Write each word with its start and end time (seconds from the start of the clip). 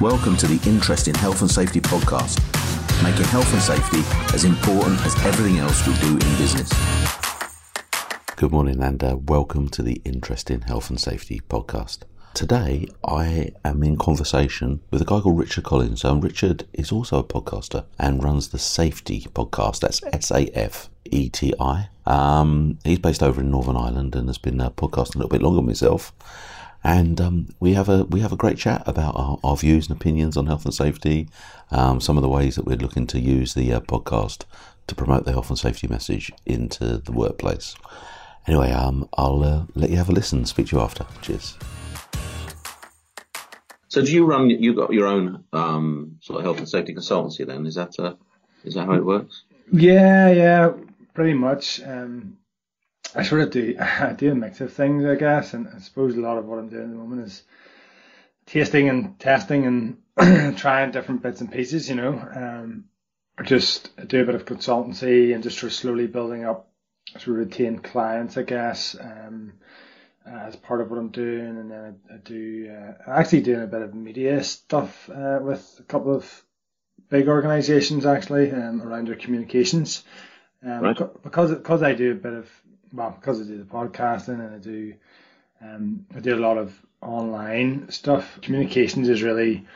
Welcome 0.00 0.36
to 0.36 0.46
the 0.46 0.70
Interest 0.70 1.08
in 1.08 1.14
Health 1.16 1.40
and 1.40 1.50
Safety 1.50 1.80
podcast, 1.80 2.38
making 3.02 3.24
health 3.24 3.52
and 3.52 3.60
safety 3.60 3.98
as 4.32 4.44
important 4.44 5.04
as 5.04 5.12
everything 5.24 5.58
else 5.58 5.84
we 5.88 5.94
do 5.94 6.12
in 6.12 6.38
business. 6.38 6.70
Good 8.36 8.52
morning 8.52 8.80
and 8.80 9.02
uh, 9.02 9.16
welcome 9.16 9.68
to 9.70 9.82
the 9.82 10.00
Interest 10.04 10.52
in 10.52 10.60
Health 10.60 10.88
and 10.90 11.00
SAFETI 11.00 11.42
podcast. 11.48 12.02
Today 12.32 12.86
I 13.04 13.50
am 13.64 13.82
in 13.82 13.96
conversation 13.96 14.82
with 14.92 15.02
a 15.02 15.04
guy 15.04 15.18
called 15.18 15.36
Richard 15.36 15.64
Collins. 15.64 16.04
Um, 16.04 16.20
Richard 16.20 16.68
is 16.72 16.92
also 16.92 17.18
a 17.18 17.24
podcaster 17.24 17.84
and 17.98 18.22
runs 18.22 18.50
the 18.50 18.60
Safety 18.60 19.22
podcast. 19.22 19.80
That's 19.80 20.00
S 20.12 20.30
A 20.30 20.46
F 20.56 20.90
E 21.06 21.28
T 21.28 21.52
I. 21.58 21.88
Um, 22.06 22.78
he's 22.84 23.00
based 23.00 23.24
over 23.24 23.40
in 23.40 23.50
Northern 23.50 23.76
Ireland 23.76 24.14
and 24.14 24.28
has 24.28 24.38
been 24.38 24.60
uh, 24.60 24.70
podcasting 24.70 25.16
a 25.16 25.18
little 25.18 25.28
bit 25.28 25.42
longer 25.42 25.56
than 25.56 25.66
myself 25.66 26.12
and 26.84 27.20
um, 27.20 27.48
we 27.60 27.74
have 27.74 27.88
a 27.88 28.04
we 28.04 28.20
have 28.20 28.32
a 28.32 28.36
great 28.36 28.58
chat 28.58 28.82
about 28.86 29.16
our, 29.16 29.38
our 29.42 29.56
views 29.56 29.88
and 29.88 29.96
opinions 29.96 30.36
on 30.36 30.46
health 30.46 30.64
and 30.64 30.74
safety, 30.74 31.28
um, 31.70 32.00
some 32.00 32.16
of 32.16 32.22
the 32.22 32.28
ways 32.28 32.56
that 32.56 32.64
we're 32.64 32.76
looking 32.76 33.06
to 33.08 33.20
use 33.20 33.54
the 33.54 33.72
uh, 33.72 33.80
podcast 33.80 34.44
to 34.86 34.94
promote 34.94 35.24
the 35.24 35.32
health 35.32 35.50
and 35.50 35.58
safety 35.58 35.86
message 35.86 36.32
into 36.46 36.98
the 36.98 37.12
workplace. 37.12 37.76
Anyway, 38.46 38.72
um, 38.72 39.08
I'll 39.18 39.42
uh, 39.42 39.64
let 39.74 39.90
you 39.90 39.96
have 39.96 40.08
a 40.08 40.12
listen. 40.12 40.46
Speak 40.46 40.68
to 40.68 40.76
you 40.76 40.82
after. 40.82 41.04
Cheers. 41.20 41.58
So, 43.88 44.02
do 44.02 44.12
you 44.12 44.24
run? 44.24 44.48
You 44.48 44.74
got 44.74 44.92
your 44.92 45.06
own 45.06 45.44
um, 45.52 46.16
sort 46.20 46.38
of 46.38 46.44
health 46.44 46.58
and 46.58 46.68
safety 46.68 46.94
consultancy? 46.94 47.46
Then 47.46 47.66
is 47.66 47.74
that 47.74 47.98
uh, 47.98 48.14
is 48.64 48.74
that 48.74 48.86
how 48.86 48.94
it 48.94 49.04
works? 49.04 49.44
Yeah, 49.72 50.30
yeah, 50.30 50.72
pretty 51.14 51.34
much. 51.34 51.82
Um, 51.82 52.38
I 53.14 53.22
sort 53.22 53.42
of 53.42 53.50
do 53.50 53.76
I 53.80 54.12
do 54.12 54.32
a 54.32 54.34
mix 54.34 54.60
of 54.60 54.72
things, 54.72 55.04
I 55.04 55.14
guess, 55.14 55.54
and 55.54 55.68
I 55.74 55.78
suppose 55.78 56.16
a 56.16 56.20
lot 56.20 56.38
of 56.38 56.46
what 56.46 56.58
I'm 56.58 56.68
doing 56.68 56.84
at 56.84 56.90
the 56.90 56.96
moment 56.96 57.26
is 57.26 57.42
tasting 58.46 58.88
and 58.88 59.18
testing 59.18 59.66
and 60.18 60.56
trying 60.58 60.90
different 60.90 61.22
bits 61.22 61.40
and 61.40 61.52
pieces, 61.52 61.88
you 61.88 61.96
know. 61.96 62.12
Um, 62.12 62.84
or 63.38 63.44
just 63.44 63.94
do 64.08 64.22
a 64.22 64.26
bit 64.26 64.34
of 64.34 64.44
consultancy 64.44 65.34
and 65.34 65.42
just 65.42 65.58
sort 65.58 65.72
of 65.72 65.78
slowly 65.78 66.06
building 66.06 66.44
up 66.44 66.70
sort 67.12 67.28
of 67.28 67.46
retain 67.46 67.78
clients, 67.78 68.36
I 68.36 68.42
guess, 68.42 68.96
um, 69.00 69.52
as 70.26 70.56
part 70.56 70.80
of 70.80 70.90
what 70.90 70.98
I'm 70.98 71.10
doing. 71.10 71.46
And 71.46 71.70
then 71.70 71.98
I, 72.10 72.14
I 72.14 72.16
do 72.18 72.70
uh, 72.70 73.10
actually 73.10 73.42
doing 73.42 73.62
a 73.62 73.66
bit 73.66 73.82
of 73.82 73.94
media 73.94 74.42
stuff 74.42 75.08
uh, 75.08 75.38
with 75.40 75.76
a 75.78 75.84
couple 75.84 76.14
of 76.14 76.44
big 77.08 77.28
organisations 77.28 78.04
actually 78.04 78.50
um, 78.52 78.82
around 78.82 79.08
their 79.08 79.14
communications. 79.14 80.02
Um, 80.64 80.80
right. 80.80 81.22
Because 81.22 81.52
because 81.52 81.82
I 81.82 81.94
do 81.94 82.12
a 82.12 82.16
bit 82.16 82.32
of 82.32 82.50
well, 82.92 83.16
because 83.18 83.40
I 83.40 83.44
do 83.44 83.58
the 83.58 83.64
podcasting 83.64 84.40
and 84.40 84.54
I 84.54 84.58
do 84.58 84.94
um, 85.60 86.06
I 86.14 86.20
do 86.20 86.34
a 86.34 86.40
lot 86.40 86.58
of 86.58 86.78
online 87.02 87.90
stuff. 87.90 88.38
Communications 88.42 89.08
is 89.08 89.22
really 89.22 89.66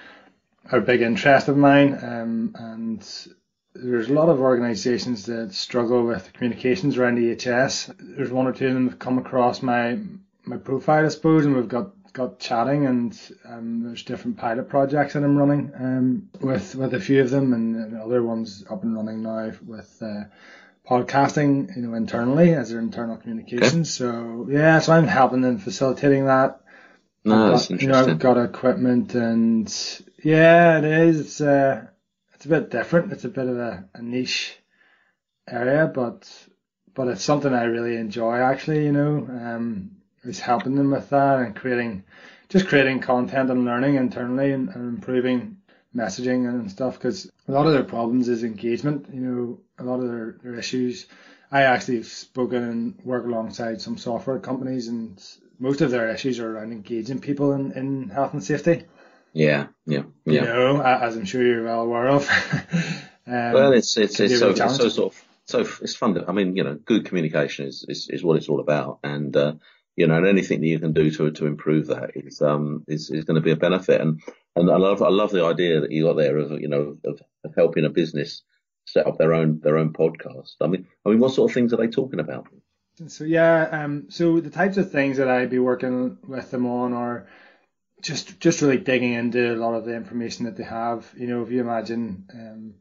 a 0.70 0.80
big 0.80 1.02
interest 1.02 1.48
of 1.48 1.56
mine, 1.56 1.98
um, 2.02 2.54
and 2.58 3.28
there's 3.74 4.08
a 4.08 4.12
lot 4.12 4.28
of 4.28 4.40
organisations 4.40 5.26
that 5.26 5.52
struggle 5.52 6.04
with 6.04 6.32
communications 6.32 6.96
around 6.96 7.18
EHS. 7.18 7.94
There's 7.98 8.30
one 8.30 8.46
or 8.46 8.52
two 8.52 8.68
of 8.68 8.74
them 8.74 8.88
that 8.88 8.98
come 8.98 9.18
across 9.18 9.62
my 9.62 9.98
my 10.44 10.56
profile, 10.56 11.04
I 11.04 11.08
suppose, 11.08 11.46
and 11.46 11.54
we've 11.56 11.68
got 11.68 11.90
got 12.12 12.38
chatting, 12.38 12.86
and 12.86 13.18
um, 13.44 13.82
there's 13.84 14.02
different 14.02 14.36
pilot 14.36 14.68
projects 14.68 15.14
that 15.14 15.24
I'm 15.24 15.36
running 15.36 15.72
um, 15.78 16.28
with 16.40 16.74
with 16.74 16.94
a 16.94 17.00
few 17.00 17.22
of 17.22 17.30
them, 17.30 17.52
and, 17.52 17.74
and 17.76 18.00
other 18.00 18.22
ones 18.22 18.64
up 18.70 18.82
and 18.84 18.94
running 18.94 19.22
now 19.22 19.52
with. 19.66 20.00
Uh, 20.00 20.24
podcasting, 20.88 21.74
you 21.76 21.82
know, 21.82 21.94
internally 21.94 22.54
as 22.54 22.70
their 22.70 22.80
internal 22.80 23.16
communications. 23.16 24.00
Okay. 24.00 24.12
So 24.12 24.46
yeah, 24.50 24.78
so 24.80 24.92
I'm 24.92 25.06
helping 25.06 25.44
and 25.44 25.62
facilitating 25.62 26.26
that. 26.26 26.60
No, 27.24 27.52
got, 27.52 27.70
You 27.70 27.88
know, 27.88 28.00
I've 28.00 28.18
got 28.18 28.36
equipment 28.36 29.14
and 29.14 29.72
yeah, 30.24 30.78
it 30.78 30.84
is. 30.84 31.20
It's 31.20 31.40
uh, 31.40 31.86
it's 32.34 32.46
a 32.46 32.48
bit 32.48 32.70
different. 32.70 33.12
It's 33.12 33.24
a 33.24 33.28
bit 33.28 33.46
of 33.46 33.56
a, 33.56 33.88
a 33.94 34.02
niche 34.02 34.56
area, 35.48 35.86
but 35.86 36.28
but 36.94 37.08
it's 37.08 37.22
something 37.22 37.52
I 37.52 37.64
really 37.64 37.96
enjoy 37.96 38.38
actually. 38.38 38.84
You 38.84 38.92
know, 38.92 39.16
um, 39.28 39.92
is 40.24 40.40
helping 40.40 40.74
them 40.74 40.90
with 40.90 41.10
that 41.10 41.38
and 41.38 41.54
creating, 41.54 42.04
just 42.48 42.66
creating 42.66 43.00
content 43.00 43.50
and 43.50 43.64
learning 43.64 43.96
internally 43.96 44.52
and, 44.52 44.68
and 44.70 44.96
improving 44.96 45.58
messaging 45.94 46.48
and 46.48 46.70
stuff 46.70 46.94
because 46.94 47.30
a 47.48 47.52
lot 47.52 47.66
of 47.66 47.72
their 47.72 47.84
problems 47.84 48.28
is 48.28 48.44
engagement. 48.44 49.06
You 49.12 49.20
know, 49.20 49.60
a 49.78 49.84
lot 49.84 50.00
of 50.00 50.08
their, 50.08 50.36
their 50.42 50.58
issues. 50.58 51.06
I 51.50 51.62
actually 51.62 51.96
have 51.96 52.06
spoken 52.06 52.62
and 52.62 52.98
work 53.04 53.26
alongside 53.26 53.80
some 53.80 53.98
software 53.98 54.38
companies, 54.38 54.88
and 54.88 55.22
most 55.58 55.80
of 55.80 55.90
their 55.90 56.08
issues 56.08 56.38
are 56.40 56.56
around 56.56 56.72
engaging 56.72 57.20
people 57.20 57.52
in, 57.52 57.72
in 57.72 58.08
health 58.08 58.32
and 58.32 58.42
safety. 58.42 58.84
Yeah, 59.32 59.68
yeah, 59.86 60.02
yeah. 60.24 60.32
You 60.32 60.40
know, 60.42 60.82
as 60.82 61.16
I'm 61.16 61.24
sure 61.24 61.42
you're 61.42 61.64
well 61.64 61.82
aware 61.82 62.08
of. 62.08 62.28
um, 63.26 63.52
well, 63.52 63.72
it's 63.72 63.96
it's, 63.96 64.20
it's 64.20 64.38
so, 64.38 64.50
it's 64.50 64.76
so 64.76 64.88
sort 64.88 65.12
of 65.12 65.24
so 65.46 65.60
it's 65.60 65.94
fun. 65.94 66.14
To, 66.14 66.24
I 66.26 66.32
mean, 66.32 66.56
you 66.56 66.64
know, 66.64 66.74
good 66.74 67.06
communication 67.06 67.66
is, 67.66 67.84
is, 67.88 68.08
is 68.08 68.22
what 68.22 68.36
it's 68.36 68.48
all 68.48 68.60
about, 68.60 69.00
and 69.02 69.36
uh, 69.36 69.54
you 69.96 70.06
know, 70.06 70.16
and 70.16 70.26
anything 70.26 70.60
that 70.60 70.66
you 70.66 70.78
can 70.78 70.92
do 70.92 71.10
to 71.10 71.30
to 71.30 71.46
improve 71.46 71.88
that 71.88 72.12
is 72.14 72.40
um 72.40 72.84
is, 72.86 73.10
is 73.10 73.24
going 73.24 73.36
to 73.36 73.44
be 73.44 73.50
a 73.50 73.56
benefit. 73.56 74.00
And 74.00 74.22
and 74.56 74.70
I 74.70 74.76
love 74.76 75.02
I 75.02 75.08
love 75.08 75.30
the 75.30 75.44
idea 75.44 75.80
that 75.80 75.90
you 75.90 76.04
got 76.04 76.16
there 76.16 76.36
of 76.38 76.60
you 76.60 76.68
know 76.68 76.96
of, 77.04 77.20
of 77.44 77.54
helping 77.56 77.84
a 77.84 77.90
business 77.90 78.42
set 78.84 79.06
up 79.06 79.18
their 79.18 79.34
own 79.34 79.60
their 79.60 79.78
own 79.78 79.92
podcast. 79.92 80.54
I 80.60 80.66
mean, 80.66 80.86
I 81.04 81.10
mean, 81.10 81.20
what 81.20 81.32
sort 81.32 81.50
of 81.50 81.54
things 81.54 81.72
are 81.72 81.76
they 81.76 81.88
talking 81.88 82.20
about? 82.20 82.48
So 83.08 83.24
yeah, 83.24 83.68
um, 83.70 84.06
so 84.10 84.40
the 84.40 84.50
types 84.50 84.76
of 84.76 84.90
things 84.90 85.16
that 85.16 85.28
I'd 85.28 85.50
be 85.50 85.58
working 85.58 86.18
with 86.26 86.50
them 86.50 86.66
on 86.66 86.92
are 86.92 87.26
just 88.02 88.38
just 88.40 88.60
really 88.60 88.78
digging 88.78 89.12
into 89.12 89.54
a 89.54 89.56
lot 89.56 89.74
of 89.74 89.84
the 89.84 89.94
information 89.94 90.44
that 90.44 90.56
they 90.56 90.64
have. 90.64 91.10
You 91.16 91.26
know, 91.28 91.42
if 91.42 91.50
you 91.50 91.60
imagine, 91.60 92.26
um, 92.34 92.74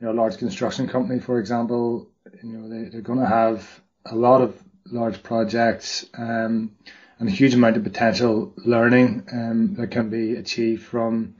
you 0.00 0.06
know, 0.06 0.12
a 0.12 0.20
large 0.20 0.36
construction 0.36 0.88
company, 0.88 1.20
for 1.20 1.38
example, 1.38 2.10
you 2.42 2.52
know, 2.52 2.68
they, 2.68 2.90
they're 2.90 3.00
going 3.00 3.20
to 3.20 3.26
have 3.26 3.80
a 4.04 4.14
lot 4.14 4.42
of 4.42 4.60
large 4.86 5.22
projects 5.22 6.06
um, 6.14 6.72
and 7.18 7.28
a 7.28 7.32
huge 7.32 7.54
amount 7.54 7.76
of 7.76 7.84
potential 7.84 8.52
learning 8.56 9.26
um, 9.32 9.74
that 9.74 9.90
can 9.90 10.10
be 10.10 10.34
achieved 10.34 10.82
from 10.82 11.34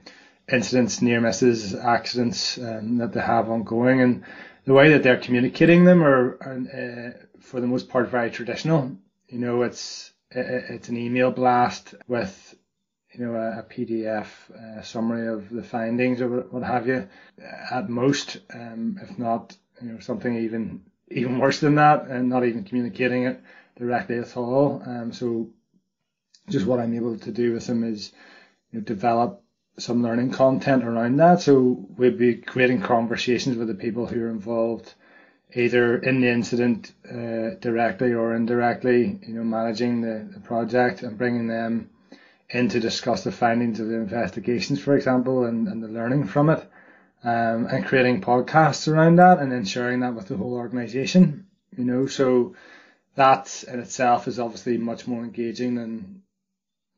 incidents, 0.51 1.01
near 1.01 1.21
misses, 1.21 1.75
accidents 1.75 2.57
um, 2.57 2.97
that 2.97 3.13
they 3.13 3.21
have 3.21 3.49
ongoing, 3.49 4.01
and 4.01 4.23
the 4.65 4.73
way 4.73 4.89
that 4.89 5.03
they're 5.03 5.17
communicating 5.17 5.85
them 5.85 6.03
are, 6.03 6.37
are 6.41 6.57
uh, 6.73 7.39
for 7.39 7.61
the 7.61 7.67
most 7.67 7.89
part 7.89 8.09
very 8.09 8.31
traditional. 8.31 8.97
You 9.27 9.39
know, 9.39 9.61
it's 9.61 10.11
it's 10.31 10.89
an 10.89 10.97
email 10.97 11.31
blast 11.31 11.95
with 12.07 12.55
you 13.13 13.25
know 13.25 13.35
a, 13.35 13.59
a 13.59 13.63
PDF 13.63 14.27
uh, 14.51 14.81
summary 14.81 15.27
of 15.27 15.49
the 15.49 15.63
findings 15.63 16.21
or 16.21 16.27
what 16.27 16.63
have 16.63 16.87
you. 16.87 17.07
At 17.71 17.89
most, 17.89 18.37
um, 18.53 18.99
if 19.01 19.17
not, 19.17 19.55
you 19.81 19.91
know 19.91 19.99
something 19.99 20.37
even 20.37 20.81
even 21.09 21.39
worse 21.39 21.59
than 21.59 21.75
that, 21.75 22.07
and 22.07 22.29
not 22.29 22.45
even 22.45 22.63
communicating 22.63 23.23
it 23.23 23.41
directly 23.77 24.17
at 24.17 24.35
all. 24.35 24.81
Um, 24.85 25.13
so 25.13 25.49
just 26.49 26.65
what 26.65 26.79
I'm 26.79 26.95
able 26.95 27.17
to 27.17 27.31
do 27.31 27.53
with 27.53 27.67
them 27.67 27.83
is 27.83 28.11
you 28.71 28.79
know, 28.79 28.85
develop 28.85 29.43
some 29.77 30.01
learning 30.01 30.31
content 30.31 30.83
around 30.83 31.17
that. 31.17 31.41
So 31.41 31.85
we'd 31.97 32.17
be 32.17 32.35
creating 32.35 32.81
conversations 32.81 33.57
with 33.57 33.67
the 33.67 33.75
people 33.75 34.07
who 34.07 34.23
are 34.23 34.29
involved, 34.29 34.93
either 35.53 35.97
in 35.97 36.21
the 36.21 36.29
incident 36.29 36.91
uh, 37.09 37.55
directly 37.59 38.13
or 38.13 38.33
indirectly, 38.33 39.19
you 39.27 39.35
know, 39.35 39.43
managing 39.43 40.01
the, 40.01 40.27
the 40.33 40.39
project 40.39 41.03
and 41.03 41.17
bringing 41.17 41.47
them 41.47 41.89
in 42.49 42.69
to 42.69 42.79
discuss 42.79 43.23
the 43.23 43.31
findings 43.31 43.79
of 43.79 43.87
the 43.87 43.95
investigations, 43.95 44.81
for 44.81 44.95
example, 44.95 45.45
and, 45.45 45.67
and 45.67 45.83
the 45.83 45.87
learning 45.87 46.25
from 46.25 46.49
it, 46.49 46.59
um, 47.23 47.67
and 47.67 47.85
creating 47.85 48.21
podcasts 48.21 48.91
around 48.91 49.17
that 49.17 49.39
and 49.39 49.51
then 49.51 49.65
sharing 49.65 49.99
that 49.99 50.15
with 50.15 50.27
the 50.27 50.37
whole 50.37 50.53
organization, 50.53 51.45
you 51.77 51.83
know, 51.83 52.07
so 52.07 52.55
that 53.15 53.63
in 53.67 53.79
itself 53.79 54.27
is 54.27 54.39
obviously 54.39 54.77
much 54.77 55.07
more 55.07 55.23
engaging 55.23 55.75
than 55.75 56.16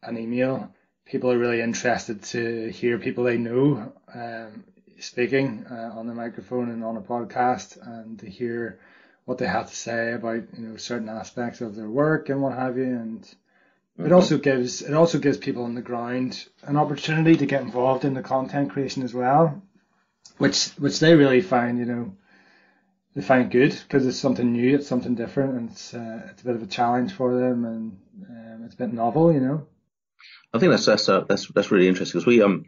an 0.03 0.17
email 0.17 0.73
people 1.09 1.31
are 1.31 1.37
really 1.39 1.61
interested 1.61 2.21
to 2.21 2.69
hear 2.69 2.99
people 2.99 3.23
they 3.23 3.37
know 3.37 3.91
um, 4.13 4.63
speaking 4.99 5.65
uh, 5.69 5.91
on 5.95 6.07
the 6.07 6.13
microphone 6.13 6.69
and 6.69 6.83
on 6.83 6.97
a 6.97 7.01
podcast, 7.01 7.77
and 7.81 8.19
to 8.19 8.29
hear 8.29 8.79
what 9.25 9.37
they 9.37 9.47
have 9.47 9.69
to 9.69 9.75
say 9.75 10.13
about 10.13 10.43
you 10.57 10.67
know 10.67 10.77
certain 10.77 11.09
aspects 11.09 11.61
of 11.61 11.75
their 11.75 11.89
work 11.89 12.29
and 12.29 12.41
what 12.41 12.57
have 12.57 12.77
you. 12.77 12.83
And 12.83 13.35
it 13.97 14.11
also 14.11 14.37
gives 14.37 14.81
it 14.81 14.93
also 14.93 15.19
gives 15.19 15.37
people 15.37 15.63
on 15.63 15.75
the 15.75 15.81
ground 15.81 16.47
an 16.63 16.77
opportunity 16.77 17.35
to 17.37 17.45
get 17.45 17.61
involved 17.61 18.05
in 18.05 18.13
the 18.13 18.21
content 18.21 18.71
creation 18.71 19.03
as 19.03 19.13
well, 19.13 19.61
which 20.37 20.69
which 20.77 20.99
they 20.99 21.15
really 21.15 21.41
find 21.41 21.79
you 21.79 21.85
know 21.85 22.15
they 23.15 23.21
find 23.21 23.51
good 23.51 23.71
because 23.71 24.05
it's 24.05 24.17
something 24.17 24.51
new, 24.51 24.75
it's 24.75 24.87
something 24.87 25.15
different, 25.15 25.55
and 25.55 25.69
it's 25.71 25.93
uh, 25.93 26.27
it's 26.29 26.41
a 26.41 26.45
bit 26.45 26.55
of 26.55 26.61
a 26.61 26.67
challenge 26.67 27.13
for 27.13 27.33
them, 27.35 27.65
and 27.65 27.99
um, 28.29 28.63
it's 28.65 28.75
a 28.75 28.77
bit 28.77 28.93
novel, 28.93 29.33
you 29.33 29.39
know. 29.39 29.65
I 30.53 30.59
think 30.59 30.71
that's 30.71 30.85
that's 30.85 31.09
uh, 31.09 31.21
that's 31.27 31.47
that's 31.47 31.71
really 31.71 31.87
interesting 31.87 32.19
because 32.19 32.25
we 32.25 32.41
um 32.41 32.65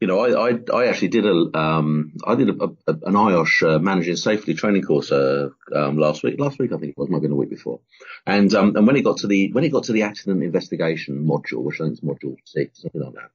you 0.00 0.06
know 0.06 0.20
I 0.20 0.50
I, 0.50 0.58
I 0.72 0.86
actually 0.86 1.08
did 1.08 1.26
a 1.26 1.58
um 1.58 2.12
I 2.26 2.34
did 2.34 2.50
a, 2.50 2.64
a, 2.86 2.92
an 2.92 3.14
IOSH 3.14 3.62
uh, 3.76 3.78
managing 3.78 4.16
safely 4.16 4.54
training 4.54 4.82
course 4.82 5.10
uh, 5.10 5.50
um, 5.74 5.98
last 5.98 6.22
week 6.22 6.38
last 6.38 6.58
week 6.58 6.72
I 6.72 6.78
think 6.78 6.90
it 6.90 6.98
was 6.98 7.08
might 7.08 7.16
have 7.16 7.22
been 7.22 7.32
a 7.32 7.36
week 7.36 7.50
before. 7.50 7.80
And 8.26 8.52
um 8.54 8.76
and 8.76 8.86
when 8.86 8.96
it 8.96 9.02
got 9.02 9.18
to 9.18 9.26
the 9.26 9.52
when 9.52 9.64
it 9.64 9.70
got 9.70 9.84
to 9.84 9.92
the 9.92 10.02
accident 10.02 10.42
investigation 10.42 11.26
module 11.26 11.62
which 11.62 11.80
I 11.80 11.84
think 11.84 11.94
is 11.94 12.00
module 12.00 12.36
six 12.44 12.82
something 12.82 13.00
like 13.00 13.14
that 13.14 13.30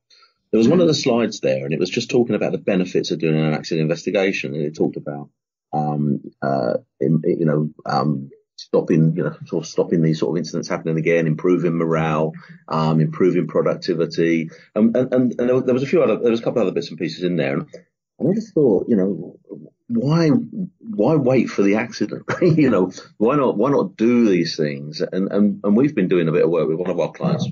there 0.51 0.57
was 0.57 0.67
one 0.67 0.81
of 0.81 0.87
the 0.87 0.93
slides 0.93 1.39
there, 1.39 1.63
and 1.63 1.73
it 1.73 1.79
was 1.79 1.89
just 1.89 2.09
talking 2.09 2.35
about 2.35 2.51
the 2.51 2.57
benefits 2.57 3.11
of 3.11 3.19
doing 3.19 3.39
an 3.39 3.53
accident 3.53 3.83
investigation, 3.83 4.53
and 4.53 4.63
it 4.63 4.75
talked 4.75 4.97
about, 4.97 5.29
um, 5.71 6.19
uh, 6.41 6.73
in, 6.99 7.21
you 7.23 7.45
know, 7.45 7.69
um, 7.85 8.29
stopping, 8.61 9.15
you 9.15 9.23
know, 9.23 9.35
sort 9.45 9.63
of 9.63 9.69
stopping 9.69 10.01
these 10.01 10.19
sort 10.19 10.31
of 10.31 10.37
incidents 10.37 10.67
happening 10.67 10.97
again, 10.97 11.27
improving 11.27 11.73
morale, 11.73 12.33
um, 12.67 12.99
improving 12.99 13.47
productivity, 13.47 14.49
um, 14.75 14.91
and, 14.95 15.13
and, 15.13 15.39
and 15.39 15.65
there 15.67 15.73
was 15.73 15.83
a 15.83 15.87
few 15.87 16.03
other, 16.03 16.17
there 16.17 16.31
was 16.31 16.39
a 16.39 16.43
couple 16.43 16.61
of 16.61 16.67
other 16.67 16.73
bits 16.73 16.89
and 16.89 16.99
pieces 16.99 17.23
in 17.23 17.35
there, 17.35 17.53
and 17.55 18.29
I 18.29 18.33
just 18.33 18.53
thought, 18.53 18.87
you 18.87 18.95
know, 18.95 19.39
why 19.87 20.29
why 20.29 21.15
wait 21.15 21.49
for 21.49 21.63
the 21.63 21.75
accident? 21.75 22.23
you 22.41 22.69
know, 22.69 22.91
why 23.17 23.35
not 23.35 23.57
why 23.57 23.71
not 23.71 23.97
do 23.97 24.29
these 24.29 24.55
things? 24.55 25.01
And 25.01 25.31
and 25.31 25.61
and 25.63 25.75
we've 25.75 25.95
been 25.95 26.07
doing 26.07 26.27
a 26.27 26.31
bit 26.31 26.43
of 26.43 26.49
work 26.49 26.67
with 26.67 26.77
one 26.77 26.89
of 26.89 26.99
our 26.99 27.11
clients 27.11 27.47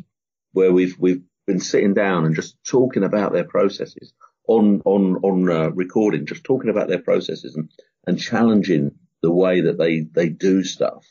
where 0.53 0.71
we've 0.71 0.95
we've 0.99 1.23
been 1.47 1.59
sitting 1.59 1.93
down 1.93 2.25
and 2.25 2.35
just 2.35 2.55
talking 2.63 3.03
about 3.03 3.33
their 3.33 3.43
processes 3.43 4.13
on 4.47 4.81
on 4.85 5.17
on 5.23 5.49
uh, 5.49 5.69
recording, 5.69 6.25
just 6.25 6.43
talking 6.43 6.69
about 6.69 6.87
their 6.87 7.01
processes 7.01 7.55
and 7.55 7.69
and 8.05 8.19
challenging 8.19 8.91
the 9.21 9.31
way 9.31 9.61
that 9.61 9.77
they 9.77 10.01
they 10.01 10.29
do 10.29 10.63
stuff, 10.63 11.05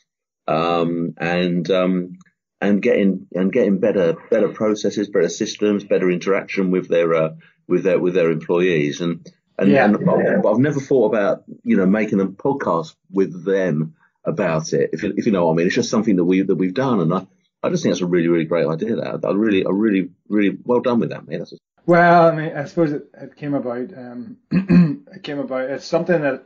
um, 0.47 1.13
and 1.17 1.69
um, 1.71 2.17
and 2.61 2.81
getting 2.81 3.27
and 3.33 3.51
getting 3.51 3.79
better 3.79 4.15
better 4.29 4.49
processes, 4.49 5.09
better 5.09 5.29
systems, 5.29 5.83
better 5.83 6.09
interaction 6.09 6.71
with 6.71 6.87
their 6.87 7.13
uh, 7.13 7.29
with 7.67 7.83
their 7.83 7.99
with 7.99 8.13
their 8.13 8.31
employees 8.31 9.01
and 9.01 9.29
and, 9.59 9.71
yeah. 9.71 9.85
and 9.85 10.09
I've, 10.09 10.45
I've 10.45 10.57
never 10.57 10.79
thought 10.79 11.07
about, 11.13 11.43
you 11.63 11.75
know, 11.75 11.85
making 11.85 12.21
a 12.21 12.27
podcast 12.27 12.95
with 13.11 13.43
them 13.43 13.95
about 14.23 14.71
it. 14.71 14.91
If 14.93 15.03
you, 15.03 15.13
if 15.17 15.25
you 15.25 15.33
know 15.33 15.45
what 15.45 15.53
I 15.53 15.55
mean, 15.57 15.67
it's 15.67 15.75
just 15.75 15.89
something 15.89 16.15
that 16.15 16.23
we 16.23 16.41
that 16.41 16.55
we've 16.55 16.73
done, 16.73 17.01
and 17.01 17.13
I, 17.13 17.27
I 17.61 17.69
just 17.69 17.83
think 17.83 17.93
that's 17.93 18.01
a 18.01 18.07
really 18.07 18.29
really 18.29 18.45
great 18.45 18.67
idea. 18.67 18.95
That 18.95 19.25
I 19.25 19.31
really 19.31 19.65
I 19.65 19.69
really 19.69 20.11
really 20.29 20.57
well 20.63 20.79
done 20.79 20.99
with 20.99 21.09
that, 21.09 21.27
mate. 21.27 21.39
That's 21.39 21.53
well, 21.85 22.27
I 22.27 22.35
mean, 22.35 22.55
I 22.55 22.65
suppose 22.65 22.93
it, 22.93 23.09
it 23.19 23.35
came 23.35 23.53
about. 23.53 23.91
Um, 23.97 24.37
it 24.51 25.23
came 25.23 25.39
about. 25.39 25.69
It's 25.69 25.85
something 25.85 26.21
that 26.21 26.45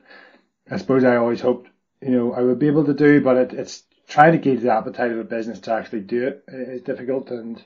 I 0.74 0.78
suppose 0.78 1.04
I 1.04 1.18
always 1.18 1.42
hoped, 1.42 1.70
you 2.02 2.12
know, 2.12 2.34
I 2.34 2.42
would 2.42 2.60
be 2.60 2.68
able 2.68 2.86
to 2.86 2.94
do, 2.94 3.22
but 3.22 3.38
it, 3.38 3.54
it's 3.54 3.84
trying 4.08 4.32
to 4.34 4.38
gauge 4.40 4.62
the 4.62 4.74
appetite 4.74 5.12
of 5.12 5.20
a 5.20 5.24
business 5.24 5.60
to 5.62 5.74
actually 5.74 6.02
do 6.02 6.28
it 6.28 6.44
is 6.48 6.82
difficult, 6.82 7.30
and 7.30 7.64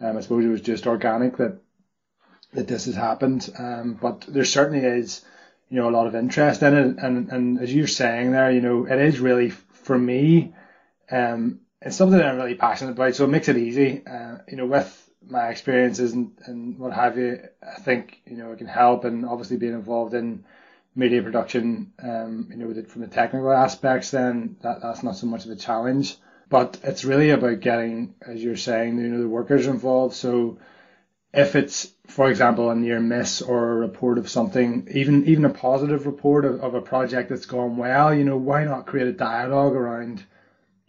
um, 0.00 0.16
I 0.16 0.20
suppose 0.20 0.44
it 0.44 0.48
was 0.48 0.60
just 0.60 0.86
organic 0.86 1.36
that 1.38 1.58
that 2.52 2.68
this 2.68 2.86
has 2.86 2.94
happened. 2.94 3.50
Um, 3.58 3.98
but 4.00 4.24
there 4.28 4.44
certainly 4.44 4.84
is, 4.84 5.24
you 5.68 5.76
know, 5.76 5.88
a 5.88 5.96
lot 5.96 6.06
of 6.06 6.14
interest 6.14 6.62
in 6.62 6.74
it. 6.74 6.96
And, 6.98 7.28
and 7.30 7.60
as 7.60 7.74
you're 7.74 7.86
saying 7.86 8.30
there, 8.30 8.50
you 8.50 8.60
know, 8.60 8.86
it 8.86 8.98
is 8.98 9.20
really 9.20 9.50
for 9.50 9.98
me, 9.98 10.54
um, 11.10 11.60
it's 11.82 11.96
something 11.96 12.16
that 12.16 12.26
I'm 12.26 12.36
really 12.36 12.54
passionate 12.54 12.92
about. 12.92 13.14
So 13.14 13.24
it 13.24 13.30
makes 13.30 13.48
it 13.48 13.58
easy, 13.58 14.02
uh, 14.06 14.38
you 14.48 14.56
know, 14.56 14.66
with 14.66 15.10
my 15.28 15.48
experiences 15.48 16.12
and, 16.12 16.32
and 16.46 16.78
what 16.78 16.92
have 16.92 17.18
you, 17.18 17.40
I 17.62 17.80
think, 17.80 18.22
you 18.26 18.36
know, 18.36 18.52
it 18.52 18.58
can 18.58 18.68
help 18.68 19.04
and 19.04 19.26
obviously 19.26 19.56
being 19.56 19.74
involved 19.74 20.14
in 20.14 20.44
media 20.96 21.22
production, 21.22 21.92
um, 22.02 22.48
you 22.50 22.56
know, 22.56 22.82
from 22.84 23.02
the 23.02 23.06
technical 23.06 23.52
aspects, 23.52 24.10
then 24.10 24.56
that, 24.62 24.80
that's 24.80 25.02
not 25.02 25.16
so 25.16 25.26
much 25.26 25.44
of 25.44 25.50
a 25.50 25.56
challenge. 25.56 26.16
But 26.48 26.78
it's 26.82 27.04
really 27.04 27.30
about 27.30 27.60
getting, 27.60 28.14
as 28.26 28.42
you're 28.42 28.56
saying, 28.56 28.98
you 28.98 29.08
know, 29.08 29.20
the 29.20 29.28
workers 29.28 29.66
involved. 29.66 30.14
So, 30.14 30.58
if 31.34 31.54
it's, 31.54 31.92
for 32.06 32.30
example, 32.30 32.70
a 32.70 32.74
near 32.74 33.00
miss 33.00 33.42
or 33.42 33.72
a 33.72 33.74
report 33.74 34.16
of 34.16 34.28
something, 34.28 34.88
even 34.92 35.26
even 35.26 35.44
a 35.44 35.50
positive 35.50 36.06
report 36.06 36.44
of, 36.44 36.60
of 36.62 36.74
a 36.74 36.80
project 36.80 37.28
that's 37.28 37.46
gone 37.46 37.76
well, 37.76 38.14
you 38.14 38.24
know, 38.24 38.36
why 38.36 38.64
not 38.64 38.86
create 38.86 39.08
a 39.08 39.12
dialogue 39.12 39.74
around 39.74 40.24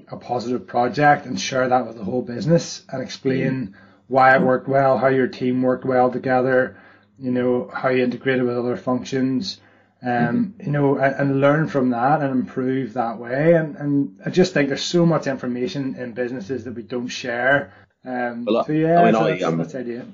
a 0.09 0.15
positive 0.15 0.67
project 0.67 1.25
and 1.25 1.39
share 1.39 1.67
that 1.67 1.85
with 1.85 1.97
the 1.97 2.03
whole 2.03 2.21
business 2.21 2.85
and 2.89 3.01
explain 3.01 3.75
why 4.07 4.35
it 4.35 4.41
worked 4.41 4.69
well, 4.69 4.97
how 4.97 5.07
your 5.07 5.27
team 5.27 5.61
worked 5.61 5.83
well 5.83 6.09
together, 6.09 6.77
you 7.19 7.31
know, 7.31 7.69
how 7.73 7.89
you 7.89 8.03
integrated 8.03 8.45
with 8.45 8.57
other 8.57 8.77
functions, 8.77 9.59
um, 10.03 10.09
mm-hmm. 10.09 10.65
you 10.65 10.71
know, 10.71 10.97
and, 10.97 11.15
and, 11.15 11.41
learn 11.41 11.67
from 11.67 11.89
that 11.89 12.21
and 12.21 12.31
improve 12.31 12.93
that 12.93 13.17
way. 13.17 13.53
And, 13.53 13.75
and 13.75 14.19
I 14.25 14.29
just 14.29 14.53
think 14.53 14.69
there's 14.69 14.83
so 14.83 15.05
much 15.05 15.25
information 15.25 15.95
in 15.95 16.13
businesses 16.13 16.63
that 16.65 16.73
we 16.73 16.83
don't 16.83 17.07
share. 17.07 17.73
Um, 18.05 18.45
well, 18.45 18.63
so 18.63 18.73
yeah, 18.73 19.01
I 19.01 19.05
mean, 19.05 19.13
so 19.13 19.25
I, 19.25 19.31
that's, 19.31 19.43
um, 19.43 19.57
that's 19.57 19.75
idea. 19.75 20.05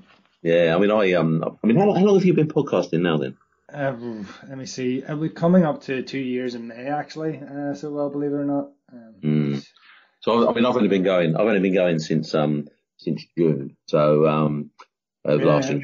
Yeah, 0.41 0.75
I 0.75 0.79
mean, 0.79 0.91
I 0.91 1.13
um, 1.13 1.57
I 1.63 1.67
mean, 1.67 1.77
how, 1.77 1.91
how 1.93 2.03
long 2.03 2.15
have 2.15 2.25
you 2.25 2.33
been 2.33 2.47
podcasting 2.47 3.01
now 3.01 3.17
then? 3.17 3.37
Uh, 3.73 3.95
let 4.47 4.57
me 4.57 4.65
see. 4.65 5.03
Uh, 5.03 5.15
we're 5.15 5.29
coming 5.29 5.63
up 5.63 5.81
to 5.83 6.03
two 6.03 6.19
years 6.19 6.55
in 6.55 6.67
May 6.67 6.87
actually. 6.87 7.39
Uh, 7.39 7.73
so 7.73 7.91
well, 7.91 8.09
believe 8.09 8.31
it 8.31 8.35
or 8.35 8.45
not. 8.45 8.69
Um, 8.91 9.15
mm. 9.23 9.65
So 10.21 10.49
I 10.49 10.53
mean, 10.53 10.65
I've 10.65 10.75
only 10.75 10.89
been 10.89 11.03
going. 11.03 11.35
I've 11.35 11.47
only 11.47 11.59
been 11.59 11.73
going 11.73 11.99
since 11.99 12.33
um 12.35 12.67
since 12.97 13.25
June. 13.37 13.75
So 13.87 14.27
um, 14.27 14.71
of 15.25 15.41
yeah. 15.41 15.45
last 15.45 15.69
year, 15.69 15.81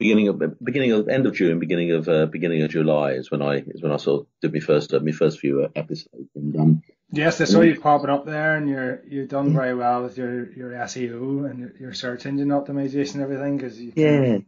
beginning 0.00 0.28
of 0.28 0.42
beginning 0.64 0.92
of 0.92 1.08
end 1.08 1.26
of 1.26 1.34
June, 1.34 1.60
beginning 1.60 1.92
of 1.92 2.08
uh, 2.08 2.26
beginning 2.26 2.62
of 2.62 2.70
July 2.70 3.12
is 3.12 3.30
when 3.30 3.42
I 3.42 3.58
is 3.58 3.82
when 3.82 3.92
I 3.92 3.98
sort 3.98 4.22
of 4.22 4.26
did 4.40 4.52
my 4.52 4.58
first 4.58 4.92
uh, 4.92 4.98
my 4.98 5.12
first 5.12 5.38
few 5.38 5.62
uh, 5.62 5.68
episodes. 5.76 6.30
And 6.34 6.56
um, 6.56 6.82
yes, 7.12 7.40
I 7.40 7.44
saw 7.44 7.60
you 7.60 7.78
popping 7.78 8.10
up 8.10 8.24
there, 8.24 8.56
and 8.56 8.68
you're 8.68 9.02
you've 9.06 9.28
done 9.28 9.52
very 9.52 9.74
well 9.74 10.02
with 10.02 10.16
your 10.18 10.50
your 10.52 10.70
SEO 10.70 11.48
and 11.48 11.78
your, 11.78 11.92
search 11.92 12.26
engine 12.26 12.48
optimization 12.48 13.14
and 13.16 13.22
everything. 13.22 13.56
Because 13.58 13.80
yeah, 13.80 14.38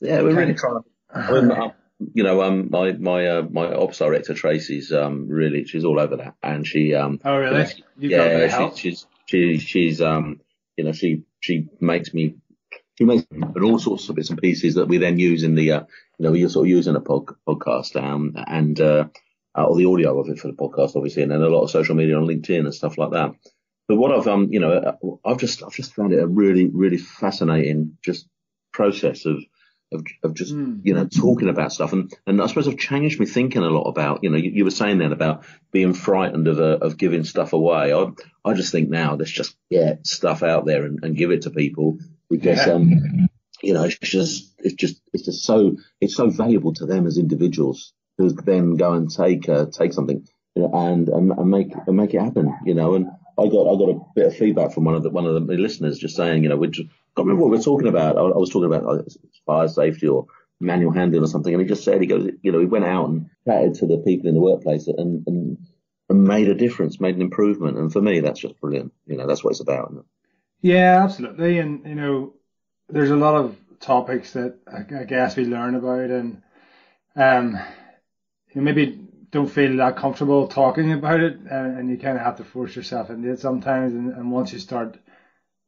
yeah, 0.00 0.22
we're 0.22 0.34
really 0.34 0.54
trying. 0.54 0.82
To, 1.14 1.74
you 2.14 2.24
know, 2.24 2.42
um, 2.42 2.68
my 2.70 2.92
my 2.92 3.26
uh, 3.26 3.42
my 3.42 3.72
ops 3.74 3.98
director 3.98 4.34
Tracy's 4.34 4.90
um 4.90 5.28
really 5.28 5.66
she's 5.66 5.84
all 5.84 6.00
over 6.00 6.16
that, 6.16 6.34
and 6.42 6.66
she 6.66 6.94
um. 6.94 7.20
Oh 7.24 7.36
really? 7.36 7.66
You've 7.98 8.10
yeah, 8.10 8.70
she, 8.70 8.76
she's 8.80 9.06
she 9.26 9.58
she's 9.58 10.00
um 10.00 10.40
you 10.76 10.84
know 10.84 10.92
she 10.92 11.24
she 11.40 11.68
makes 11.78 12.12
me 12.14 12.36
she 12.96 13.04
makes 13.04 13.24
all 13.62 13.78
sorts 13.78 14.08
of 14.08 14.16
bits 14.16 14.30
and 14.30 14.40
pieces 14.40 14.74
that 14.74 14.88
we 14.88 14.98
then 14.98 15.18
use 15.18 15.42
in 15.42 15.54
the 15.54 15.72
uh, 15.72 15.80
you 16.18 16.24
know 16.24 16.30
we 16.30 16.48
sort 16.48 16.66
of 16.66 16.70
use 16.70 16.86
in 16.86 16.96
a 16.96 17.00
pod, 17.00 17.26
podcast 17.46 18.00
um 18.00 18.34
and 18.46 18.80
uh, 18.80 19.06
uh, 19.56 19.64
or 19.64 19.76
the 19.76 19.86
audio 19.86 20.18
of 20.18 20.28
it 20.28 20.38
for 20.38 20.48
the 20.48 20.54
podcast 20.54 20.96
obviously 20.96 21.22
and 21.22 21.32
then 21.32 21.42
a 21.42 21.48
lot 21.48 21.62
of 21.62 21.70
social 21.70 21.94
media 21.94 22.16
on 22.16 22.26
LinkedIn 22.26 22.60
and 22.60 22.74
stuff 22.74 22.98
like 22.98 23.12
that. 23.12 23.32
But 23.88 23.96
what 23.96 24.12
I've 24.12 24.28
um 24.28 24.48
you 24.52 24.60
know 24.60 24.72
uh, 24.72 25.28
I've 25.28 25.38
just 25.38 25.62
I've 25.62 25.72
just 25.72 25.94
found 25.94 26.12
it 26.12 26.22
a 26.22 26.26
really 26.26 26.66
really 26.66 26.98
fascinating 26.98 27.98
just 28.02 28.28
process 28.72 29.26
of 29.26 29.42
of, 29.92 30.04
of 30.22 30.34
just 30.34 30.54
mm. 30.54 30.80
you 30.82 30.94
know 30.94 31.06
talking 31.06 31.48
about 31.48 31.72
stuff 31.72 31.92
and 31.92 32.12
and 32.26 32.40
I 32.40 32.46
suppose 32.46 32.66
I've 32.66 32.78
changed 32.78 33.20
me 33.20 33.26
thinking 33.26 33.62
a 33.62 33.70
lot 33.70 33.88
about 33.88 34.22
you 34.22 34.30
know 34.30 34.38
you, 34.38 34.50
you 34.50 34.64
were 34.64 34.70
saying 34.70 34.98
then 34.98 35.12
about 35.12 35.44
being 35.72 35.94
frightened 35.94 36.48
of 36.48 36.58
uh, 36.58 36.78
of 36.80 36.96
giving 36.96 37.24
stuff 37.24 37.52
away 37.52 37.92
I 37.92 38.06
I 38.44 38.54
just 38.54 38.72
think 38.72 38.88
now 38.88 39.14
let's 39.14 39.30
just 39.30 39.56
get 39.70 40.06
stuff 40.06 40.42
out 40.42 40.64
there 40.64 40.84
and, 40.84 41.00
and 41.02 41.16
give 41.16 41.30
it 41.30 41.42
to 41.42 41.50
people 41.50 41.98
because 42.30 42.66
yeah. 42.66 42.72
um 42.72 43.28
you 43.62 43.74
know 43.74 43.84
it's 43.84 43.98
just 43.98 44.52
it's 44.58 44.74
just 44.74 45.00
it's 45.12 45.24
just 45.24 45.44
so 45.44 45.76
it's 46.00 46.16
so 46.16 46.30
valuable 46.30 46.72
to 46.74 46.86
them 46.86 47.06
as 47.06 47.18
individuals 47.18 47.92
to 48.20 48.30
then 48.30 48.76
go 48.76 48.92
and 48.92 49.10
take 49.10 49.48
uh, 49.48 49.66
take 49.66 49.92
something 49.92 50.26
you 50.54 50.62
know, 50.62 50.70
and, 50.72 51.08
and 51.08 51.32
and 51.32 51.50
make 51.50 51.72
and 51.86 51.96
make 51.96 52.14
it 52.14 52.20
happen 52.20 52.56
you 52.64 52.74
know 52.74 52.94
and 52.94 53.08
I 53.36 53.48
got 53.48 53.72
I 53.72 53.76
got 53.76 53.90
a 53.90 54.00
bit 54.14 54.26
of 54.26 54.36
feedback 54.36 54.72
from 54.72 54.84
one 54.84 54.94
of 54.94 55.02
the 55.02 55.10
one 55.10 55.26
of 55.26 55.46
the 55.46 55.54
listeners 55.54 55.98
just 55.98 56.16
saying 56.16 56.42
you 56.42 56.48
know 56.48 56.56
we 56.56 56.68
just 56.68 56.88
can't 57.16 57.26
remember 57.26 57.44
what 57.44 57.52
we 57.52 57.58
are 57.58 57.62
talking 57.62 57.88
about. 57.88 58.16
I, 58.16 58.22
I 58.22 58.36
was 58.36 58.50
talking 58.50 58.72
about 58.72 59.06
fire 59.46 59.68
safety 59.68 60.08
or 60.08 60.26
manual 60.60 60.92
handling 60.92 61.22
or 61.22 61.28
something, 61.28 61.52
and 61.52 61.62
he 61.62 61.68
just 61.68 61.84
said 61.84 62.00
he 62.00 62.06
goes, 62.06 62.28
you 62.42 62.50
know, 62.50 62.58
he 62.58 62.66
went 62.66 62.84
out 62.84 63.08
and 63.08 63.30
chatted 63.46 63.74
to 63.74 63.86
the 63.86 63.98
people 63.98 64.28
in 64.28 64.34
the 64.34 64.40
workplace 64.40 64.88
and 64.88 65.24
and, 65.26 65.58
and 66.08 66.24
made 66.24 66.48
a 66.48 66.54
difference, 66.54 67.00
made 67.00 67.14
an 67.14 67.22
improvement, 67.22 67.78
and 67.78 67.92
for 67.92 68.00
me, 68.00 68.20
that's 68.20 68.40
just 68.40 68.60
brilliant. 68.60 68.92
You 69.06 69.16
know, 69.16 69.26
that's 69.26 69.44
what 69.44 69.50
it's 69.50 69.60
about. 69.60 69.92
Yeah, 70.64 71.04
absolutely, 71.04 71.58
and 71.58 71.84
you 71.84 71.94
know, 71.94 72.32
there's 72.88 73.10
a 73.10 73.16
lot 73.16 73.34
of 73.34 73.54
topics 73.80 74.32
that 74.32 74.56
I, 74.66 75.04
guess 75.04 75.36
we 75.36 75.44
learn 75.44 75.74
about, 75.74 76.08
and 76.08 76.42
um, 77.16 77.58
you 78.54 78.62
maybe 78.62 78.98
don't 79.30 79.50
feel 79.50 79.76
that 79.76 79.96
comfortable 79.96 80.48
talking 80.48 80.92
about 80.92 81.20
it, 81.20 81.36
and, 81.38 81.78
and 81.78 81.90
you 81.90 81.98
kind 81.98 82.16
of 82.16 82.24
have 82.24 82.38
to 82.38 82.44
force 82.44 82.76
yourself 82.76 83.10
into 83.10 83.30
it 83.30 83.40
sometimes, 83.40 83.92
and, 83.94 84.14
and 84.14 84.30
once 84.32 84.54
you 84.54 84.58
start 84.58 84.98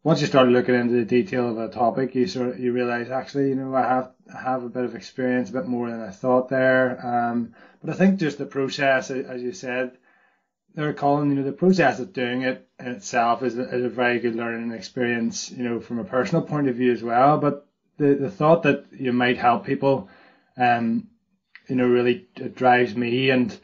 once 0.04 0.20
you 0.22 0.26
start 0.28 0.48
looking 0.48 0.74
into 0.74 0.94
the 0.94 1.04
detail 1.04 1.50
of 1.50 1.58
a 1.58 1.68
topic, 1.68 2.14
you 2.14 2.26
sort 2.26 2.50
of, 2.50 2.60
you 2.60 2.72
realize 2.72 3.10
actually, 3.10 3.50
you 3.50 3.56
know, 3.56 3.74
I 3.74 3.82
have 3.82 4.12
I 4.34 4.40
have 4.40 4.64
a 4.64 4.70
bit 4.70 4.84
of 4.84 4.94
experience, 4.94 5.50
a 5.50 5.54
bit 5.54 5.66
more 5.66 5.90
than 5.90 6.00
I 6.00 6.10
thought 6.10 6.48
there. 6.48 7.04
Um, 7.06 7.54
but 7.82 7.90
I 7.90 7.94
think 7.98 8.20
just 8.20 8.38
the 8.38 8.46
process, 8.46 9.10
as 9.10 9.42
you 9.42 9.52
said, 9.52 9.98
there, 10.76 10.92
Colin, 10.92 11.30
you 11.30 11.36
know, 11.36 11.42
the 11.42 11.52
process 11.52 11.98
of 11.98 12.12
doing 12.12 12.42
it 12.42 12.68
in 12.78 12.86
itself 12.88 13.42
is 13.42 13.58
a, 13.58 13.74
is 13.74 13.84
a 13.84 13.88
very 13.88 14.20
good 14.20 14.36
learning 14.36 14.72
experience, 14.72 15.50
you 15.50 15.64
know, 15.64 15.80
from 15.80 15.98
a 15.98 16.04
personal 16.04 16.44
point 16.44 16.68
of 16.68 16.76
view 16.76 16.92
as 16.92 17.02
well. 17.02 17.38
But 17.38 17.66
the 17.96 18.14
the 18.14 18.30
thought 18.30 18.62
that 18.64 18.84
you 18.92 19.12
might 19.12 19.38
help 19.38 19.64
people, 19.64 20.10
um, 20.56 21.08
you 21.66 21.76
know, 21.76 21.88
really 21.88 22.28
drives 22.54 22.94
me 22.94 23.30
and 23.30 23.58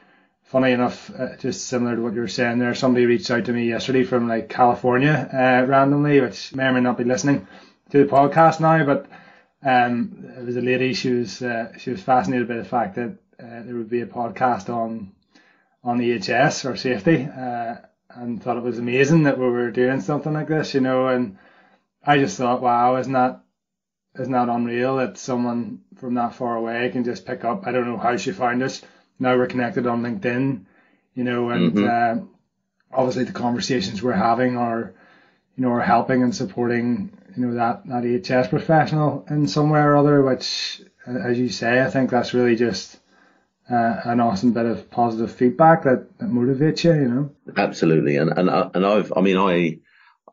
funny 0.45 0.73
enough, 0.73 1.11
uh, 1.19 1.37
just 1.37 1.67
similar 1.67 1.97
to 1.97 2.03
what 2.03 2.15
you 2.15 2.21
were 2.21 2.29
saying 2.29 2.59
there, 2.59 2.75
somebody 2.75 3.07
reached 3.07 3.31
out 3.31 3.45
to 3.45 3.53
me 3.53 3.69
yesterday 3.69 4.05
from 4.05 4.29
like 4.29 4.49
California 4.49 5.29
uh, 5.33 5.67
randomly, 5.67 6.21
which 6.21 6.55
may 6.55 6.65
or 6.65 6.73
may 6.73 6.81
not 6.81 6.99
be 6.99 7.05
listening 7.05 7.47
to 7.91 7.99
the 7.99 8.11
podcast 8.11 8.59
now, 8.59 8.85
but 8.85 9.07
um, 9.63 10.31
it 10.39 10.45
was 10.45 10.57
a 10.57 10.63
lady. 10.63 10.95
She 10.95 11.13
was 11.13 11.43
uh, 11.43 11.73
she 11.79 11.91
was 11.91 12.03
fascinated 12.03 12.49
by 12.49 12.57
the 12.57 12.65
fact 12.65 12.95
that 12.95 13.19
uh, 13.39 13.63
there 13.65 13.75
would 13.77 13.91
be 13.91 14.01
a 14.01 14.07
podcast 14.07 14.71
on 14.71 15.13
on 15.85 15.99
EHS 15.99 16.69
or 16.69 16.77
safety, 16.77 17.25
uh, 17.25 17.77
and 18.11 18.43
thought 18.43 18.57
it 18.57 18.63
was 18.63 18.79
amazing 18.79 19.25
that 19.25 19.39
we 19.39 19.47
were 19.47 19.71
doing 19.71 20.01
something 20.01 20.33
like 20.33 20.49
this, 20.49 20.75
you 20.75 20.81
know. 20.81 21.09
And 21.09 21.39
I 22.05 22.19
just 22.19 22.37
thought, 22.37 22.63
wow, 22.63 22.97
isn't 22.97 23.13
that 23.13 23.43
isn't 24.19 24.33
that 24.33 24.49
unreal 24.49 24.97
that 24.97 25.17
someone 25.17 25.81
from 25.97 26.15
that 26.15 26.35
far 26.35 26.57
away 26.57 26.91
can 26.91 27.05
just 27.05 27.27
pick 27.27 27.45
up? 27.45 27.67
I 27.67 27.73
don't 27.73 27.87
know 27.87 27.97
how 27.97 28.17
she 28.17 28.33
found 28.33 28.63
us. 28.63 28.83
Now 29.19 29.37
we're 29.37 29.47
connected 29.47 29.87
on 29.87 30.03
LinkedIn, 30.03 30.65
you 31.15 31.25
know, 31.25 31.51
and 31.51 31.73
mm-hmm. 31.73 32.21
uh, 32.21 32.25
obviously 32.93 33.25
the 33.25 33.33
conversations 33.33 34.03
we're 34.03 34.13
having 34.13 34.57
are, 34.57 34.95
you 35.57 35.65
know, 35.65 35.71
are 35.71 35.81
helping 35.81 36.23
and 36.23 36.35
supporting, 36.35 37.17
you 37.37 37.47
know, 37.47 37.55
that 37.55 37.87
that 37.87 38.05
EHS 38.05 38.51
professional 38.51 39.25
in 39.31 39.49
some 39.49 39.71
way 39.71 39.81
or 39.81 39.97
other. 39.97 40.23
Which, 40.23 40.83
as 41.07 41.39
you 41.39 41.49
say, 41.49 41.83
I 41.83 41.91
think 41.91 42.11
that's 42.11 42.35
really 42.35 42.57
just 42.57 42.99
uh, 43.73 44.01
an 44.05 44.21
awesome 44.21 44.53
bit 44.53 44.67
of 44.67 44.91
positive 44.91 45.33
feedback 45.33 45.85
that, 45.85 46.07
that 46.19 46.29
motivates 46.29 46.85
you, 46.85 46.93
you 46.93 47.09
know. 47.09 47.31
Absolutely, 47.57 48.17
and 48.17 48.31
and 48.31 48.51
uh, 48.51 48.71
and 48.75 48.85
I've, 48.85 49.13
I 49.17 49.23
mean, 49.23 49.39
I 49.39 49.79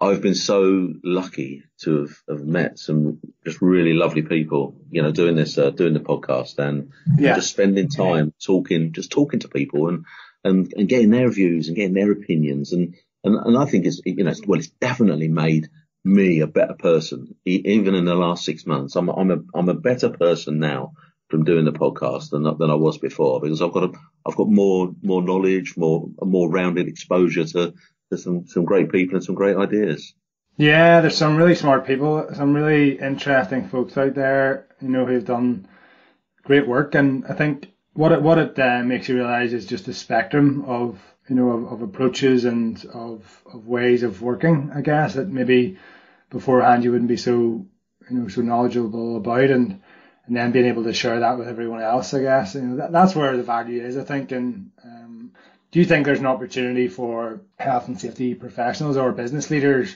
I've 0.02 0.22
been 0.22 0.36
so 0.36 0.94
lucky 1.04 1.64
to 1.82 2.02
have, 2.02 2.18
have 2.30 2.46
met 2.46 2.80
some 2.80 3.20
just 3.46 3.62
really 3.62 3.94
lovely 3.94 4.22
people, 4.22 4.76
you 4.90 5.02
know, 5.02 5.12
doing 5.12 5.36
this, 5.36 5.58
uh, 5.58 5.72
doing 5.72 5.94
the 5.94 6.00
podcast 6.00 6.58
and 6.58 6.92
yeah. 7.18 7.36
just 7.36 7.52
spending 7.52 7.90
time 7.90 8.34
talking, 8.42 8.94
just 8.94 9.12
talking 9.12 9.42
to 9.42 9.50
people 9.50 9.90
and, 9.90 10.06
and, 10.46 10.74
and 10.78 10.88
getting 10.88 11.10
their 11.10 11.30
views 11.30 11.68
and 11.68 11.76
getting 11.76 11.96
their 11.96 12.14
opinions. 12.14 12.72
And, 12.72 12.96
and, 13.26 13.36
and 13.36 13.58
I 13.58 13.66
think 13.66 13.86
it's, 13.86 14.02
you 14.06 14.24
know, 14.24 14.34
well, 14.48 14.60
it's 14.60 14.70
definitely 14.70 15.28
made 15.28 15.70
me 16.06 16.40
a 16.40 16.48
better 16.48 16.76
person, 16.76 17.36
even 17.44 17.94
in 17.94 18.06
the 18.06 18.16
last 18.16 18.46
six 18.46 18.66
months. 18.66 18.96
I'm, 18.96 19.10
I'm 19.10 19.32
a, 19.32 19.38
I'm 19.54 19.68
a 19.68 19.74
better 19.74 20.10
person 20.10 20.60
now 20.60 20.94
from 21.30 21.44
doing 21.44 21.66
the 21.66 21.72
podcast 21.72 22.32
than, 22.32 22.44
than 22.44 22.70
I 22.70 22.76
was 22.76 22.98
before 22.98 23.40
because 23.40 23.62
I've 23.62 23.72
got 23.72 23.84
a, 23.84 23.92
I've 24.26 24.36
got 24.36 24.50
more, 24.50 24.94
more 25.02 25.22
knowledge, 25.22 25.78
more, 25.78 26.10
more 26.22 26.50
rounded 26.50 26.88
exposure 26.88 27.46
to, 27.46 27.74
there's 28.10 28.24
some, 28.24 28.48
some 28.48 28.66
great 28.66 28.92
people 28.92 29.16
and 29.16 29.24
some 29.24 29.36
great 29.36 29.56
ideas. 29.56 30.14
Yeah, 30.58 31.02
there's 31.02 31.18
some 31.18 31.38
really 31.38 31.56
smart 31.56 31.86
people, 31.86 32.28
some 32.34 32.54
really 32.54 33.00
interesting 33.00 33.70
folks 33.70 33.96
out 33.96 34.16
there, 34.16 34.68
you 34.82 34.90
know, 34.90 35.06
who've 35.06 35.24
done 35.24 35.68
great 36.44 36.68
work. 36.68 36.96
And 36.96 37.26
I 37.28 37.34
think 37.34 37.72
what 37.94 38.12
it, 38.12 38.22
what 38.22 38.40
it 38.40 38.60
uh, 38.60 38.82
makes 38.84 39.08
you 39.08 39.16
realize 39.16 39.54
is 39.54 39.68
just 39.68 39.86
the 39.86 39.94
spectrum 39.94 40.66
of, 40.66 41.00
you 41.30 41.36
know, 41.36 41.52
of, 41.52 41.74
of, 41.74 41.82
approaches 41.84 42.44
and 42.46 42.84
of, 42.92 43.44
of 43.54 43.68
ways 43.68 44.02
of 44.02 44.22
working, 44.22 44.72
I 44.74 44.82
guess, 44.82 45.14
that 45.14 45.30
maybe 45.30 45.78
beforehand 46.32 46.84
you 46.84 46.92
wouldn't 46.92 47.08
be 47.08 47.18
so, 47.18 47.32
you 48.10 48.18
know, 48.18 48.28
so 48.28 48.42
knowledgeable 48.42 49.16
about 49.18 49.52
and, 49.52 49.82
and 50.30 50.38
then 50.38 50.52
being 50.52 50.68
able 50.68 50.84
to 50.84 50.94
share 50.94 51.20
that 51.22 51.40
with 51.40 51.48
everyone 51.48 51.82
else, 51.82 52.14
I 52.14 52.22
guess, 52.22 52.54
you 52.54 52.62
know, 52.62 52.76
that, 52.76 52.92
that's 52.92 53.16
where 53.16 53.36
the 53.36 53.42
value 53.42 53.82
is, 53.82 53.98
I 53.98 54.04
think. 54.04 54.32
And, 54.32 54.70
um, 54.86 55.32
do 55.72 55.80
you 55.80 55.86
think 55.86 56.06
there's 56.06 56.20
an 56.20 56.28
opportunity 56.28 56.88
for 56.88 57.42
health 57.58 57.88
and 57.88 58.00
safety 58.00 58.36
professionals 58.36 58.96
or 58.96 59.12
business 59.12 59.50
leaders, 59.50 59.96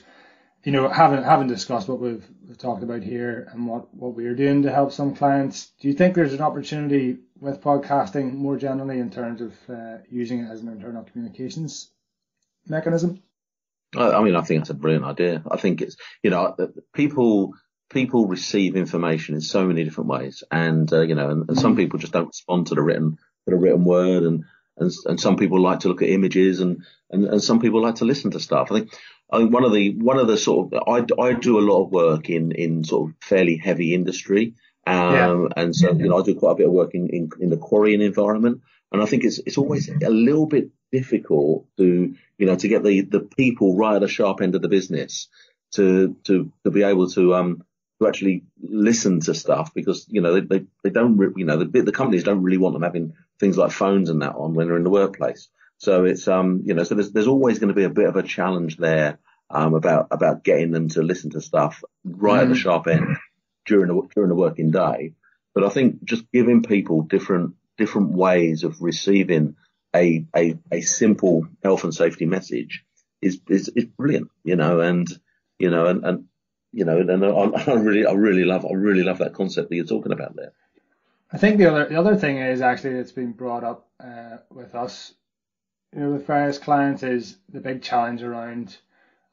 you 0.63 0.71
know, 0.71 0.89
having 0.89 1.23
having 1.23 1.47
discussed 1.47 1.87
what 1.87 1.99
we've, 1.99 2.25
we've 2.47 2.57
talked 2.57 2.81
about 2.81 3.03
here 3.03 3.47
and 3.51 3.67
what, 3.67 3.93
what 3.93 4.15
we're 4.15 4.33
doing 4.33 4.63
to 4.63 4.71
help 4.71 4.91
some 4.91 5.13
clients, 5.15 5.71
do 5.79 5.87
you 5.87 5.93
think 5.93 6.15
there's 6.15 6.33
an 6.33 6.41
opportunity 6.41 7.19
with 7.39 7.61
podcasting 7.61 8.33
more 8.33 8.57
generally 8.57 8.97
in 8.97 9.11
terms 9.11 9.39
of 9.39 9.53
uh, 9.69 9.97
using 10.09 10.39
it 10.39 10.51
as 10.51 10.61
an 10.61 10.69
internal 10.69 11.03
communications 11.03 11.91
mechanism? 12.67 13.21
I 13.95 14.23
mean, 14.23 14.35
I 14.35 14.41
think 14.41 14.61
that's 14.61 14.71
a 14.71 14.73
brilliant 14.73 15.05
idea. 15.05 15.43
I 15.51 15.57
think 15.57 15.83
it's, 15.83 15.95
you 16.23 16.31
know, 16.31 16.55
people 16.93 17.53
people 17.93 18.27
receive 18.27 18.75
information 18.75 19.35
in 19.35 19.41
so 19.41 19.65
many 19.65 19.83
different 19.83 20.09
ways, 20.09 20.43
and 20.51 20.91
uh, 20.91 21.01
you 21.01 21.15
know, 21.15 21.29
and, 21.29 21.49
and, 21.49 21.57
some 21.57 21.73
mm. 21.73 21.77
people 21.77 21.99
just 21.99 22.13
don't 22.13 22.27
respond 22.27 22.67
to 22.67 22.75
the 22.75 22.81
written 22.81 23.17
to 23.45 23.51
the 23.51 23.55
written 23.55 23.85
word, 23.85 24.23
and 24.23 24.45
and, 24.77 24.91
and 25.05 25.19
some 25.19 25.37
people 25.37 25.61
like 25.61 25.81
to 25.81 25.87
look 25.87 26.01
at 26.01 26.09
images 26.09 26.59
and, 26.59 26.83
and, 27.11 27.25
and 27.25 27.43
some 27.43 27.59
people 27.59 27.81
like 27.81 27.95
to 27.95 28.05
listen 28.05 28.31
to 28.31 28.39
stuff. 28.39 28.71
I 28.71 28.79
think, 28.79 28.93
I 29.31 29.37
think 29.37 29.53
one 29.53 29.63
of 29.63 29.73
the, 29.73 29.91
one 29.95 30.17
of 30.17 30.27
the 30.27 30.37
sort 30.37 30.73
of, 30.73 30.83
I, 30.87 31.21
I 31.21 31.33
do 31.33 31.59
a 31.59 31.61
lot 31.61 31.85
of 31.85 31.91
work 31.91 32.29
in, 32.29 32.51
in 32.51 32.83
sort 32.83 33.09
of 33.09 33.15
fairly 33.21 33.57
heavy 33.57 33.93
industry. 33.93 34.55
Um, 34.85 35.13
yeah. 35.13 35.47
and 35.57 35.75
so, 35.75 35.93
you 35.93 36.09
know, 36.09 36.19
I 36.19 36.23
do 36.23 36.35
quite 36.35 36.53
a 36.53 36.55
bit 36.55 36.67
of 36.67 36.73
work 36.73 36.93
in, 36.93 37.07
in, 37.09 37.29
in 37.39 37.49
the 37.49 37.57
quarrying 37.57 38.01
environment. 38.01 38.61
And 38.91 39.01
I 39.01 39.05
think 39.05 39.23
it's, 39.23 39.39
it's 39.45 39.57
always 39.57 39.89
a 39.89 40.09
little 40.09 40.45
bit 40.45 40.69
difficult 40.91 41.65
to, 41.77 42.15
you 42.37 42.45
know, 42.45 42.55
to 42.55 42.67
get 42.67 42.83
the, 42.83 43.01
the 43.01 43.21
people 43.21 43.77
right 43.77 43.95
at 43.95 44.01
the 44.01 44.07
sharp 44.07 44.41
end 44.41 44.55
of 44.55 44.61
the 44.61 44.69
business 44.69 45.29
to, 45.73 46.15
to, 46.25 46.51
to 46.63 46.71
be 46.71 46.83
able 46.83 47.09
to, 47.11 47.33
um, 47.35 47.63
to 47.99 48.07
actually 48.07 48.43
listen 48.61 49.19
to 49.21 49.33
stuff 49.33 49.73
because, 49.73 50.05
you 50.09 50.21
know, 50.21 50.33
they, 50.33 50.41
they, 50.41 50.65
they 50.83 50.89
don't, 50.89 51.17
you 51.37 51.45
know, 51.45 51.63
the, 51.63 51.81
the 51.81 51.91
companies 51.91 52.23
don't 52.23 52.43
really 52.43 52.57
want 52.57 52.73
them 52.73 52.83
having 52.83 53.13
things 53.39 53.57
like 53.57 53.71
phones 53.71 54.09
and 54.09 54.21
that 54.21 54.35
on 54.35 54.53
when 54.53 54.67
they're 54.67 54.77
in 54.77 54.83
the 54.83 54.89
workplace. 54.89 55.49
So 55.83 56.05
it's 56.05 56.29
um 56.29 56.61
you 56.63 56.73
know 56.73 56.83
so 56.83 56.95
there's 56.95 57.11
there's 57.11 57.27
always 57.27 57.59
going 57.59 57.67
to 57.67 57.73
be 57.73 57.83
a 57.83 57.89
bit 57.89 58.07
of 58.07 58.15
a 58.15 58.23
challenge 58.23 58.77
there 58.77 59.19
um 59.49 59.73
about 59.73 60.07
about 60.11 60.43
getting 60.43 60.71
them 60.71 60.87
to 60.89 61.01
listen 61.01 61.31
to 61.31 61.41
stuff 61.41 61.83
right 62.05 62.39
mm. 62.39 62.41
at 62.43 62.47
the 62.47 62.53
mm-hmm. 62.53 62.61
sharp 62.61 62.87
end 62.87 63.17
during 63.65 63.87
the 63.87 64.07
during 64.15 64.29
the 64.29 64.35
working 64.35 64.71
day. 64.71 65.13
But 65.53 65.65
I 65.65 65.69
think 65.69 66.03
just 66.05 66.31
giving 66.31 66.63
people 66.63 67.01
different 67.01 67.55
different 67.77 68.11
ways 68.11 68.63
of 68.63 68.81
receiving 68.81 69.57
a 69.93 70.25
a, 70.33 70.57
a 70.71 70.79
simple 70.81 71.47
health 71.61 71.83
and 71.83 71.93
safety 71.93 72.25
message 72.25 72.85
is, 73.21 73.41
is 73.49 73.67
is 73.69 73.85
brilliant, 73.85 74.29
you 74.45 74.55
know, 74.55 74.79
and 74.79 75.07
you 75.59 75.69
know 75.69 75.87
and, 75.87 76.05
and 76.05 76.25
you 76.73 76.85
know, 76.85 76.99
and 76.99 77.23
I, 77.23 77.27
I 77.71 77.75
really 77.75 78.05
I 78.05 78.13
really 78.13 78.43
love 78.43 78.65
I 78.65 78.73
really 78.73 79.03
love 79.03 79.19
that 79.19 79.33
concept 79.33 79.69
that 79.69 79.75
you're 79.75 79.85
talking 79.85 80.11
about 80.11 80.35
there. 80.35 80.51
I 81.31 81.37
think 81.37 81.57
the 81.57 81.67
other 81.67 81.85
the 81.85 81.95
other 81.95 82.15
thing 82.15 82.37
is 82.37 82.61
actually 82.61 82.95
that's 82.95 83.11
been 83.11 83.31
brought 83.31 83.63
up 83.63 83.87
uh, 84.03 84.37
with 84.51 84.75
us, 84.75 85.13
you 85.93 86.01
know, 86.01 86.09
with 86.11 86.27
various 86.27 86.57
clients 86.57 87.03
is 87.03 87.37
the 87.49 87.61
big 87.61 87.81
challenge 87.81 88.23
around 88.23 88.77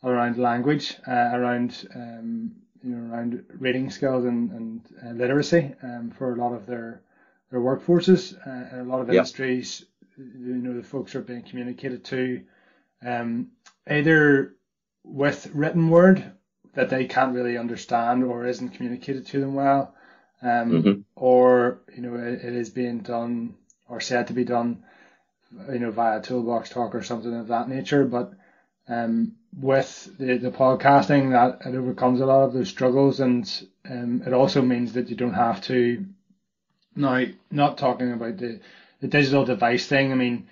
around 0.05 0.39
language, 0.39 0.97
uh, 1.09 1.31
around 1.33 1.89
um, 1.95 2.53
you 2.83 2.95
know 2.95 3.13
around 3.13 3.45
reading 3.59 3.91
skills 3.91 4.25
and 4.25 4.51
and 4.53 4.81
uh, 5.05 5.11
literacy 5.11 5.75
um, 5.83 6.11
for 6.11 6.35
a 6.35 6.37
lot 6.37 6.53
of 6.53 6.67
their 6.67 7.03
their 7.51 7.61
workforces. 7.61 8.35
Uh, 8.47 8.83
a 8.83 8.85
lot 8.85 9.01
of 9.01 9.09
yep. 9.09 9.17
industries, 9.17 9.87
you 10.17 10.55
know, 10.57 10.75
the 10.75 10.83
folks 10.83 11.15
are 11.15 11.23
being 11.23 11.43
communicated 11.43 12.05
to 12.05 12.43
um, 13.05 13.49
either 13.89 14.55
with 15.05 15.51
written 15.55 15.89
word 15.89 16.33
that 16.75 16.91
they 16.91 17.05
can't 17.05 17.35
really 17.35 17.57
understand 17.57 18.25
or 18.25 18.47
isn't 18.47 18.71
communicated 18.71 19.27
to 19.27 19.41
them 19.41 19.55
well 19.55 19.95
um, 20.43 20.71
mm-hmm. 20.71 21.01
or 21.17 21.81
you 21.95 22.03
know 22.03 22.15
it, 22.15 22.45
it 22.45 22.55
is 22.55 22.71
being 22.71 23.01
done 23.01 23.55
or 23.91 24.01
said 24.01 24.29
to 24.29 24.33
be 24.33 24.45
done, 24.45 24.85
you 25.71 25.81
know, 25.81 25.91
via 25.91 26.23
toolbox 26.23 26.71
talk 26.71 26.95
or 26.95 27.03
something 27.03 27.35
of 27.35 27.49
that 27.49 27.69
nature. 27.69 28.05
But 28.05 28.33
um, 28.89 29.33
with 29.59 30.09
the, 30.19 30.39
the 30.39 30.51
podcasting, 30.51 31.33
that 31.33 31.69
it 31.69 31.77
overcomes 31.77 32.21
a 32.21 32.27
lot 32.27 32.45
of 32.45 32.53
those 32.53 32.69
struggles, 32.69 33.21
and 33.21 33.69
um, 33.89 34.23
it 34.25 34.33
also 34.33 34.63
means 34.63 34.95
that 34.95 35.11
you 35.11 35.17
don't 35.17 35.35
have 35.35 35.61
to. 35.63 36.07
Now, 36.97 37.25
not 37.51 37.79
talking 37.79 38.13
about 38.13 38.39
the 38.39 38.61
the 39.01 39.09
digital 39.09 39.45
device 39.45 39.87
thing. 39.87 40.13
I 40.13 40.15
mean, 40.15 40.49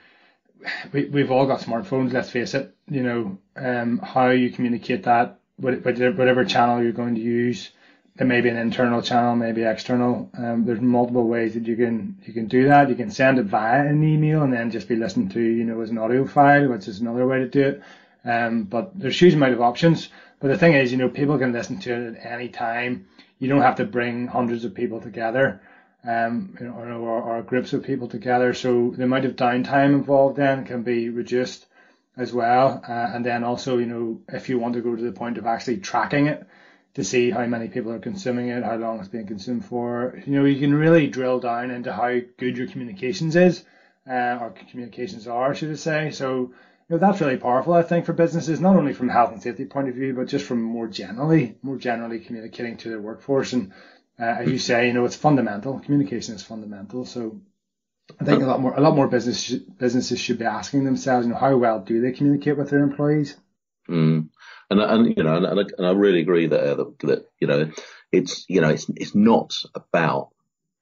we 0.93 1.07
we've 1.07 1.31
all 1.31 1.47
got 1.47 1.61
smartphones. 1.61 2.13
Let's 2.13 2.31
face 2.31 2.55
it. 2.55 2.75
You 2.89 3.03
know, 3.03 3.39
um, 3.57 3.99
how 3.99 4.31
you 4.31 4.51
communicate 4.51 5.05
that, 5.05 5.38
whatever 5.59 6.45
channel 6.45 6.83
you're 6.83 6.93
going 6.93 7.15
to 7.15 7.21
use 7.21 7.71
it 8.19 8.27
may 8.27 8.41
be 8.41 8.49
an 8.49 8.57
internal 8.57 9.00
channel, 9.00 9.37
maybe 9.37 9.62
external. 9.62 10.29
Um, 10.37 10.65
there's 10.65 10.81
multiple 10.81 11.29
ways 11.29 11.55
that 11.55 11.67
you 11.67 11.77
can 11.77 12.19
you 12.25 12.33
can 12.33 12.47
do 12.47 12.67
that. 12.67 12.88
You 12.88 12.97
can 12.97 13.11
send 13.11 13.38
it 13.38 13.45
via 13.45 13.87
an 13.87 14.03
email 14.03 14.43
and 14.43 14.53
then 14.53 14.73
just 14.73 14.88
be 14.88 14.97
listened 14.97 15.31
to, 15.33 15.41
you 15.41 15.65
know, 15.65 15.81
as 15.81 15.91
an 15.91 15.99
audio 15.99 16.27
file, 16.27 16.69
which 16.69 16.88
is 16.88 17.00
another 17.00 17.27
way 17.27 17.38
to 17.38 17.49
do 17.49 17.62
it. 17.62 17.83
Um, 18.25 18.65
but 18.65 18.99
there's 18.99 19.21
huge 19.21 19.35
amount 19.35 19.53
of 19.53 19.61
options. 19.61 20.09
But 20.41 20.49
the 20.49 20.59
thing 20.59 20.73
is, 20.75 20.91
you 20.91 20.99
know, 20.99 21.09
people 21.09 21.38
can 21.38 21.53
listen 21.53 21.79
to 21.81 21.93
it 21.93 22.17
at 22.17 22.33
any 22.33 22.49
time. 22.49 23.07
You 23.38 23.49
don't 23.49 23.62
have 23.62 23.77
to 23.77 23.85
bring 23.85 24.27
hundreds 24.27 24.65
of 24.65 24.75
people 24.75 25.00
together, 25.00 25.61
um, 26.05 26.57
or, 26.61 27.23
or 27.23 27.43
groups 27.43 27.73
of 27.73 27.85
people 27.85 28.09
together. 28.09 28.53
So 28.53 28.95
the 28.97 29.05
amount 29.05 29.27
of 29.27 29.37
downtime 29.37 29.95
involved 29.95 30.37
then 30.37 30.65
can 30.65 30.83
be 30.83 31.09
reduced 31.09 31.67
as 32.19 32.33
well. 32.33 32.83
Uh, 32.87 32.93
and 32.93 33.25
then 33.25 33.45
also, 33.45 33.79
you 33.79 33.87
know, 33.87 34.21
if 34.29 34.51
you 34.51 34.59
want 34.59 34.75
to 34.75 34.83
go 34.83 34.95
to 34.95 35.03
the 35.03 35.13
point 35.13 35.39
of 35.39 35.47
actually 35.47 35.79
tracking 35.79 36.27
it, 36.27 36.47
to 36.99 37.05
see 37.05 37.31
how 37.31 37.47
many 37.47 37.69
people 37.69 37.93
are 37.93 38.01
consuming 38.01 38.49
it, 38.49 38.65
how 38.65 38.75
long 38.75 38.99
it's 38.99 39.07
being 39.07 39.27
consumed 39.27 39.65
for. 39.65 40.21
You 40.27 40.33
know, 40.33 40.45
you 40.45 40.59
can 40.59 40.75
really 40.75 41.07
drill 41.07 41.39
down 41.39 41.71
into 41.71 41.93
how 41.93 42.19
good 42.39 42.59
your 42.59 42.67
communications 42.67 43.37
is, 43.37 43.65
uh, 44.11 44.39
or 44.41 44.55
communications 44.71 45.29
are, 45.29 45.55
should 45.55 45.71
I 45.71 45.77
say. 45.77 46.11
So, 46.11 46.35
you 46.41 46.55
know, 46.89 46.99
that's 46.99 47.21
really 47.21 47.37
powerful, 47.37 47.75
I 47.75 47.83
think, 47.83 48.05
for 48.05 48.15
businesses, 48.15 48.61
not 48.61 48.75
only 48.75 48.95
from 48.95 49.11
a 49.11 49.13
health 49.13 49.31
and 49.31 49.41
safety 49.41 49.65
point 49.65 49.89
of 49.89 49.95
view, 49.95 50.13
but 50.13 50.27
just 50.27 50.45
from 50.45 50.61
more 50.61 50.89
generally, 50.89 51.57
more 51.63 51.77
generally 51.77 52.19
communicating 52.19 52.79
to 52.79 52.89
their 52.89 53.01
workforce. 53.01 53.53
And 53.53 53.73
uh, 54.19 54.25
as 54.25 54.49
you 54.51 54.59
say, 54.59 54.89
you 54.89 54.93
know, 54.93 55.05
it's 55.05 55.15
fundamental. 55.15 55.79
Communication 55.79 56.35
is 56.35 56.43
fundamental. 56.43 57.05
So, 57.05 57.41
I 58.21 58.25
think 58.25 58.43
a 58.43 58.47
lot 58.47 58.61
more, 58.61 58.75
a 58.75 58.81
lot 58.81 58.97
more 58.97 59.09
business 59.09 59.50
businesses 59.50 60.19
should 60.19 60.38
be 60.38 60.45
asking 60.45 60.85
themselves, 60.85 61.27
you 61.27 61.33
know, 61.33 61.38
how 61.38 61.57
well 61.57 61.81
do 61.81 62.00
they 62.00 62.12
communicate 62.12 62.57
with 62.57 62.71
their 62.71 62.83
employees? 62.83 63.37
Mm. 63.88 64.29
And, 64.71 64.81
and 64.81 65.17
you 65.17 65.23
know, 65.23 65.37
and, 65.37 65.47
and 65.47 65.87
I 65.87 65.93
really 65.93 66.21
agree 66.21 66.47
that, 66.47 66.77
that, 66.77 66.99
that, 67.00 67.29
you 67.41 67.47
know, 67.47 67.71
it's, 68.12 68.45
you 68.49 68.61
know, 68.61 68.71
it's, 68.71 68.87
it's 68.97 69.15
not 69.15 69.55
about 69.75 70.31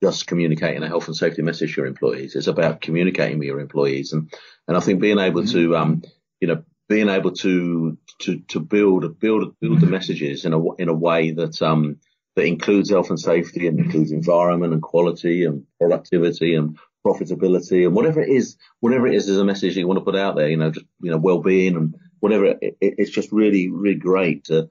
just 0.02 0.26
communicating 0.26 0.83
a 0.83 0.88
health 0.88 1.06
and 1.06 1.16
safety 1.16 1.42
message 1.42 1.75
to 1.75 1.80
your 1.80 1.87
employees. 1.87 2.37
It's 2.37 2.47
about 2.47 2.80
communicating 2.80 3.38
with 3.38 3.47
your 3.47 3.61
employees. 3.61 4.12
And, 4.12 4.33
and 4.68 4.76
I 4.76 4.80
think 4.80 5.00
being 5.00 5.18
able 5.18 5.42
mm-hmm. 5.42 5.71
to, 5.71 5.76
um, 5.76 6.02
you 6.40 6.49
know, 6.49 6.64
being 6.88 7.09
able 7.09 7.33
to, 7.33 7.99
to, 8.21 8.38
to 8.49 8.61
build, 8.61 9.18
build, 9.18 9.59
build 9.61 9.80
the 9.80 9.87
messages 9.87 10.45
in 10.45 10.52
a, 10.52 10.75
in 10.75 10.88
a 10.88 10.95
way 10.95 11.33
that, 11.33 11.61
um, 11.62 11.99
that 12.37 12.45
includes 12.45 12.90
health 12.90 13.11
and 13.11 13.18
safety 13.18 13.66
and 13.66 13.80
includes 13.80 14.12
environment 14.12 14.73
and 14.73 14.83
quality 14.83 15.45
and 15.45 15.64
productivity 15.80 16.54
and 16.54 16.78
profitability 17.06 17.86
and 17.86 17.94
whatever 17.94 18.20
it 18.20 18.28
is, 18.28 18.56
whatever 18.80 19.06
it 19.06 19.14
is 19.14 19.28
as 19.28 19.38
a 19.38 19.44
message 19.44 19.76
you 19.76 19.86
want 19.86 19.98
to 19.98 20.04
put 20.04 20.16
out 20.16 20.36
there, 20.36 20.48
you 20.48 20.56
know, 20.56 20.70
just, 20.70 20.86
you 21.00 21.10
know, 21.10 21.18
well-being 21.18 21.76
and 21.76 21.94
whatever. 22.20 22.46
It, 22.46 22.58
it, 22.60 22.94
it's 22.98 23.10
just 23.10 23.30
really, 23.30 23.68
really 23.68 23.98
great 23.98 24.44
to, 24.44 24.70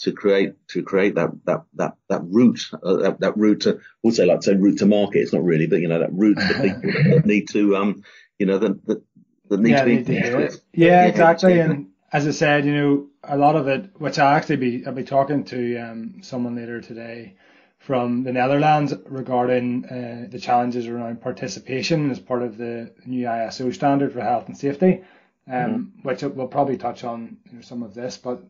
to 0.00 0.12
create, 0.12 0.54
to 0.68 0.82
create 0.82 1.14
that, 1.14 1.30
that, 1.46 1.62
that, 1.74 1.94
that 2.08 2.22
route, 2.24 2.60
uh, 2.82 2.96
that, 2.96 3.20
that 3.20 3.36
route 3.36 3.62
to, 3.62 3.80
we'll 4.02 4.12
say 4.12 4.26
like 4.26 4.42
say 4.42 4.54
route 4.54 4.78
to 4.78 4.86
market. 4.86 5.20
It's 5.20 5.32
not 5.32 5.44
really, 5.44 5.66
but 5.66 5.80
you 5.80 5.88
know, 5.88 6.00
that 6.00 6.12
route 6.12 6.38
to 6.38 6.54
people 6.62 6.92
that 7.14 7.26
need 7.26 7.48
to, 7.52 7.76
um, 7.76 8.02
you 8.38 8.46
know, 8.46 8.58
that, 8.58 8.86
that, 8.86 9.02
that 9.48 9.60
need 9.60 9.70
yeah, 9.70 9.84
to 9.84 10.04
be. 10.04 10.12
Yeah, 10.12 10.48
yeah, 10.74 11.06
exactly. 11.06 11.58
And 11.58 11.88
as 12.12 12.26
I 12.26 12.32
said, 12.32 12.66
you 12.66 12.74
know, 12.74 13.06
a 13.22 13.36
lot 13.36 13.56
of 13.56 13.68
it, 13.68 13.90
which 13.98 14.18
I 14.18 14.36
actually 14.36 14.56
be, 14.56 14.86
I'll 14.86 14.92
be 14.92 15.04
talking 15.04 15.44
to 15.44 15.76
um, 15.78 16.22
someone 16.22 16.56
later 16.56 16.80
today 16.80 17.36
from 17.80 18.24
the 18.24 18.32
Netherlands 18.32 18.92
regarding 19.06 19.86
uh, 19.86 20.26
the 20.30 20.38
challenges 20.38 20.86
around 20.86 21.22
participation 21.22 22.10
as 22.10 22.20
part 22.20 22.42
of 22.42 22.58
the 22.58 22.92
new 23.06 23.26
ISO 23.26 23.74
standard 23.74 24.12
for 24.12 24.20
health 24.20 24.46
and 24.48 24.56
safety, 24.56 25.02
um, 25.48 25.54
mm-hmm. 25.54 26.08
which 26.08 26.22
we'll 26.22 26.46
probably 26.46 26.76
touch 26.76 27.04
on 27.04 27.38
you 27.46 27.56
know, 27.56 27.62
some 27.62 27.82
of 27.82 27.94
this, 27.94 28.18
but 28.18 28.44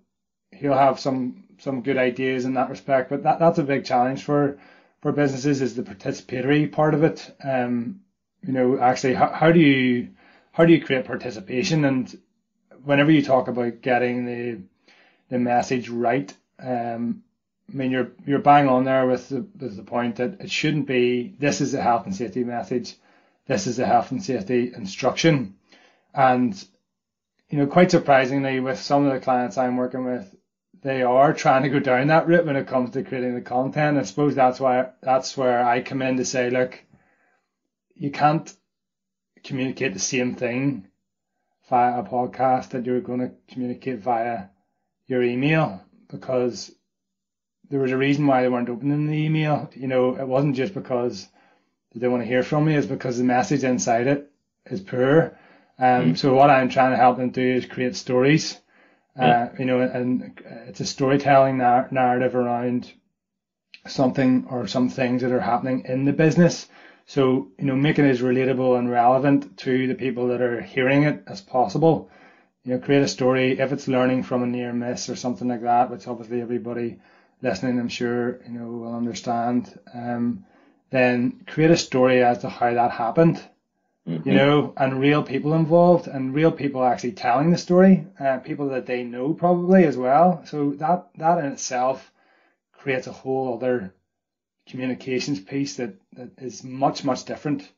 he'll 0.50 0.74
have 0.74 0.98
some 0.98 1.44
some 1.58 1.82
good 1.82 1.96
ideas 1.96 2.44
in 2.44 2.54
that 2.54 2.70
respect. 2.70 3.08
But 3.08 3.22
that, 3.22 3.38
that's 3.38 3.58
a 3.58 3.62
big 3.62 3.84
challenge 3.84 4.24
for 4.24 4.58
for 5.00 5.12
businesses 5.12 5.62
is 5.62 5.76
the 5.76 5.84
participatory 5.84 6.70
part 6.70 6.94
of 6.94 7.04
it. 7.04 7.30
Um, 7.42 8.00
you 8.44 8.52
know, 8.52 8.80
actually, 8.80 9.14
how, 9.14 9.28
how 9.28 9.52
do 9.52 9.60
you 9.60 10.08
how 10.50 10.64
do 10.64 10.72
you 10.72 10.84
create 10.84 11.04
participation 11.04 11.84
and 11.84 12.18
whenever 12.82 13.12
you 13.12 13.22
talk 13.22 13.46
about 13.46 13.80
getting 13.80 14.26
the 14.26 14.60
the 15.28 15.38
message 15.38 15.88
right, 15.88 16.34
um, 16.58 17.22
I 17.70 17.76
mean 17.76 17.90
you're 17.90 18.10
you're 18.26 18.40
bang 18.40 18.68
on 18.68 18.84
there 18.84 19.06
with 19.06 19.28
the 19.28 19.46
with 19.58 19.76
the 19.76 19.82
point 19.82 20.16
that 20.16 20.40
it 20.40 20.50
shouldn't 20.50 20.86
be 20.86 21.34
this 21.38 21.60
is 21.60 21.74
a 21.74 21.82
health 21.82 22.06
and 22.06 22.14
safety 22.14 22.42
message, 22.42 22.96
this 23.46 23.66
is 23.66 23.78
a 23.78 23.86
health 23.86 24.10
and 24.10 24.22
safety 24.22 24.72
instruction, 24.74 25.54
and 26.12 26.52
you 27.48 27.58
know 27.58 27.66
quite 27.66 27.90
surprisingly 27.90 28.60
with 28.60 28.78
some 28.78 29.06
of 29.06 29.12
the 29.12 29.20
clients 29.20 29.56
I'm 29.56 29.76
working 29.76 30.04
with, 30.04 30.34
they 30.82 31.02
are 31.02 31.32
trying 31.32 31.62
to 31.62 31.68
go 31.68 31.78
down 31.78 32.08
that 32.08 32.26
route 32.26 32.46
when 32.46 32.56
it 32.56 32.66
comes 32.66 32.90
to 32.90 33.04
creating 33.04 33.34
the 33.34 33.40
content. 33.40 33.98
I 33.98 34.02
suppose 34.02 34.34
that's 34.34 34.58
why 34.58 34.90
that's 35.02 35.36
where 35.36 35.64
I 35.64 35.82
come 35.82 36.02
in 36.02 36.16
to 36.16 36.24
say, 36.24 36.50
look, 36.50 36.82
you 37.94 38.10
can't 38.10 38.52
communicate 39.44 39.92
the 39.92 40.00
same 40.00 40.34
thing 40.34 40.88
via 41.68 42.00
a 42.00 42.02
podcast 42.02 42.70
that 42.70 42.84
you're 42.84 43.00
going 43.00 43.20
to 43.20 43.32
communicate 43.52 43.98
via 44.00 44.46
your 45.06 45.22
email 45.22 45.82
because 46.08 46.72
there 47.70 47.80
was 47.80 47.92
a 47.92 47.96
reason 47.96 48.26
why 48.26 48.42
they 48.42 48.48
weren't 48.48 48.68
opening 48.68 49.06
the 49.06 49.16
email. 49.16 49.70
You 49.74 49.86
know, 49.86 50.16
it 50.16 50.26
wasn't 50.26 50.56
just 50.56 50.74
because 50.74 51.28
they 51.92 52.00
didn't 52.00 52.12
want 52.12 52.24
to 52.24 52.28
hear 52.28 52.42
from 52.42 52.66
me, 52.66 52.74
it's 52.74 52.86
because 52.86 53.18
the 53.18 53.24
message 53.24 53.64
inside 53.64 54.06
it 54.06 54.30
is 54.66 54.80
poor. 54.80 55.38
Um, 55.78 56.12
mm. 56.12 56.18
So 56.18 56.34
what 56.34 56.50
I'm 56.50 56.68
trying 56.68 56.90
to 56.90 56.96
help 56.96 57.16
them 57.16 57.30
do 57.30 57.42
is 57.42 57.64
create 57.64 57.96
stories, 57.96 58.58
uh, 59.18 59.48
you 59.58 59.64
know, 59.64 59.80
and 59.80 60.38
it's 60.68 60.80
a 60.80 60.86
storytelling 60.86 61.58
nar- 61.58 61.88
narrative 61.90 62.34
around 62.34 62.92
something 63.86 64.46
or 64.50 64.66
some 64.66 64.90
things 64.90 65.22
that 65.22 65.32
are 65.32 65.40
happening 65.40 65.84
in 65.86 66.04
the 66.04 66.12
business 66.12 66.68
so, 67.10 67.48
you 67.58 67.64
know, 67.64 67.74
making 67.74 68.04
it 68.04 68.10
as 68.10 68.20
relatable 68.20 68.78
and 68.78 68.88
relevant 68.88 69.56
to 69.58 69.88
the 69.88 69.96
people 69.96 70.28
that 70.28 70.40
are 70.40 70.60
hearing 70.60 71.02
it 71.02 71.24
as 71.26 71.40
possible. 71.40 72.08
You 72.62 72.74
know, 72.74 72.78
create 72.78 73.02
a 73.02 73.08
story 73.08 73.58
if 73.58 73.72
it's 73.72 73.88
learning 73.88 74.22
from 74.22 74.44
a 74.44 74.46
near 74.46 74.72
miss 74.72 75.08
or 75.08 75.16
something 75.16 75.48
like 75.48 75.62
that, 75.62 75.90
which 75.90 76.06
obviously 76.06 76.40
everybody 76.40 77.00
listening, 77.42 77.78
I'm 77.78 77.88
sure, 77.88 78.40
you 78.44 78.52
know, 78.52 78.66
will 78.66 78.94
understand. 78.94 79.78
Um, 79.94 80.44
then 80.90 81.44
create 81.46 81.70
a 81.70 81.76
story 81.76 82.22
as 82.22 82.38
to 82.38 82.48
how 82.48 82.74
that 82.74 82.90
happened. 82.90 83.42
Mm-hmm. 84.08 84.28
You 84.28 84.34
know, 84.34 84.72
and 84.76 84.98
real 84.98 85.22
people 85.22 85.54
involved 85.54 86.08
and 86.08 86.34
real 86.34 86.50
people 86.50 86.82
actually 86.82 87.12
telling 87.12 87.50
the 87.50 87.58
story, 87.58 88.06
uh, 88.18 88.38
people 88.38 88.70
that 88.70 88.86
they 88.86 89.04
know 89.04 89.34
probably 89.34 89.84
as 89.84 89.96
well. 89.96 90.42
So 90.46 90.70
that 90.78 91.10
that 91.16 91.38
in 91.38 91.52
itself 91.52 92.10
creates 92.72 93.06
a 93.06 93.12
whole 93.12 93.54
other 93.54 93.94
communications 94.66 95.38
piece 95.38 95.76
that, 95.76 95.94
that 96.14 96.30
is 96.38 96.64
much, 96.64 97.04
much 97.04 97.24
different 97.24 97.70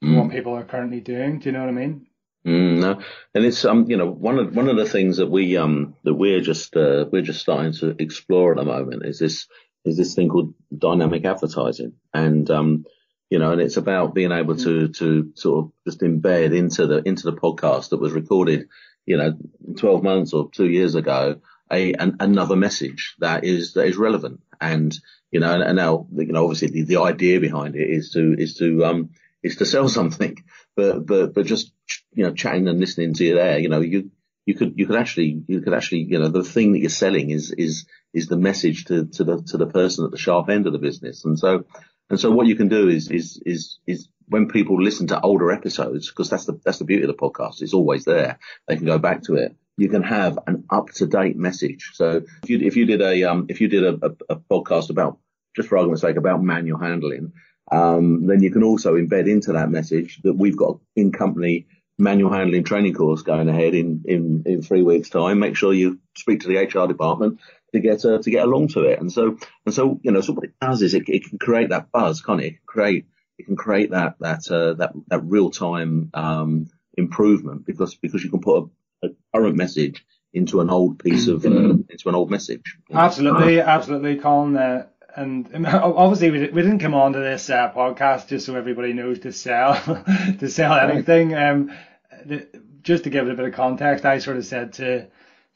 from 0.00 0.14
mm. 0.14 0.22
what 0.22 0.32
people 0.32 0.54
are 0.56 0.64
currently 0.64 1.00
doing. 1.00 1.38
Do 1.38 1.46
you 1.46 1.52
know 1.52 1.60
what 1.60 1.68
I 1.68 1.72
mean? 1.72 2.07
Mm, 2.46 2.80
no, 2.80 3.00
and 3.34 3.44
it's 3.44 3.64
um, 3.64 3.90
you 3.90 3.96
know, 3.96 4.08
one 4.10 4.38
of 4.38 4.54
one 4.54 4.68
of 4.68 4.76
the 4.76 4.88
things 4.88 5.18
that 5.18 5.30
we 5.30 5.56
um 5.56 5.96
that 6.04 6.14
we're 6.14 6.40
just 6.40 6.76
uh, 6.76 7.06
we're 7.12 7.22
just 7.22 7.40
starting 7.40 7.72
to 7.74 7.94
explore 7.98 8.52
at 8.52 8.58
the 8.58 8.64
moment 8.64 9.04
is 9.04 9.18
this 9.18 9.46
is 9.84 9.96
this 9.96 10.14
thing 10.14 10.28
called 10.28 10.54
dynamic 10.76 11.24
advertising, 11.24 11.94
and 12.14 12.48
um, 12.50 12.86
you 13.28 13.38
know, 13.38 13.52
and 13.52 13.60
it's 13.60 13.76
about 13.76 14.14
being 14.14 14.32
able 14.32 14.56
to 14.56 14.88
to 14.88 15.32
sort 15.34 15.64
of 15.64 15.72
just 15.86 16.00
embed 16.00 16.56
into 16.56 16.86
the 16.86 17.02
into 17.06 17.24
the 17.24 17.36
podcast 17.36 17.90
that 17.90 18.00
was 18.00 18.12
recorded, 18.12 18.68
you 19.04 19.16
know, 19.16 19.36
12 19.76 20.02
months 20.02 20.32
or 20.32 20.48
two 20.50 20.68
years 20.68 20.94
ago, 20.94 21.40
a 21.70 21.92
an, 21.94 22.16
another 22.20 22.56
message 22.56 23.16
that 23.18 23.44
is 23.44 23.74
that 23.74 23.86
is 23.86 23.96
relevant. 23.96 24.40
And 24.60 24.96
you 25.30 25.40
know, 25.40 25.52
and, 25.52 25.62
and 25.62 25.76
now, 25.76 26.06
you 26.14 26.32
know, 26.32 26.44
obviously 26.44 26.68
the, 26.68 26.82
the 26.82 27.00
idea 27.02 27.40
behind 27.40 27.76
it 27.76 27.90
is 27.90 28.12
to, 28.12 28.34
is 28.38 28.54
to, 28.54 28.84
um, 28.84 29.10
is 29.42 29.56
to 29.56 29.66
sell 29.66 29.88
something, 29.88 30.36
but, 30.76 31.06
but, 31.06 31.34
but 31.34 31.46
just, 31.46 31.72
you 32.12 32.24
know, 32.24 32.32
chatting 32.34 32.68
and 32.68 32.80
listening 32.80 33.14
to 33.14 33.24
you 33.24 33.34
there, 33.34 33.58
you 33.58 33.68
know, 33.68 33.80
you, 33.80 34.10
you 34.46 34.54
could, 34.54 34.78
you 34.78 34.86
could 34.86 34.96
actually, 34.96 35.42
you 35.46 35.60
could 35.60 35.74
actually, 35.74 36.02
you 36.02 36.18
know, 36.18 36.28
the 36.28 36.42
thing 36.42 36.72
that 36.72 36.80
you're 36.80 36.90
selling 36.90 37.30
is, 37.30 37.52
is, 37.52 37.86
is 38.14 38.28
the 38.28 38.36
message 38.36 38.86
to, 38.86 39.06
to 39.06 39.24
the, 39.24 39.42
to 39.48 39.56
the 39.56 39.66
person 39.66 40.04
at 40.04 40.10
the 40.10 40.18
sharp 40.18 40.48
end 40.48 40.66
of 40.66 40.72
the 40.72 40.78
business. 40.78 41.24
And 41.24 41.38
so, 41.38 41.64
and 42.10 42.18
so 42.18 42.30
what 42.30 42.46
you 42.46 42.56
can 42.56 42.68
do 42.68 42.88
is, 42.88 43.10
is, 43.10 43.40
is, 43.44 43.78
is 43.86 44.08
when 44.26 44.48
people 44.48 44.82
listen 44.82 45.08
to 45.08 45.20
older 45.20 45.52
episodes, 45.52 46.08
because 46.08 46.30
that's 46.30 46.46
the, 46.46 46.58
that's 46.64 46.78
the 46.78 46.84
beauty 46.84 47.04
of 47.04 47.08
the 47.08 47.14
podcast. 47.14 47.62
It's 47.62 47.74
always 47.74 48.04
there. 48.04 48.38
They 48.66 48.76
can 48.76 48.86
go 48.86 48.98
back 48.98 49.22
to 49.24 49.34
it 49.34 49.56
you 49.78 49.88
can 49.88 50.02
have 50.02 50.38
an 50.46 50.64
up 50.68 50.90
to 50.90 51.06
date 51.06 51.36
message. 51.36 51.92
So 51.94 52.22
if 52.42 52.50
you 52.50 52.58
if 52.58 52.76
you 52.76 52.84
did 52.84 53.00
a 53.00 53.22
um 53.30 53.46
if 53.48 53.60
you 53.60 53.68
did 53.68 53.84
a, 53.84 53.94
a, 54.02 54.34
a 54.34 54.36
podcast 54.36 54.90
about 54.90 55.18
just 55.54 55.68
for 55.68 55.78
argument's 55.78 56.02
sake 56.02 56.16
about 56.16 56.42
manual 56.42 56.80
handling, 56.80 57.32
um, 57.70 58.26
then 58.26 58.42
you 58.42 58.50
can 58.50 58.62
also 58.62 58.94
embed 58.94 59.28
into 59.28 59.52
that 59.52 59.70
message 59.70 60.20
that 60.22 60.34
we've 60.34 60.56
got 60.56 60.78
in 60.96 61.12
company 61.12 61.66
manual 61.98 62.32
handling 62.32 62.64
training 62.64 62.94
course 62.94 63.22
going 63.22 63.48
ahead 63.48 63.74
in, 63.74 64.02
in, 64.06 64.44
in 64.46 64.62
three 64.62 64.82
weeks 64.82 65.10
time. 65.10 65.40
Make 65.40 65.56
sure 65.56 65.72
you 65.72 65.98
speak 66.16 66.40
to 66.40 66.48
the 66.48 66.56
HR 66.56 66.86
department 66.86 67.40
to 67.72 67.80
get 67.80 68.04
uh, 68.04 68.18
to 68.18 68.30
get 68.30 68.44
along 68.44 68.68
to 68.68 68.84
it. 68.84 69.00
And 69.00 69.12
so 69.12 69.36
and 69.66 69.74
so 69.74 70.00
you 70.02 70.12
know 70.12 70.20
so 70.20 70.32
what 70.32 70.44
it 70.44 70.54
does 70.60 70.82
is 70.82 70.94
it, 70.94 71.08
it 71.08 71.28
can 71.28 71.38
create 71.38 71.70
that 71.70 71.90
buzz, 71.92 72.22
can't 72.22 72.40
it? 72.40 72.46
it 72.46 72.50
can 72.50 72.66
create 72.66 73.06
it 73.38 73.46
can 73.46 73.56
create 73.56 73.90
that 73.90 74.14
that 74.20 74.50
uh, 74.50 74.74
that 74.74 74.92
that 75.08 75.24
real 75.24 75.50
time 75.50 76.10
um, 76.14 76.68
improvement 76.96 77.66
because 77.66 77.94
because 77.96 78.22
you 78.22 78.30
can 78.30 78.40
put 78.40 78.64
a 78.64 78.68
a 79.02 79.08
current 79.34 79.56
message 79.56 80.04
into 80.32 80.60
an 80.60 80.70
old 80.70 80.98
piece 80.98 81.26
of 81.28 81.44
uh, 81.44 81.48
into 81.48 82.08
an 82.08 82.14
old 82.14 82.30
message. 82.30 82.76
Absolutely, 82.92 83.60
absolutely, 83.60 84.16
Colin. 84.16 84.56
Uh, 84.56 84.86
and 85.18 85.66
obviously, 85.66 86.30
we, 86.30 86.48
we 86.48 86.62
didn't 86.62 86.78
come 86.78 86.94
on 86.94 87.12
to 87.12 87.18
this 87.18 87.50
uh, 87.50 87.72
podcast 87.72 88.28
just 88.28 88.46
so 88.46 88.54
everybody 88.54 88.92
knows 88.92 89.18
to 89.20 89.32
sell 89.32 89.74
to 90.38 90.48
sell 90.48 90.74
anything. 90.74 91.34
Um, 91.34 91.76
the, 92.24 92.46
just 92.82 93.04
to 93.04 93.10
give 93.10 93.26
it 93.26 93.32
a 93.32 93.36
bit 93.36 93.46
of 93.46 93.54
context, 93.54 94.04
I 94.04 94.18
sort 94.18 94.36
of 94.36 94.46
said 94.46 94.74
to 94.74 95.06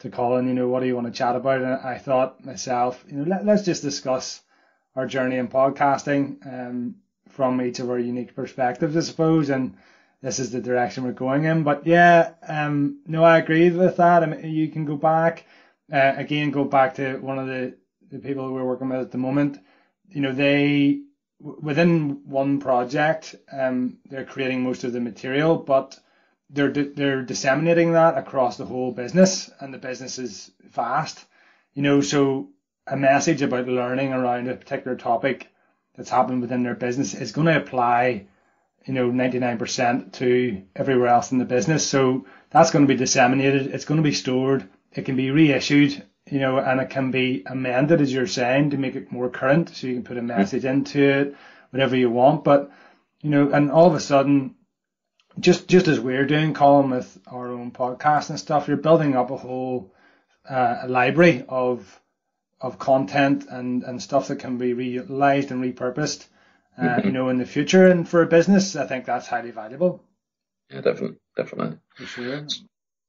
to 0.01 0.11
Colin, 0.11 0.48
you 0.48 0.55
know, 0.55 0.68
what 0.68 0.81
do 0.81 0.87
you 0.87 0.94
want 0.94 1.07
to 1.07 1.12
chat 1.12 1.37
about? 1.37 1.62
And 1.62 1.75
I 1.75 1.96
thought 1.98 2.44
myself, 2.44 3.05
you 3.09 3.16
know, 3.16 3.25
let, 3.25 3.46
let's 3.46 3.62
just 3.62 3.83
discuss 3.83 4.42
our 4.96 5.07
journey 5.07 5.37
in 5.37 5.48
podcasting 5.48 6.44
um, 6.46 6.96
from 7.29 7.62
each 7.62 7.79
of 7.79 7.88
our 7.88 7.98
unique 7.98 8.35
perspectives, 8.35 8.96
I 8.96 9.01
suppose, 9.01 9.48
and 9.48 9.77
this 10.20 10.40
is 10.40 10.51
the 10.51 10.61
direction 10.61 11.05
we're 11.05 11.12
going 11.12 11.44
in. 11.44 11.62
But 11.62 11.87
yeah, 11.87 12.33
um, 12.46 13.01
no, 13.07 13.22
I 13.22 13.38
agree 13.38 13.70
with 13.70 13.96
that. 13.96 14.22
I 14.22 14.27
mean, 14.27 14.53
you 14.53 14.68
can 14.68 14.85
go 14.85 14.96
back 14.96 15.44
uh, 15.92 16.14
again, 16.16 16.51
go 16.51 16.64
back 16.64 16.94
to 16.94 17.18
one 17.18 17.38
of 17.38 17.46
the 17.46 17.75
the 18.12 18.18
people 18.18 18.53
we're 18.53 18.64
working 18.64 18.88
with 18.88 19.01
at 19.01 19.11
the 19.11 19.18
moment. 19.18 19.59
You 20.09 20.20
know, 20.20 20.33
they 20.33 21.03
within 21.40 22.29
one 22.29 22.61
project, 22.61 23.35
um, 23.51 23.98
they're 24.09 24.25
creating 24.25 24.62
most 24.62 24.85
of 24.85 24.92
the 24.92 25.01
material, 25.01 25.57
but 25.57 25.98
they're 26.51 26.70
they're 26.70 27.22
disseminating 27.22 27.92
that 27.92 28.16
across 28.16 28.57
the 28.57 28.66
whole 28.66 28.92
business, 28.92 29.51
and 29.61 29.75
the 29.75 29.79
business 29.79 30.18
is 30.18 30.51
vast. 30.70 31.25
You 31.75 31.83
know, 31.83 32.01
so 32.01 32.51
a 32.87 32.96
message 32.96 33.42
about 33.42 33.66
learning 33.66 34.12
around 34.12 34.48
a 34.48 34.55
particular 34.55 34.96
topic 34.96 35.48
that's 35.96 36.11
happened 36.11 36.42
within 36.42 36.62
their 36.62 36.75
business 36.75 37.14
is 37.14 37.33
going 37.33 37.46
to 37.46 37.57
apply 37.57 38.27
you 38.87 38.94
know, 38.94 39.11
99% 39.11 40.12
to 40.12 40.62
everywhere 40.75 41.09
else 41.09 41.33
in 41.33 41.38
the 41.38 41.44
business. 41.44 41.87
So 41.87 42.27
that's 42.51 42.70
going 42.70 42.87
to 42.87 42.92
be 42.92 42.98
disseminated. 42.98 43.68
It's 43.68 43.85
going 43.85 43.98
to 43.98 44.03
be 44.03 44.14
stored. 44.14 44.68
It 44.92 45.05
can 45.05 45.16
be 45.16 45.31
reissued, 45.31 46.05
you 46.33 46.38
know, 46.38 46.57
and 46.59 46.81
it 46.81 46.88
can 46.88 47.11
be 47.11 47.42
amended, 47.45 48.01
as 48.01 48.11
you're 48.11 48.27
saying, 48.27 48.71
to 48.71 48.79
make 48.79 48.97
it 48.97 49.12
more 49.12 49.29
current. 49.29 49.68
So 49.68 49.87
you 49.87 49.92
can 49.92 50.03
put 50.03 50.16
a 50.16 50.23
message 50.23 50.64
into 50.64 50.99
it, 50.99 51.37
whatever 51.68 51.95
you 51.95 52.09
want. 52.09 52.42
But, 52.42 52.71
you 53.21 53.29
know, 53.29 53.51
and 53.51 53.71
all 53.71 53.87
of 53.87 53.95
a 53.95 54.01
sudden, 54.01 54.55
just, 55.38 55.68
just 55.68 55.88
as 55.88 56.01
we're 56.01 56.25
doing, 56.25 56.55
Colin, 56.55 56.88
with 56.88 57.18
our 57.27 57.49
own 57.49 57.71
podcast 57.71 58.31
and 58.31 58.40
stuff, 58.40 58.66
you're 58.66 58.79
building 58.79 59.14
up 59.14 59.31
a 59.31 59.37
whole, 59.37 59.92
uh, 60.49 60.85
library 60.88 61.45
of, 61.51 62.01
of 62.62 62.79
content 62.79 63.45
and, 63.51 63.83
and 63.83 64.01
stuff 64.01 64.29
that 64.29 64.38
can 64.38 64.57
be 64.57 64.73
reutilized 64.73 65.51
and 65.51 65.62
repurposed, 65.62 66.27
uh, 66.79 66.83
mm-hmm. 66.83 67.09
you 67.09 67.12
know, 67.12 67.29
in 67.29 67.37
the 67.37 67.45
future. 67.45 67.88
And 67.88 68.09
for 68.09 68.23
a 68.23 68.27
business, 68.27 68.75
I 68.75 68.87
think 68.87 69.05
that's 69.05 69.27
highly 69.27 69.51
valuable. 69.51 70.03
Yeah, 70.71 70.81
definitely, 70.81 71.18
definitely. 71.37 71.77
For 71.95 72.07
sure. 72.07 72.47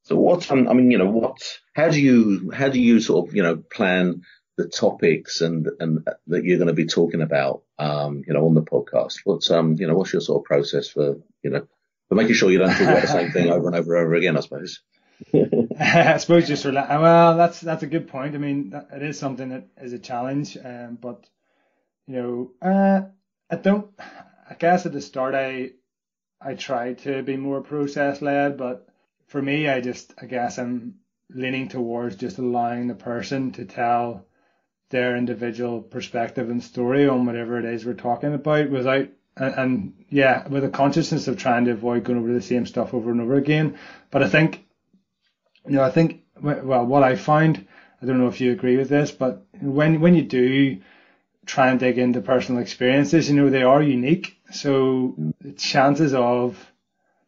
So 0.04 0.18
what, 0.18 0.50
um, 0.52 0.68
I 0.68 0.74
mean, 0.74 0.92
you 0.92 0.98
know, 0.98 1.10
what, 1.10 1.38
how 1.74 1.89
do 1.89 2.00
you, 2.00 2.52
how 2.52 2.70
do 2.70 2.80
you 2.80 3.00
sort 3.00 3.28
of, 3.28 3.36
you 3.36 3.44
know, 3.44 3.58
plan 3.58 4.24
the 4.58 4.68
topics 4.68 5.42
and, 5.42 5.68
and 5.80 6.06
that 6.28 6.44
you're 6.44 6.58
going 6.58 6.68
to 6.68 6.74
be 6.74 6.86
talking 6.86 7.22
about, 7.22 7.63
um, 7.80 8.24
you 8.28 8.34
know, 8.34 8.46
on 8.46 8.54
the 8.54 8.62
podcast? 8.62 9.20
What's, 9.24 9.50
um, 9.50 9.76
you 9.80 9.88
know, 9.88 9.96
what's 9.96 10.12
your 10.12 10.22
sort 10.22 10.42
of 10.42 10.46
process 10.46 10.89
for, 10.89 11.20
you 11.42 11.50
know, 11.50 11.68
for 12.10 12.16
making 12.16 12.36
sure 12.36 12.52
you 12.52 12.60
don't 12.60 12.70
talk 12.70 12.82
about 12.82 13.02
the 13.02 13.08
same 13.08 13.32
thing 13.32 13.50
over 13.50 13.68
and 13.68 13.76
over 13.76 13.96
and 13.96 14.06
over 14.06 14.16
again, 14.16 14.38
I 14.38 14.42
suppose? 14.42 14.82
I 15.80 16.18
suppose 16.18 16.48
just 16.48 16.66
rela- 16.66 16.89
well, 17.02 17.38
that's 17.38 17.62
that's 17.62 17.84
a 17.84 17.88
good 17.88 18.08
point. 18.08 18.36
I 18.36 18.39
mean, 18.39 18.72
that, 18.72 18.89
it 18.94 19.04
is 19.04 19.18
something 19.18 19.50
that 19.50 19.68
is 19.82 19.94
a 19.94 20.00
challenge, 20.00 20.58
um, 20.58 20.98
but 21.00 21.26
you 22.08 22.16
know, 22.16 22.52
uh, 22.62 23.02
I 23.50 23.56
don't. 23.56 23.88
I 24.00 24.56
guess 24.56 24.86
at 24.86 24.92
the 24.92 25.02
start, 25.02 25.34
I 25.34 25.72
I 26.42 26.56
tried 26.56 27.00
to 27.00 27.24
be 27.24 27.38
more 27.38 27.62
process 27.62 28.22
led, 28.22 28.58
but 28.58 28.88
for 29.28 29.42
me, 29.42 29.68
I 29.68 29.82
just 29.82 30.14
I 30.22 30.26
guess 30.26 30.58
I'm 30.58 30.96
leaning 31.30 31.68
towards 31.68 32.16
just 32.16 32.38
allowing 32.38 32.88
the 32.88 32.96
person 32.96 33.52
to 33.54 33.66
tell 33.66 34.26
their 34.90 35.18
individual 35.18 35.82
perspective 35.82 36.50
and 36.50 36.64
story 36.64 37.08
on 37.08 37.26
whatever 37.26 37.58
it 37.58 37.66
is 37.66 37.86
we're 37.86 37.94
talking 37.94 38.34
about 38.34 38.70
without 38.70 39.08
and, 39.36 39.56
and, 39.56 40.06
yeah, 40.10 40.48
with 40.48 40.64
a 40.64 40.70
consciousness 40.70 41.28
of 41.28 41.40
trying 41.40 41.66
to 41.66 41.72
avoid 41.72 42.04
going 42.04 42.20
over 42.20 42.32
the 42.32 42.42
same 42.42 42.68
stuff 42.68 42.94
over 42.94 43.10
and 43.10 43.20
over 43.20 43.34
again. 43.34 43.80
But 44.12 44.22
I 44.22 44.30
think 44.30 44.64
you 45.66 45.74
know, 45.74 45.84
I 45.84 45.92
think 45.92 46.24
well, 46.42 46.86
what 46.86 47.04
I 47.04 47.16
find, 47.16 47.68
I 48.02 48.06
don't 48.06 48.20
know 48.20 48.28
if 48.28 48.42
you 48.42 48.52
agree 48.52 48.78
with 48.78 48.90
this, 48.90 49.12
but 49.12 49.46
when 49.60 50.02
when 50.02 50.16
you 50.16 50.24
do 50.24 50.82
try 51.46 51.70
and 51.70 51.80
dig 51.80 51.98
into 51.98 52.22
personal 52.22 52.62
experiences, 52.62 53.30
you 53.30 53.36
know, 53.36 53.50
they 53.50 53.64
are 53.64 53.82
unique. 53.82 54.38
So 54.52 55.16
the 55.42 55.52
chances 55.52 56.14
of 56.14 56.73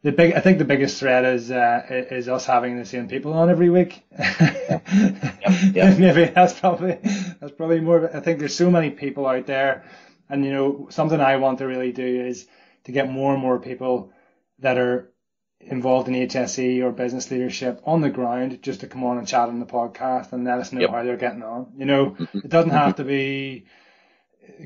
the 0.06 0.12
big, 0.12 0.34
I 0.34 0.40
think 0.40 0.58
the 0.58 0.64
biggest 0.64 1.00
threat 1.00 1.24
is 1.24 1.50
uh, 1.50 1.82
is 1.90 2.28
us 2.28 2.46
having 2.46 2.78
the 2.78 2.84
same 2.84 3.08
people 3.08 3.32
on 3.32 3.50
every 3.50 3.70
week. 3.70 4.04
yep. 4.16 4.84
Yep. 4.86 5.98
Maybe 5.98 6.26
that's 6.26 6.60
probably 6.60 7.00
that's 7.40 7.50
probably 7.50 7.80
more. 7.80 8.16
I 8.16 8.20
think 8.20 8.38
there's 8.38 8.54
so 8.54 8.70
many 8.70 8.90
people 8.90 9.26
out 9.26 9.46
there, 9.46 9.84
and 10.28 10.44
you 10.44 10.52
know, 10.52 10.86
something 10.90 11.20
I 11.20 11.38
want 11.38 11.58
to 11.58 11.66
really 11.66 11.90
do 11.90 12.24
is 12.24 12.46
to 12.84 12.92
get 12.92 13.10
more 13.10 13.32
and 13.32 13.42
more 13.42 13.58
people 13.58 14.12
that 14.60 14.78
are 14.78 15.10
involved 15.58 16.06
in 16.06 16.14
HSE 16.14 16.84
or 16.84 16.92
business 16.92 17.28
leadership 17.32 17.82
on 17.84 18.00
the 18.00 18.08
ground 18.08 18.62
just 18.62 18.82
to 18.82 18.86
come 18.86 19.02
on 19.02 19.18
and 19.18 19.26
chat 19.26 19.48
on 19.48 19.58
the 19.58 19.66
podcast 19.66 20.32
and 20.32 20.44
let 20.44 20.60
us 20.60 20.72
know 20.72 20.82
yep. 20.82 20.90
how 20.90 21.02
they're 21.02 21.16
getting 21.16 21.42
on. 21.42 21.72
You 21.76 21.84
know, 21.84 22.10
mm-hmm. 22.10 22.38
it 22.38 22.48
doesn't 22.48 22.70
have 22.70 22.94
to 22.96 23.04
be 23.04 23.66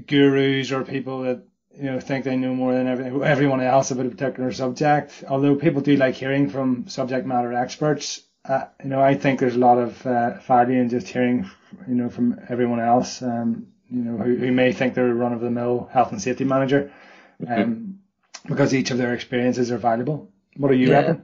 gurus 0.06 0.70
or 0.70 0.84
people 0.84 1.22
that 1.22 1.44
you 1.76 1.84
know 1.84 2.00
think 2.00 2.24
they 2.24 2.36
know 2.36 2.54
more 2.54 2.74
than 2.74 2.86
every, 2.86 3.22
everyone 3.22 3.60
else 3.60 3.90
about 3.90 4.06
a 4.06 4.10
particular 4.10 4.52
subject. 4.52 5.24
Although 5.28 5.56
people 5.56 5.82
do 5.82 5.96
like 5.96 6.14
hearing 6.14 6.50
from 6.50 6.88
subject 6.88 7.26
matter 7.26 7.52
experts, 7.52 8.22
uh, 8.44 8.64
you 8.82 8.90
know, 8.90 9.00
I 9.00 9.14
think 9.14 9.40
there's 9.40 9.56
a 9.56 9.60
lot 9.60 9.78
of 9.78 10.06
uh, 10.06 10.40
value 10.40 10.80
in 10.80 10.88
just 10.88 11.08
hearing, 11.08 11.50
you 11.88 11.94
know, 11.94 12.08
from 12.08 12.40
everyone 12.48 12.80
else. 12.80 13.22
Um, 13.22 13.68
you 13.90 14.02
know, 14.02 14.16
who, 14.18 14.36
who 14.36 14.52
may 14.52 14.72
think 14.72 14.94
they're 14.94 15.10
a 15.10 15.14
run 15.14 15.32
of 15.32 15.40
the 15.40 15.50
mill 15.50 15.88
health 15.92 16.12
and 16.12 16.22
safety 16.22 16.44
manager, 16.44 16.92
um, 17.48 17.98
because 18.46 18.72
each 18.72 18.90
of 18.90 18.98
their 18.98 19.14
experiences 19.14 19.72
are 19.72 19.78
valuable. 19.78 20.30
What 20.56 20.70
are 20.70 20.74
you 20.74 20.90
yeah. 20.90 21.16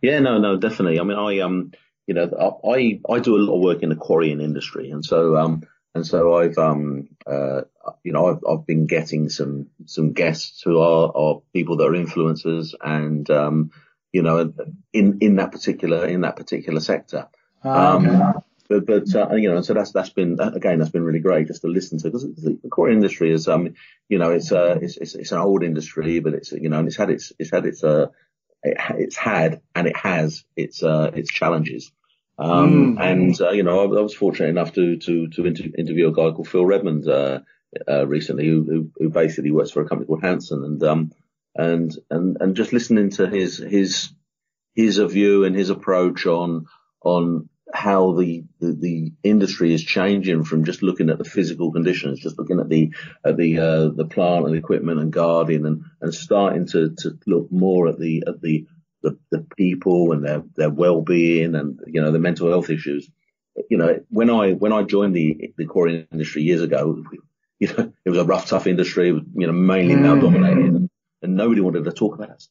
Yeah, 0.00 0.20
no, 0.20 0.38
no, 0.38 0.56
definitely. 0.56 1.00
I 1.00 1.02
mean, 1.02 1.18
I 1.18 1.40
um, 1.40 1.72
you 2.06 2.14
know, 2.14 2.60
I 2.64 3.00
I 3.08 3.18
do 3.18 3.36
a 3.36 3.38
lot 3.38 3.56
of 3.56 3.62
work 3.62 3.82
in 3.82 3.90
the 3.90 3.96
quarrying 3.96 4.40
industry, 4.40 4.90
and 4.90 5.04
so 5.04 5.36
um, 5.36 5.62
and 5.94 6.06
so 6.06 6.38
I've 6.38 6.58
um, 6.58 7.08
uh, 7.26 7.62
you 8.02 8.12
know, 8.12 8.26
I've 8.26 8.40
I've 8.48 8.66
been 8.66 8.86
getting 8.86 9.28
some 9.28 9.68
some 9.86 10.12
guests 10.12 10.62
who 10.62 10.78
are 10.80 11.12
are 11.14 11.42
people 11.52 11.76
that 11.78 11.86
are 11.86 11.92
influencers, 11.92 12.74
and 12.80 13.28
um, 13.30 13.70
you 14.12 14.22
know, 14.22 14.52
in 14.92 15.18
in 15.20 15.36
that 15.36 15.52
particular 15.52 16.06
in 16.06 16.22
that 16.22 16.36
particular 16.36 16.80
sector. 16.80 17.28
Um, 17.64 18.06
okay. 18.06 18.38
But, 18.68 18.84
but 18.84 19.14
uh, 19.14 19.34
you 19.34 19.50
know, 19.50 19.62
so 19.62 19.72
that's 19.72 19.92
that's 19.92 20.10
been 20.10 20.38
again 20.40 20.78
that's 20.78 20.90
been 20.90 21.02
really 21.02 21.20
great 21.20 21.46
just 21.46 21.62
to 21.62 21.68
listen 21.68 21.98
to 21.98 22.04
because 22.04 22.22
the, 22.22 22.58
the 22.62 22.68
core 22.68 22.90
industry 22.90 23.32
is 23.32 23.48
um 23.48 23.74
you 24.10 24.18
know 24.18 24.30
it's 24.30 24.52
uh 24.52 24.78
it's, 24.82 24.98
it's, 24.98 25.14
it's 25.14 25.32
an 25.32 25.38
old 25.38 25.64
industry 25.64 26.20
but 26.20 26.34
it's 26.34 26.52
you 26.52 26.68
know 26.68 26.78
and 26.78 26.86
it's 26.86 26.98
had 26.98 27.08
its 27.08 27.32
it's 27.38 27.50
had 27.50 27.64
its 27.64 27.82
uh 27.82 28.08
it, 28.62 28.76
it's 28.98 29.16
had 29.16 29.60
and 29.74 29.86
it 29.86 29.96
has 29.96 30.44
its 30.56 30.82
uh, 30.82 31.10
its 31.14 31.30
challenges. 31.30 31.92
Um, 32.38 32.96
mm. 32.96 33.00
And 33.00 33.40
uh, 33.40 33.50
you 33.50 33.62
know, 33.62 33.80
I, 33.80 33.84
I, 33.84 34.02
was 34.02 34.14
fortunate 34.14 34.48
enough 34.48 34.72
to 34.74 34.96
to 34.96 35.28
to 35.28 35.46
inter- 35.46 35.70
interview 35.76 36.08
a 36.08 36.12
guy 36.12 36.30
called 36.30 36.48
Phil 36.48 36.64
Redmond 36.64 37.08
uh, 37.08 37.40
uh, 37.88 38.06
recently, 38.06 38.46
who, 38.46 38.64
who, 38.64 38.90
who 38.96 39.10
basically 39.10 39.50
works 39.50 39.72
for 39.72 39.82
a 39.82 39.88
company 39.88 40.06
called 40.06 40.22
Hanson, 40.22 40.64
and 40.64 40.82
um 40.84 41.12
and 41.54 41.92
and 42.10 42.36
and 42.40 42.56
just 42.56 42.72
listening 42.72 43.10
to 43.10 43.28
his 43.28 43.58
his 43.58 44.10
his 44.74 44.98
view 44.98 45.44
and 45.44 45.56
his 45.56 45.70
approach 45.70 46.26
on 46.26 46.66
on 47.02 47.48
how 47.72 48.12
the, 48.12 48.44
the, 48.60 48.72
the 48.72 49.12
industry 49.22 49.74
is 49.74 49.82
changing 49.82 50.44
from 50.44 50.64
just 50.64 50.82
looking 50.82 51.10
at 51.10 51.18
the 51.18 51.24
physical 51.24 51.70
conditions, 51.72 52.20
just 52.20 52.38
looking 52.38 52.60
at 52.60 52.68
the 52.68 52.92
at 53.24 53.36
the 53.36 53.58
uh, 53.58 53.88
the 53.88 54.06
plant 54.06 54.46
and 54.46 54.56
equipment 54.56 55.00
and 55.00 55.12
guarding, 55.12 55.66
and, 55.66 55.82
and 56.00 56.14
starting 56.14 56.66
to, 56.66 56.94
to 56.98 57.18
look 57.26 57.50
more 57.52 57.88
at 57.88 57.98
the 57.98 58.24
at 58.26 58.40
the, 58.40 58.66
the, 59.02 59.18
the 59.30 59.46
people 59.56 60.12
and 60.12 60.24
their 60.24 60.42
their 60.56 60.70
well 60.70 61.00
being 61.02 61.54
and 61.54 61.80
you 61.86 62.00
know 62.00 62.12
the 62.12 62.18
mental 62.18 62.48
health 62.48 62.70
issues. 62.70 63.10
You 63.68 63.78
know, 63.78 64.00
when 64.08 64.30
I 64.30 64.52
when 64.52 64.72
I 64.72 64.82
joined 64.82 65.14
the 65.14 65.52
the 65.56 65.66
quarry 65.66 66.06
industry 66.12 66.42
years 66.42 66.62
ago, 66.62 67.04
you 67.58 67.68
know, 67.68 67.92
it 68.04 68.10
was 68.10 68.18
a 68.18 68.24
rough, 68.24 68.46
tough 68.46 68.66
industry, 68.66 69.08
you 69.08 69.46
know, 69.46 69.52
mainly 69.52 69.96
male 69.96 70.20
dominated, 70.20 70.74
and, 70.74 70.90
and 71.22 71.36
nobody 71.36 71.60
wanted 71.60 71.84
to 71.84 71.92
talk 71.92 72.14
about 72.14 72.30
it. 72.30 72.44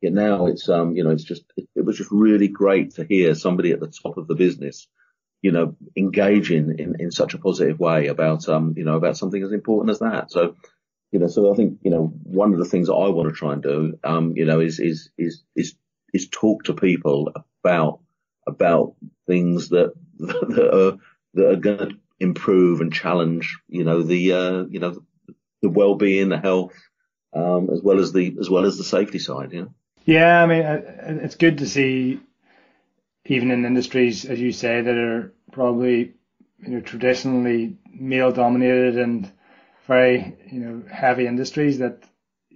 Yet 0.00 0.12
now 0.12 0.46
it's, 0.46 0.68
um, 0.68 0.96
you 0.96 1.04
know, 1.04 1.10
it's 1.10 1.24
just, 1.24 1.44
it, 1.56 1.68
it, 1.74 1.84
was 1.84 1.96
just 1.96 2.10
really 2.10 2.48
great 2.48 2.94
to 2.94 3.04
hear 3.04 3.34
somebody 3.34 3.72
at 3.72 3.80
the 3.80 3.88
top 3.88 4.16
of 4.16 4.26
the 4.26 4.34
business, 4.34 4.86
you 5.42 5.52
know, 5.52 5.76
engaging 5.96 6.78
in, 6.78 6.96
in 6.98 7.10
such 7.10 7.34
a 7.34 7.38
positive 7.38 7.78
way 7.78 8.08
about, 8.08 8.48
um, 8.48 8.74
you 8.76 8.84
know, 8.84 8.96
about 8.96 9.16
something 9.16 9.42
as 9.42 9.52
important 9.52 9.90
as 9.90 10.00
that. 10.00 10.30
So, 10.30 10.56
you 11.10 11.18
know, 11.18 11.26
so 11.26 11.52
I 11.52 11.56
think, 11.56 11.78
you 11.82 11.90
know, 11.90 12.12
one 12.22 12.52
of 12.52 12.58
the 12.58 12.64
things 12.64 12.88
that 12.88 12.94
I 12.94 13.08
want 13.08 13.28
to 13.28 13.34
try 13.34 13.52
and 13.52 13.62
do, 13.62 13.98
um, 14.04 14.34
you 14.36 14.44
know, 14.44 14.60
is, 14.60 14.80
is, 14.80 15.10
is, 15.16 15.42
is, 15.54 15.74
is 16.14 16.28
talk 16.28 16.64
to 16.64 16.74
people 16.74 17.30
about, 17.62 18.00
about 18.46 18.94
things 19.26 19.68
that, 19.70 19.92
that 20.18 20.70
are, 20.72 20.98
that 21.34 21.50
are 21.50 21.56
going 21.56 21.78
to 21.78 21.96
improve 22.20 22.80
and 22.80 22.92
challenge, 22.92 23.58
you 23.68 23.84
know, 23.84 24.02
the, 24.02 24.32
uh, 24.32 24.64
you 24.70 24.80
know, 24.80 25.02
the 25.60 25.68
well-being, 25.68 26.30
the 26.30 26.38
health, 26.38 26.72
um, 27.34 27.68
as 27.70 27.82
well 27.82 28.00
as 28.00 28.12
the, 28.12 28.36
as 28.40 28.48
well 28.48 28.64
as 28.64 28.78
the 28.78 28.84
safety 28.84 29.18
side, 29.18 29.52
know. 29.52 29.74
Yeah, 30.06 30.42
I 30.42 30.46
mean, 30.46 30.62
it's 31.24 31.36
good 31.36 31.58
to 31.58 31.66
see, 31.66 32.20
even 33.24 33.50
in 33.50 33.64
industries, 33.64 34.24
as 34.24 34.38
you 34.38 34.52
say, 34.52 34.82
that 34.82 34.96
are 34.96 35.32
probably 35.50 36.14
you 36.60 36.70
know 36.70 36.80
traditionally 36.80 37.76
male 37.92 38.32
dominated 38.32 38.98
and 38.98 39.30
very 39.86 40.36
you 40.50 40.60
know 40.60 40.82
heavy 40.90 41.26
industries 41.26 41.78
that 41.78 42.02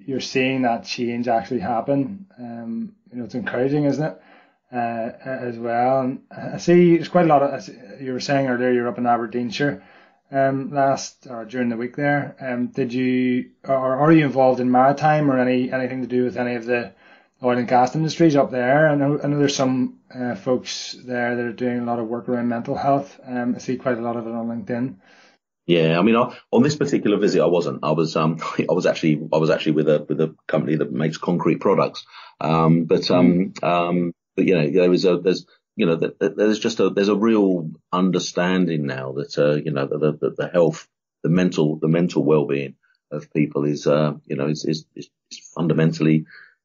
you're 0.06 0.20
seeing 0.20 0.62
that 0.62 0.84
change 0.84 1.28
actually 1.28 1.60
happen. 1.60 2.26
Um, 2.38 2.94
you 3.10 3.18
know, 3.18 3.24
it's 3.24 3.34
encouraging, 3.34 3.84
isn't 3.84 4.04
it? 4.04 4.22
Uh, 4.70 5.12
as 5.24 5.56
well, 5.56 6.00
and 6.02 6.20
I 6.30 6.58
see 6.58 6.96
there's 6.96 7.08
quite 7.08 7.24
a 7.24 7.28
lot 7.28 7.42
of. 7.42 7.68
You 8.02 8.12
were 8.12 8.20
saying 8.20 8.48
earlier, 8.48 8.70
you're 8.70 8.88
up 8.88 8.98
in 8.98 9.06
Aberdeenshire. 9.06 9.82
Um, 10.30 10.70
last 10.74 11.26
or 11.26 11.46
during 11.46 11.70
the 11.70 11.76
week 11.78 11.96
there, 11.96 12.36
um, 12.38 12.66
did 12.66 12.92
you 12.92 13.52
or 13.64 13.96
are 13.96 14.12
you 14.12 14.26
involved 14.26 14.60
in 14.60 14.70
maritime 14.70 15.30
or 15.30 15.38
any 15.38 15.72
anything 15.72 16.02
to 16.02 16.06
do 16.06 16.24
with 16.24 16.36
any 16.36 16.54
of 16.54 16.66
the 16.66 16.92
oil 17.42 17.58
and 17.58 17.68
gas 17.68 17.94
industries 17.94 18.36
up 18.36 18.50
there. 18.50 18.88
I 18.88 18.94
know, 18.94 19.20
I 19.22 19.26
know 19.28 19.38
there's 19.38 19.54
some 19.54 19.98
uh, 20.14 20.34
folks 20.34 20.96
there 21.04 21.36
that 21.36 21.44
are 21.44 21.52
doing 21.52 21.78
a 21.78 21.84
lot 21.84 21.98
of 21.98 22.08
work 22.08 22.28
around 22.28 22.48
mental 22.48 22.74
health. 22.74 23.18
Um, 23.24 23.54
I 23.54 23.58
see 23.58 23.76
quite 23.76 23.98
a 23.98 24.02
lot 24.02 24.16
of 24.16 24.26
it 24.26 24.34
on 24.34 24.48
LinkedIn. 24.48 24.96
Yeah, 25.68 25.98
I 25.98 26.02
mean, 26.02 26.16
I, 26.16 26.34
on 26.50 26.62
this 26.62 26.76
particular 26.76 27.18
visit, 27.18 27.42
I 27.42 27.46
wasn't. 27.46 27.80
I 27.82 27.92
was, 27.92 28.16
um, 28.16 28.40
I 28.58 28.72
was 28.72 28.86
actually, 28.86 29.28
I 29.32 29.36
was 29.36 29.50
actually 29.50 29.72
with 29.72 29.88
a 29.88 30.04
with 30.08 30.20
a 30.20 30.34
company 30.46 30.76
that 30.76 30.90
makes 30.90 31.18
concrete 31.18 31.60
products. 31.60 32.06
Um, 32.40 32.84
but 32.84 33.10
um, 33.10 33.52
mm. 33.52 33.62
um, 33.62 34.14
but 34.34 34.46
you 34.46 34.54
know, 34.54 34.70
there 34.70 34.90
was 34.90 35.04
a 35.04 35.18
there's 35.18 35.46
you 35.76 35.86
know, 35.86 35.96
there's 35.96 36.58
just 36.58 36.80
a 36.80 36.90
there's 36.90 37.08
a 37.08 37.14
real 37.14 37.70
understanding 37.92 38.86
now 38.86 39.12
that 39.12 39.38
uh, 39.38 39.56
you 39.56 39.70
know 39.70 39.86
the, 39.86 39.98
the 39.98 40.34
the 40.36 40.48
health, 40.48 40.88
the 41.22 41.28
mental 41.28 41.78
the 41.78 41.88
mental 41.88 42.24
well 42.24 42.46
being 42.46 42.74
of 43.10 43.30
people 43.32 43.64
is 43.64 43.86
uh, 43.86 44.14
you 44.24 44.36
know 44.36 44.48
is, 44.48 44.64
is 44.64 44.86
is 44.96 45.10
fundamentally 45.54 46.24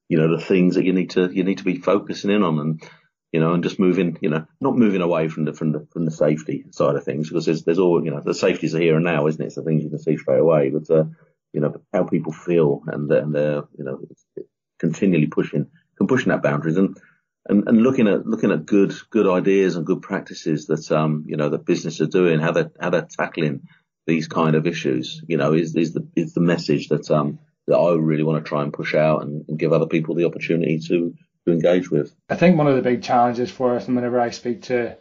you 0.10 0.18
know, 0.18 0.36
the 0.36 0.44
things 0.44 0.76
that 0.76 0.86
you 0.86 0.94
need 0.94 1.12
to, 1.12 1.32
you 1.32 1.44
need 1.44 1.58
to 1.60 1.64
be 1.64 1.78
focusing 1.78 2.30
in 2.30 2.44
on 2.44 2.60
and, 2.60 2.84
you 3.34 3.40
know, 3.40 3.54
and 3.54 3.64
just 3.64 3.80
moving, 3.80 4.18
you 4.22 4.30
know, 4.30 4.46
not 4.62 4.78
moving 4.78 5.02
away 5.02 5.28
from 5.28 5.46
the, 5.46 5.54
from 5.54 5.72
the, 5.72 5.88
from 5.92 6.06
the 6.06 6.12
safety 6.12 6.66
side 6.72 6.96
of 6.96 7.04
things 7.04 7.28
because 7.28 7.46
there's, 7.46 7.64
there's 7.64 7.80
all, 7.80 8.06
you 8.06 8.12
know, 8.12 8.22
the 8.24 8.34
safety's 8.34 8.76
are 8.76 8.80
here 8.80 8.96
and 8.96 9.04
now, 9.04 9.28
isn't 9.28 9.46
it? 9.46 9.52
So 9.52 9.64
things 9.64 9.84
you 9.84 9.90
can 9.90 10.00
see 10.00 10.18
straight 10.18 10.40
away, 10.40 10.70
but, 10.70 10.90
uh, 10.90 11.06
you 11.52 11.60
know, 11.60 11.82
how 11.92 12.04
people 12.04 12.32
feel 12.32 12.82
and, 12.88 13.12
and 13.12 13.36
they're, 13.36 13.64
you 13.78 13.84
know, 13.84 14.00
continually 14.80 15.28
pushing, 15.28 15.68
can 15.98 16.08
pushing 16.08 16.30
that 16.30 16.44
boundaries. 16.44 16.78
And, 16.78 16.96
and, 17.46 17.68
and 17.68 17.84
looking 17.84 18.08
at 18.08 18.26
looking 18.26 18.52
at 18.52 18.66
good 18.66 18.94
good 19.10 19.28
ideas 19.28 19.76
and 19.76 19.86
good 19.86 20.02
practices 20.02 20.68
that 20.68 20.90
um 20.92 21.26
you 21.28 21.36
know 21.36 21.50
that 21.50 21.66
business 21.66 22.00
are 22.00 22.08
doing, 22.08 22.40
how 22.40 22.52
they 22.54 22.66
how 22.80 22.90
they're 22.90 23.08
tackling 23.10 23.64
these 24.08 24.28
kind 24.28 24.56
of 24.56 24.68
issues, 24.68 25.22
you 25.28 25.38
know, 25.38 25.54
is 25.54 25.76
is 25.76 25.94
the 25.94 26.08
is 26.16 26.34
the 26.34 26.42
message 26.42 26.88
that 26.90 27.10
um 27.12 27.40
that 27.68 27.78
I 27.78 27.96
really 27.96 28.24
want 28.24 28.44
to 28.44 28.48
try 28.48 28.64
and 28.64 28.74
push 28.74 28.94
out 28.96 29.24
and, 29.24 29.46
and 29.48 29.60
give 29.60 29.74
other 29.74 29.88
people 29.88 30.16
the 30.16 30.26
opportunity 30.26 30.80
to 30.88 31.14
to 31.46 31.52
engage 31.52 31.90
with. 31.90 32.14
I 32.30 32.36
think 32.36 32.58
one 32.58 32.68
of 32.68 32.76
the 32.76 32.82
big 32.82 33.04
challenges 33.04 33.52
for 33.52 33.76
us, 33.76 33.88
and 33.88 33.96
whenever 33.96 34.20
I 34.20 34.30
speak 34.30 34.64
to 34.64 34.96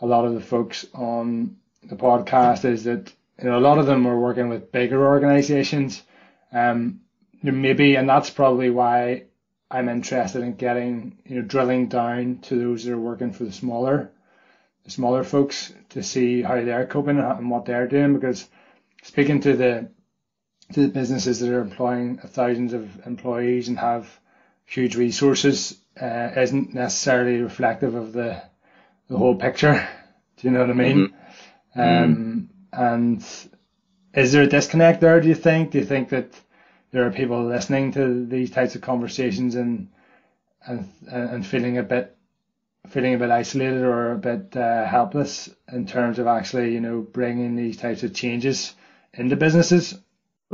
a 0.00 0.06
lot 0.06 0.24
of 0.24 0.34
the 0.34 0.40
folks 0.40 0.86
on 0.94 1.56
the 1.82 1.96
podcast, 1.96 2.64
is 2.64 2.84
that 2.84 3.12
you 3.38 3.48
know 3.48 3.58
a 3.58 3.60
lot 3.60 3.78
of 3.78 3.86
them 3.86 4.06
are 4.06 4.18
working 4.18 4.48
with 4.48 4.72
bigger 4.72 5.06
organisations, 5.06 6.02
um, 6.52 7.00
maybe, 7.42 7.96
and 7.96 8.08
that's 8.08 8.30
probably 8.30 8.70
why 8.70 9.24
I'm 9.70 9.88
interested 9.88 10.42
in 10.42 10.54
getting, 10.54 11.18
you 11.26 11.36
know, 11.36 11.42
drilling 11.42 11.88
down 11.88 12.38
to 12.42 12.56
those 12.56 12.84
that 12.84 12.92
are 12.92 12.98
working 12.98 13.32
for 13.32 13.44
the 13.44 13.52
smaller, 13.52 14.10
the 14.84 14.90
smaller 14.90 15.24
folks 15.24 15.72
to 15.90 16.02
see 16.02 16.42
how 16.42 16.62
they're 16.62 16.86
coping 16.86 17.18
and 17.18 17.50
what 17.50 17.64
they're 17.64 17.88
doing. 17.88 18.14
Because 18.14 18.48
speaking 19.02 19.40
to 19.40 19.56
the 19.56 19.90
to 20.72 20.80
the 20.82 20.88
businesses 20.88 21.40
that 21.40 21.52
are 21.52 21.60
employing 21.60 22.18
thousands 22.18 22.72
of 22.72 23.06
employees 23.06 23.68
and 23.68 23.78
have 23.78 24.08
huge 24.64 24.96
resources 24.96 25.78
uh, 26.00 26.30
isn't 26.36 26.74
necessarily 26.74 27.40
reflective 27.40 27.94
of 27.94 28.12
the 28.12 28.42
the 29.08 29.16
whole 29.16 29.36
picture. 29.36 29.86
Do 30.36 30.48
you 30.48 30.52
know 30.52 30.60
what 30.60 30.70
I 30.70 30.74
mean? 30.74 31.14
Mm-hmm. 31.76 31.80
Um, 31.80 32.50
and 32.72 33.24
is 34.14 34.32
there 34.32 34.42
a 34.42 34.46
disconnect 34.46 35.00
there? 35.00 35.20
Do 35.20 35.28
you 35.28 35.34
think? 35.34 35.70
Do 35.70 35.78
you 35.78 35.84
think 35.84 36.08
that 36.10 36.32
there 36.90 37.06
are 37.06 37.10
people 37.10 37.44
listening 37.44 37.92
to 37.92 38.26
these 38.26 38.50
types 38.50 38.74
of 38.74 38.80
conversations 38.80 39.54
and 39.54 39.88
and 40.66 40.88
and 41.06 41.46
feeling 41.46 41.78
a 41.78 41.82
bit 41.82 42.16
feeling 42.88 43.14
a 43.14 43.18
bit 43.18 43.30
isolated 43.30 43.82
or 43.82 44.12
a 44.12 44.18
bit 44.18 44.56
uh, 44.56 44.86
helpless 44.86 45.48
in 45.72 45.86
terms 45.86 46.18
of 46.18 46.26
actually 46.26 46.72
you 46.72 46.80
know 46.80 47.00
bringing 47.00 47.56
these 47.56 47.76
types 47.76 48.02
of 48.02 48.14
changes 48.14 48.74
into 49.12 49.36
businesses. 49.36 49.98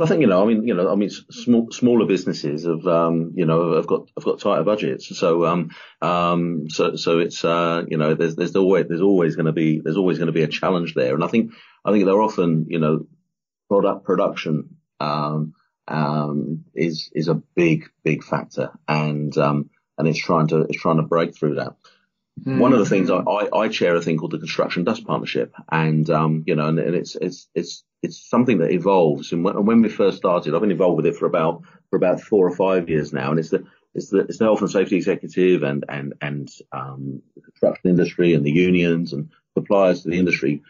I 0.01 0.07
think 0.07 0.21
you 0.21 0.27
know, 0.27 0.41
I 0.41 0.45
mean, 0.45 0.67
you 0.67 0.73
know, 0.73 0.91
I 0.91 0.95
mean, 0.95 1.09
small, 1.09 1.67
smaller 1.71 2.05
businesses 2.05 2.65
have, 2.65 2.85
um, 2.87 3.33
you 3.35 3.45
know, 3.45 3.75
have 3.75 3.87
got 3.87 4.09
have 4.17 4.25
got 4.25 4.39
tighter 4.39 4.63
budgets, 4.63 5.15
so 5.17 5.45
um, 5.45 5.69
um, 6.01 6.69
so 6.69 6.95
so 6.95 7.19
it's, 7.19 7.45
uh, 7.45 7.83
you 7.87 7.97
know, 7.97 8.15
there's 8.15 8.35
there's 8.35 8.55
always 8.55 8.87
there's 8.87 9.01
always 9.01 9.35
going 9.35 9.45
to 9.45 9.51
be 9.51 9.79
there's 9.83 9.97
always 9.97 10.17
going 10.17 10.27
to 10.27 10.33
be 10.33 10.43
a 10.43 10.47
challenge 10.47 10.93
there, 10.93 11.13
and 11.13 11.23
I 11.23 11.27
think 11.27 11.53
I 11.85 11.91
think 11.91 12.05
they're 12.05 12.21
often, 12.21 12.65
you 12.69 12.79
know, 12.79 13.05
product 13.69 14.05
production, 14.05 14.77
um, 14.99 15.53
um, 15.87 16.65
is 16.73 17.09
is 17.13 17.27
a 17.27 17.41
big 17.55 17.89
big 18.03 18.23
factor, 18.23 18.71
and 18.87 19.35
um, 19.37 19.69
and 19.97 20.07
it's 20.07 20.19
trying 20.19 20.47
to 20.47 20.61
it's 20.61 20.81
trying 20.81 20.97
to 20.97 21.03
break 21.03 21.35
through 21.35 21.55
that. 21.55 21.75
Mm. 22.45 22.57
One 22.57 22.73
of 22.73 22.79
the 22.79 22.85
things 22.85 23.09
I, 23.09 23.17
I, 23.17 23.59
I, 23.65 23.67
chair 23.67 23.95
a 23.95 24.01
thing 24.01 24.17
called 24.17 24.31
the 24.31 24.39
Construction 24.39 24.83
Dust 24.83 25.05
Partnership, 25.05 25.53
and 25.71 26.09
um, 26.09 26.43
you 26.47 26.55
know, 26.55 26.67
and, 26.67 26.79
and, 26.79 26.95
it's 26.95 27.15
it's 27.15 27.47
it's 27.53 27.83
it's 28.01 28.29
something 28.29 28.59
that 28.59 28.71
evolves. 28.71 29.31
And 29.31 29.43
when, 29.43 29.55
and 29.55 29.67
when, 29.67 29.81
we 29.81 29.89
first 29.89 30.17
started, 30.17 30.55
I've 30.55 30.61
been 30.61 30.71
involved 30.71 30.97
with 30.97 31.05
it 31.05 31.15
for 31.15 31.27
about 31.27 31.63
for 31.89 31.97
about 31.97 32.21
four 32.21 32.47
or 32.47 32.55
five 32.55 32.89
years 32.89 33.13
now, 33.13 33.29
and 33.29 33.39
it's 33.39 33.49
the 33.49 33.65
it's 33.93 34.09
the 34.09 34.21
it's 34.21 34.39
the 34.39 34.45
health 34.45 34.61
and 34.61 34.71
safety 34.71 34.95
executive 34.95 35.61
and 35.61 35.85
and 35.87 36.13
and 36.21 36.49
um, 36.71 37.21
the 37.35 37.41
construction 37.41 37.91
industry 37.91 38.33
and 38.33 38.43
the 38.43 38.51
unions 38.51 39.13
and 39.13 39.29
suppliers 39.55 40.01
to 40.01 40.09
the 40.09 40.17
industry 40.17 40.63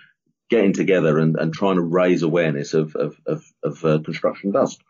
getting 0.50 0.74
together 0.74 1.18
and, 1.20 1.38
and 1.38 1.54
trying 1.54 1.76
to 1.76 1.82
raise 1.82 2.22
awareness 2.22 2.74
of 2.74 2.96
of 2.96 3.16
of, 3.26 3.44
of 3.64 3.86
uh, 3.86 4.00
construction 4.04 4.52
dust. 4.52 4.82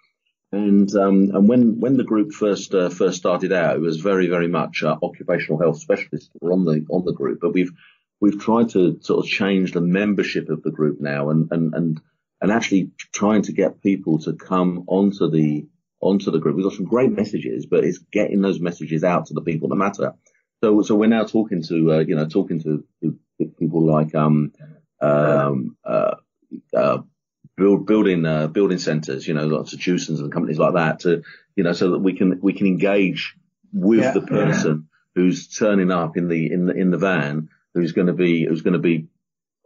And 0.52 0.94
um, 0.96 1.32
and 1.34 1.48
when 1.48 1.80
when 1.80 1.96
the 1.96 2.04
group 2.04 2.34
first 2.34 2.74
uh, 2.74 2.90
first 2.90 3.18
started 3.18 3.54
out, 3.54 3.78
it 3.78 3.82
was 3.82 4.02
very 4.02 4.28
very 4.28 4.50
much 4.50 4.84
uh, 4.84 4.98
occupational 5.02 5.60
health 5.60 5.80
specialists 5.80 6.30
were 6.42 6.52
on 6.52 6.66
the 6.66 6.86
on 6.90 7.06
the 7.06 7.14
group. 7.14 7.40
But 7.42 7.54
we've 7.54 7.72
we've 8.20 8.40
tried 8.40 8.70
to 8.72 9.00
sort 9.02 9.24
of 9.24 9.32
change 9.32 9.72
the 9.72 9.82
membership 9.82 10.50
of 10.50 10.62
the 10.62 10.72
group 10.72 11.00
now, 11.00 11.30
and 11.30 11.50
and 11.52 11.74
and 11.74 12.02
and 12.42 12.52
actually 12.52 12.92
trying 13.14 13.44
to 13.44 13.54
get 13.54 13.82
people 13.82 14.20
to 14.20 14.34
come 14.34 14.84
onto 14.88 15.30
the 15.30 15.68
onto 16.02 16.32
the 16.32 16.40
group. 16.40 16.58
We've 16.58 16.66
got 16.66 16.74
some 16.74 16.86
great 16.86 17.12
messages, 17.12 17.66
but 17.66 17.86
it's 17.86 18.00
getting 18.12 18.42
those 18.42 18.60
messages 18.60 19.06
out 19.06 19.28
to 19.28 19.34
the 19.34 19.42
people 19.42 19.70
that 19.70 19.76
matter. 19.76 20.16
So 20.62 20.82
so 20.82 20.96
we're 20.96 21.08
now 21.08 21.24
talking 21.24 21.64
to 21.64 21.94
uh, 21.94 22.00
you 22.00 22.16
know 22.16 22.28
talking 22.28 22.62
to, 22.64 22.84
to 23.02 23.18
people 23.58 23.86
like 23.86 24.14
um 24.16 24.52
um 25.00 25.78
uh, 25.86 26.16
uh 26.76 26.98
build, 27.58 27.86
building 27.86 28.26
uh, 28.26 28.48
building 28.48 28.78
centres, 28.78 29.28
you 29.28 29.34
know, 29.34 29.48
lots 29.48 29.74
of 29.74 29.80
Jewsons 29.80 30.20
and 30.20 30.32
companies 30.32 30.60
like 30.60 30.74
that, 30.74 31.02
to 31.02 31.24
you 31.56 31.64
know, 31.64 31.74
so 31.74 31.92
that 31.92 32.00
we 32.00 32.14
can 32.14 32.40
we 32.42 32.54
can 32.54 32.68
engage 32.68 33.36
with 33.74 34.00
yeah, 34.00 34.12
the 34.12 34.22
person 34.22 34.88
yeah. 35.16 35.22
who's 35.22 35.48
turning 35.48 35.92
up 35.92 36.18
in 36.18 36.28
the 36.28 36.52
in 36.52 36.66
the 36.66 36.74
in 36.74 36.92
the 36.92 36.98
van, 36.98 37.50
who's 37.74 37.92
going 37.92 38.08
to 38.08 38.14
be 38.14 38.46
who's 38.46 38.62
going 38.62 38.74
to 38.74 38.80
be 38.80 39.08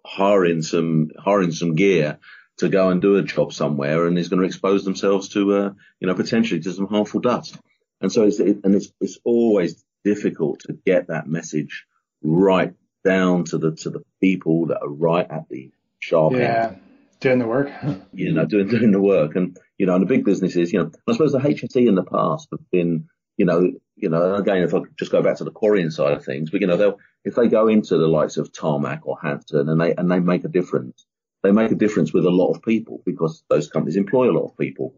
hiring 0.06 0.62
some 0.62 1.12
hiring 1.18 1.52
some 1.52 1.76
gear 1.76 2.20
to 2.58 2.70
go 2.70 2.90
and 2.90 3.02
do 3.02 3.18
a 3.18 3.24
job 3.24 3.54
somewhere, 3.54 4.08
and 4.08 4.18
is 4.18 4.30
going 4.30 4.42
to 4.42 4.48
expose 4.48 4.84
themselves 4.84 5.30
to 5.30 5.56
uh, 5.56 5.74
you 6.00 6.08
know 6.08 6.16
potentially 6.16 6.60
to 6.60 6.74
some 6.74 6.88
harmful 6.88 7.20
dust. 7.20 7.58
And 8.02 8.12
so 8.12 8.24
it's 8.24 8.40
it, 8.40 8.60
and 8.64 8.76
it's 8.76 8.92
it's 9.00 9.20
always 9.24 9.84
difficult 10.04 10.60
to 10.62 10.74
get 10.86 11.08
that 11.08 11.28
message 11.28 11.86
right 12.22 12.74
down 13.04 13.46
to 13.46 13.58
the 13.58 13.76
to 13.76 13.90
the 13.90 14.04
people 14.22 14.68
that 14.68 14.82
are 14.82 14.90
right 14.90 15.30
at 15.30 15.48
the 15.50 15.72
sharp 16.00 16.34
yeah. 16.34 16.68
end 16.68 16.82
doing 17.26 17.40
the 17.40 17.48
work. 17.48 17.70
you 18.14 18.32
know, 18.32 18.46
doing 18.46 18.68
doing 18.68 18.92
the 18.92 19.02
work, 19.02 19.36
and 19.36 19.58
you 19.78 19.86
know, 19.86 19.96
and 19.96 20.04
the 20.04 20.08
big 20.08 20.24
businesses, 20.24 20.72
you 20.72 20.80
know, 20.80 20.92
I 21.08 21.14
suppose 21.14 21.32
the 21.32 21.40
HSE 21.40 21.88
in 21.88 21.96
the 21.96 22.04
past 22.04 22.48
have 22.52 22.72
been, 22.72 23.08
you 23.38 23.46
know, 23.46 23.72
you 23.96 24.10
know, 24.10 24.36
again, 24.36 24.64
if 24.64 24.74
I 24.74 24.80
just 24.98 25.12
go 25.12 25.22
back 25.22 25.38
to 25.38 25.44
the 25.44 25.52
quarrying 25.52 25.90
side 25.90 26.14
of 26.14 26.24
things, 26.24 26.52
but 26.52 26.62
you 26.62 26.68
know, 26.68 26.78
they'll 26.78 26.98
if 27.24 27.36
they 27.36 27.48
go 27.48 27.68
into 27.68 27.98
the 27.98 28.08
likes 28.08 28.38
of 28.38 28.54
Tarmac 28.54 29.02
or 29.04 29.18
Hanson 29.22 29.68
and 29.70 29.82
they 29.82 29.94
and 29.96 30.10
they 30.10 30.20
make 30.20 30.44
a 30.44 30.50
difference, 30.50 31.06
they 31.44 31.52
make 31.52 31.72
a 31.72 31.76
difference 31.76 32.14
with 32.14 32.26
a 32.26 32.30
lot 32.32 32.52
of 32.52 32.62
people 32.62 33.02
because 33.06 33.44
those 33.50 33.70
companies 33.70 33.98
employ 33.98 34.30
a 34.30 34.38
lot 34.38 34.46
of 34.46 34.58
people. 34.58 34.94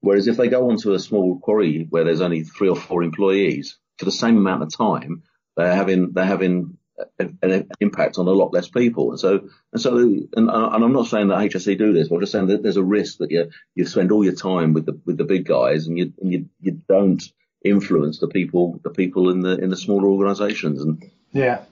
Whereas 0.00 0.28
if 0.28 0.36
they 0.36 0.48
go 0.48 0.70
onto 0.70 0.92
a 0.92 0.98
small 0.98 1.38
quarry 1.40 1.86
where 1.90 2.04
there's 2.04 2.20
only 2.20 2.44
three 2.44 2.68
or 2.68 2.76
four 2.76 3.02
employees 3.02 3.78
for 3.98 4.04
the 4.04 4.12
same 4.12 4.36
amount 4.36 4.62
of 4.62 4.76
time, 4.76 5.22
they're 5.56 5.74
having 5.74 6.12
they're 6.12 6.24
having 6.24 6.77
an 7.18 7.68
impact 7.80 8.18
on 8.18 8.26
a 8.26 8.32
lot 8.32 8.52
less 8.52 8.68
people. 8.68 9.10
And 9.10 9.20
so, 9.20 9.48
and 9.72 9.80
so, 9.80 9.96
and, 9.98 10.28
and, 10.34 10.50
I'm 10.50 10.92
not 10.92 11.06
saying 11.06 11.28
that 11.28 11.38
HSE 11.38 11.78
do 11.78 11.92
this, 11.92 12.08
but 12.08 12.16
I'm 12.16 12.20
just 12.20 12.32
saying 12.32 12.48
that 12.48 12.62
there's 12.62 12.76
a 12.76 12.84
risk 12.84 13.18
that 13.18 13.30
you 13.30 13.50
you 13.74 13.86
spend 13.86 14.12
all 14.12 14.24
your 14.24 14.34
time 14.34 14.72
with 14.72 14.86
the 14.86 14.98
with 15.04 15.16
the 15.16 15.24
big 15.24 15.46
guys 15.46 15.86
and 15.86 15.98
you 15.98 16.12
and 16.20 16.32
you 16.32 16.48
you 16.60 16.80
don't 16.88 17.22
influence 17.64 18.18
the 18.18 18.28
people 18.28 18.80
the 18.82 18.90
people 18.90 19.30
in 19.30 19.40
the 19.40 19.56
in 19.58 19.70
the 19.70 19.76
smaller 19.76 20.08
organisations. 20.08 20.82
And 20.82 21.10
yeah, 21.32 21.62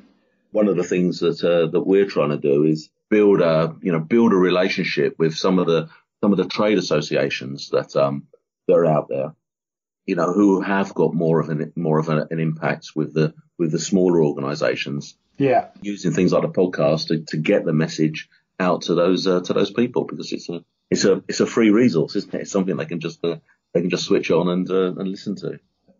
one 0.52 0.68
of 0.68 0.76
the 0.76 0.84
things 0.84 1.20
that 1.20 1.42
uh, 1.42 1.66
that 1.70 1.86
we're 1.86 2.06
trying 2.06 2.30
to 2.30 2.38
do 2.38 2.64
is 2.64 2.88
build 3.08 3.40
a 3.40 3.74
you 3.82 3.92
know 3.92 4.00
build 4.00 4.32
a 4.32 4.36
relationship 4.36 5.18
with 5.18 5.36
some 5.36 5.58
of 5.58 5.66
the 5.66 5.88
some 6.22 6.32
of 6.32 6.38
the 6.38 6.46
trade 6.46 6.78
associations 6.78 7.70
that 7.70 7.94
um 7.96 8.26
that 8.66 8.74
are 8.74 8.86
out 8.86 9.08
there 9.08 9.32
you 10.06 10.14
know, 10.14 10.32
who 10.32 10.60
have 10.60 10.94
got 10.94 11.14
more 11.14 11.40
of 11.40 11.48
an 11.50 11.72
more 11.76 11.98
of 11.98 12.08
an, 12.08 12.26
an 12.30 12.38
impact 12.38 12.92
with 12.94 13.12
the 13.12 13.34
with 13.58 13.72
the 13.72 13.78
smaller 13.78 14.22
organisations. 14.22 15.16
Yeah, 15.38 15.68
using 15.82 16.12
things 16.12 16.32
like 16.32 16.44
a 16.44 16.48
podcast 16.48 17.08
to, 17.08 17.20
to 17.28 17.36
get 17.36 17.64
the 17.64 17.72
message 17.72 18.28
out 18.58 18.82
to 18.82 18.94
those 18.94 19.26
uh, 19.26 19.40
to 19.42 19.52
those 19.52 19.70
people 19.70 20.04
because 20.04 20.32
it's 20.32 20.48
a 20.48 20.64
it's 20.90 21.04
a 21.04 21.22
it's 21.28 21.40
a 21.40 21.46
free 21.46 21.70
resource, 21.70 22.16
isn't 22.16 22.34
it? 22.34 22.42
It's 22.42 22.50
something 22.50 22.76
they 22.76 22.86
can 22.86 23.00
just 23.00 23.24
uh, 23.24 23.36
they 23.74 23.80
can 23.80 23.90
just 23.90 24.04
switch 24.04 24.30
on 24.30 24.48
and 24.48 24.70
uh, 24.70 24.94
and 24.96 25.08
listen 25.08 25.36
to. 25.36 25.58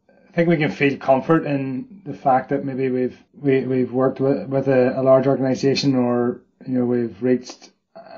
I 0.08 0.32
think 0.32 0.48
we 0.48 0.56
can 0.58 0.70
feel 0.70 0.98
comfort 0.98 1.46
in 1.46 2.02
the 2.04 2.12
fact 2.12 2.50
that 2.50 2.64
maybe 2.64 2.90
we've 2.90 3.18
we, 3.34 3.60
we've 3.62 3.92
worked 3.92 4.20
with 4.20 4.48
with 4.48 4.68
a, 4.68 4.98
a 5.00 5.02
large 5.02 5.26
organisation 5.26 5.94
or 5.94 6.42
you 6.66 6.78
know 6.78 6.84
we've 6.84 7.22
reached 7.22 7.70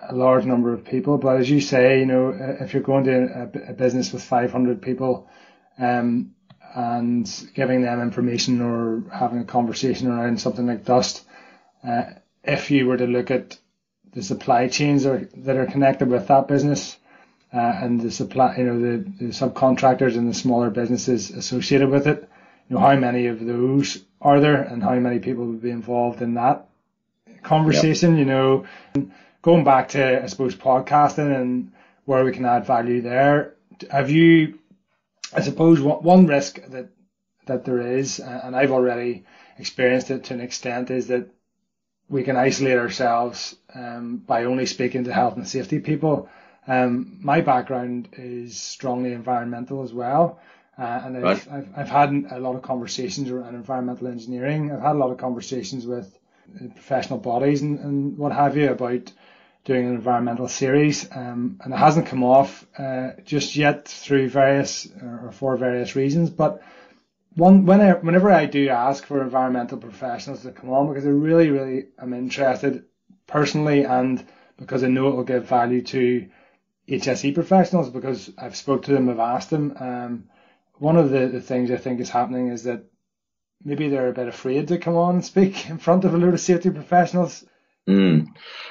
a 0.09 0.15
large 0.15 0.45
number 0.45 0.73
of 0.73 0.85
people. 0.85 1.19
But 1.19 1.37
as 1.37 1.51
you 1.51 1.61
say, 1.61 2.01
you 2.01 2.07
know, 2.07 2.31
if 2.61 2.73
you're 2.73 2.83
going 2.83 3.05
to 3.05 3.51
a, 3.67 3.71
a 3.71 3.73
business 3.75 4.13
with 4.13 4.23
500 4.23 4.83
people, 4.83 5.29
um, 5.79 6.35
and 6.75 7.49
giving 7.55 7.83
them 7.83 8.01
information 8.01 8.61
or 8.61 9.03
having 9.13 9.39
a 9.39 9.45
conversation 9.45 10.09
around 10.09 10.41
something 10.41 10.67
like 10.67 10.85
dust. 10.85 11.25
Uh, 11.87 12.05
if 12.45 12.71
you 12.71 12.87
were 12.87 12.97
to 12.97 13.07
look 13.07 13.31
at 13.31 13.59
the 14.13 14.23
supply 14.23 14.69
chains 14.69 15.07
are, 15.07 15.29
that 15.37 15.57
are 15.57 15.67
connected 15.67 16.09
with 16.09 16.27
that 16.29 16.49
business 16.49 16.97
uh, 17.53 17.59
and 17.59 18.01
the 18.01 18.11
supply, 18.11 18.57
you 18.57 18.65
know, 18.65 18.81
the, 18.81 18.99
the 19.19 19.27
subcontractors 19.27 20.17
and 20.17 20.29
the 20.29 20.35
smaller 20.35 20.71
businesses 20.71 21.31
associated 21.31 21.89
with 21.89 22.07
it, 22.07 22.29
you 22.69 22.77
know, 22.77 22.81
how 22.81 22.97
many 22.97 23.27
of 23.27 23.45
those 23.45 24.05
are 24.21 24.41
there 24.41 24.63
and 24.63 24.83
how 24.83 24.95
many 24.95 25.19
people 25.19 25.47
would 25.47 25.63
be 25.63 25.71
involved 25.71 26.21
in 26.23 26.35
that 26.35 26.69
conversation, 27.43 28.17
yep. 28.17 28.19
you 28.19 28.25
know, 28.25 28.67
going 29.43 29.65
back 29.65 29.89
to, 29.91 30.23
I 30.23 30.27
suppose, 30.27 30.55
podcasting 30.55 31.35
and 31.35 31.73
where 32.05 32.25
we 32.25 32.33
can 32.33 32.45
add 32.45 32.67
value 32.67 33.01
there. 33.01 33.55
Have 33.91 34.11
you 34.11 34.59
I 35.33 35.41
suppose 35.43 35.81
one 35.81 36.27
risk 36.27 36.61
that 36.71 36.89
that 37.47 37.65
there 37.65 37.81
is, 37.81 38.21
and 38.21 38.55
I've 38.55 38.73
already 38.73 39.25
experienced 39.59 40.11
it 40.11 40.25
to 40.25 40.35
an 40.35 40.41
extent, 40.41 40.91
is 40.91 41.07
that 41.09 41.29
we 42.09 42.23
can 42.25 42.37
isolate 42.37 42.79
ourselves 42.79 43.57
um, 43.75 44.19
by 44.19 44.45
only 44.45 44.67
speaking 44.67 45.05
to 45.05 45.13
health 45.13 45.37
and 45.37 45.49
safety 45.49 45.79
people. 45.81 46.29
Um, 46.67 47.19
my 47.23 47.41
background 47.41 48.09
is 48.13 48.57
strongly 48.59 49.13
environmental 49.13 49.83
as 49.83 49.93
well, 49.93 50.41
Uh, 50.79 51.03
and 51.05 51.17
I've, 51.17 51.25
right. 51.25 51.49
I've, 51.51 51.69
I've 51.77 51.91
had 51.91 52.11
a 52.31 52.39
lot 52.39 52.55
of 52.55 52.63
conversations 52.63 53.31
around 53.31 53.55
environmental 53.57 54.07
engineering. 54.07 54.71
I've 54.71 54.81
had 54.81 54.97
a 54.97 54.99
lot 54.99 55.11
of 55.11 55.19
conversations 55.19 55.87
with 55.87 56.17
professional 56.75 57.19
bodies 57.19 57.63
and, 57.63 57.81
and 57.81 58.19
what 58.19 58.33
have 58.33 58.57
you 58.57 58.71
about 58.71 59.13
doing 59.65 59.87
an 59.87 59.95
environmental 59.95 60.49
series, 60.49 61.09
um, 61.13 61.61
and 61.63 61.75
it 61.75 61.77
hasn't 61.77 62.07
come 62.07 62.25
off 62.25 62.67
uh, 62.79 63.11
just 63.25 63.57
yet 63.57 63.87
through 63.87 64.29
various 64.29 64.89
or 65.03 65.31
for 65.33 65.57
various 65.57 65.95
reasons. 65.95 66.31
But 66.31 66.63
one 67.35 67.67
when 67.67 67.81
I, 67.81 67.93
whenever 67.93 68.33
I 68.33 68.47
do 68.47 68.69
ask 68.69 69.05
for 69.05 69.23
environmental 69.23 69.79
professionals 69.79 70.43
to 70.43 70.53
come 70.53 70.71
on, 70.71 70.89
because 70.89 71.07
I 71.07 71.11
really, 71.11 71.51
really 71.51 71.87
am 71.99 72.13
interested 72.13 72.85
personally, 73.27 73.85
and 73.85 74.25
because 74.57 74.83
I 74.83 74.89
know 74.89 75.09
it 75.09 75.17
will 75.17 75.25
give 75.25 75.45
value 75.45 75.83
to 75.83 76.29
HSE 76.89 77.35
professionals, 77.35 77.91
because 77.91 78.31
I've 78.39 78.57
spoke 78.57 78.85
to 78.85 78.93
them, 78.93 79.09
I've 79.09 79.19
asked 79.19 79.51
them. 79.51 79.77
Um, 79.79 80.25
one 80.79 80.97
of 80.97 81.11
the, 81.11 81.29
the 81.29 81.41
things 81.41 81.71
I 81.71 81.77
think 81.77 82.01
is 82.01 82.11
happening 82.11 82.49
is 82.49 82.65
that 82.65 82.85
maybe 83.65 83.89
they're 83.89 84.09
a 84.09 84.13
bit 84.13 84.29
afraid 84.29 84.69
to 84.69 84.79
come 84.79 84.97
on 84.97 85.17
and 85.17 85.25
speak 85.25 85.69
in 85.71 85.79
front 85.79 86.05
of 86.05 86.15
a 86.15 86.17
load 86.17 86.35
of 86.35 86.41
safety 86.41 86.71
professionals. 86.71 87.45
Mm. 87.89 88.27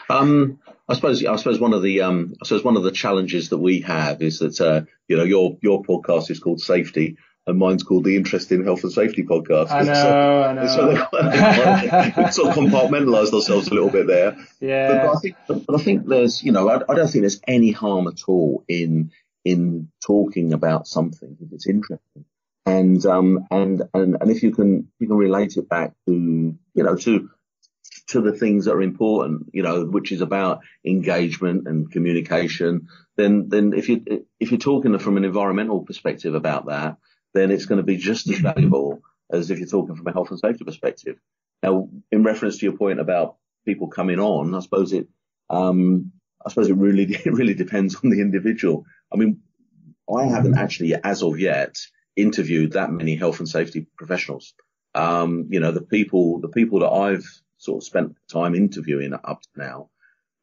Um, 0.10 0.60
I 0.88 0.94
suppose 0.94 1.26
I 1.26 1.36
suppose 1.36 1.60
one 1.60 1.74
of 1.74 1.82
the 1.82 2.02
um, 2.02 2.36
I 2.42 2.46
suppose 2.46 2.64
one 2.64 2.78
of 2.78 2.84
the 2.84 2.92
challenges 2.92 3.50
that 3.50 3.58
we 3.58 3.82
have 3.82 4.22
is 4.22 4.40
that 4.40 4.62
uh, 4.62 4.82
you 5.08 5.18
know 5.18 5.24
your 5.24 5.58
your 5.62 5.84
podcast 5.84 6.30
is 6.30 6.40
called 6.40 6.60
SAFETI 6.60 7.18
and 7.48 7.58
mine's 7.58 7.82
called 7.82 8.04
the 8.04 8.16
Interesting 8.16 8.64
Health 8.64 8.84
and 8.84 8.92
Safety 8.92 9.24
Podcast. 9.24 9.72
I 9.72 9.82
know, 9.84 9.94
so, 9.94 10.44
I 10.44 10.54
know. 10.54 10.68
So 10.68 12.22
we 12.22 12.32
sort 12.32 12.50
of 12.50 12.56
compartmentalised 12.56 13.34
ourselves 13.34 13.70
a 13.70 13.74
little 13.74 13.90
bit 13.90 14.06
there. 14.06 14.38
Yeah. 14.60 14.88
But, 14.88 15.02
but, 15.02 15.16
I 15.16 15.20
think, 15.20 15.36
but 15.48 15.76
I 15.76 15.84
think 15.84 16.08
there's, 16.08 16.44
you 16.44 16.52
know, 16.52 16.70
I, 16.70 16.76
I, 16.76 16.96
don't 16.96 17.08
think 17.10 17.24
there's 17.24 17.40
any 17.48 17.72
harm 17.72 18.08
at 18.08 18.20
all 18.28 18.66
in 18.68 19.12
in 19.46 19.90
talking 20.06 20.52
about 20.52 20.88
something 20.88 21.38
if 21.42 21.54
it's 21.54 21.68
interesting. 21.68 22.26
And 22.66 23.06
um 23.06 23.48
and 23.50 23.84
and 23.94 24.18
and 24.20 24.30
if 24.30 24.44
you 24.44 24.52
can 24.52 24.90
you 25.00 25.08
can 25.08 25.16
relate 25.16 25.56
it 25.56 25.70
back 25.70 25.94
to 26.06 26.14
you 26.14 26.84
know 26.84 26.98
to 26.98 27.30
to 28.08 28.22
the 28.22 28.32
things 28.32 28.66
that 28.66 28.74
are 28.74 28.82
important, 28.82 29.50
you 29.54 29.64
know, 29.64 29.86
which 29.86 30.12
is 30.12 30.22
about 30.22 30.62
engagement 30.86 31.68
and 31.68 31.92
communication, 31.92 32.88
then 33.16 33.50
then 33.50 33.74
if 33.74 33.90
you 33.90 34.26
if 34.40 34.52
you're 34.52 34.60
talking 34.60 34.98
from 35.00 35.18
an 35.18 35.26
environmental 35.26 35.84
perspective 35.84 36.34
about 36.34 36.68
that, 36.68 36.98
then 37.34 37.52
it's 37.52 37.66
going 37.66 37.78
to 37.78 37.84
be 37.84 37.98
just 37.98 38.30
as 38.30 38.40
valuable 38.40 39.02
as 39.30 39.52
if 39.52 39.60
you're 39.60 39.68
talking 39.68 39.96
from 39.96 40.08
a 40.08 40.14
health 40.14 40.32
and 40.32 40.40
safety 40.40 40.64
perspective. 40.64 41.18
Now, 41.62 41.90
in 42.12 42.24
reference 42.24 42.58
to 42.60 42.66
your 42.66 42.78
point 42.78 43.00
about 43.00 43.38
people 43.66 43.88
coming 43.88 44.20
on, 44.20 44.56
I 44.56 44.60
suppose 44.62 44.94
it 44.94 45.08
um, 45.50 46.12
I 46.46 46.50
suppose 46.50 46.70
it 46.70 46.78
really 46.78 47.04
it 47.26 47.34
really 47.34 47.56
depends 47.56 47.96
on 47.96 48.10
the 48.10 48.22
individual. 48.22 48.86
I 49.12 49.18
mean, 49.18 49.42
I 50.14 50.26
haven't 50.26 50.58
actually, 50.58 50.96
as 50.96 51.24
of 51.24 51.40
yet, 51.40 51.76
interviewed 52.16 52.74
that 52.74 52.92
many 52.92 53.16
health 53.16 53.40
and 53.40 53.50
safety 53.50 53.88
professionals. 53.98 54.54
Um, 54.96 55.48
you 55.50 55.60
know, 55.60 55.72
the 55.72 55.82
people 55.82 56.40
the 56.40 56.48
people 56.48 56.80
that 56.80 56.90
I've 56.90 57.26
sort 57.58 57.82
of 57.82 57.84
spent 57.86 58.16
time 58.32 58.56
interviewing 58.56 59.14
up 59.14 59.42
to 59.42 59.50
now. 59.56 59.90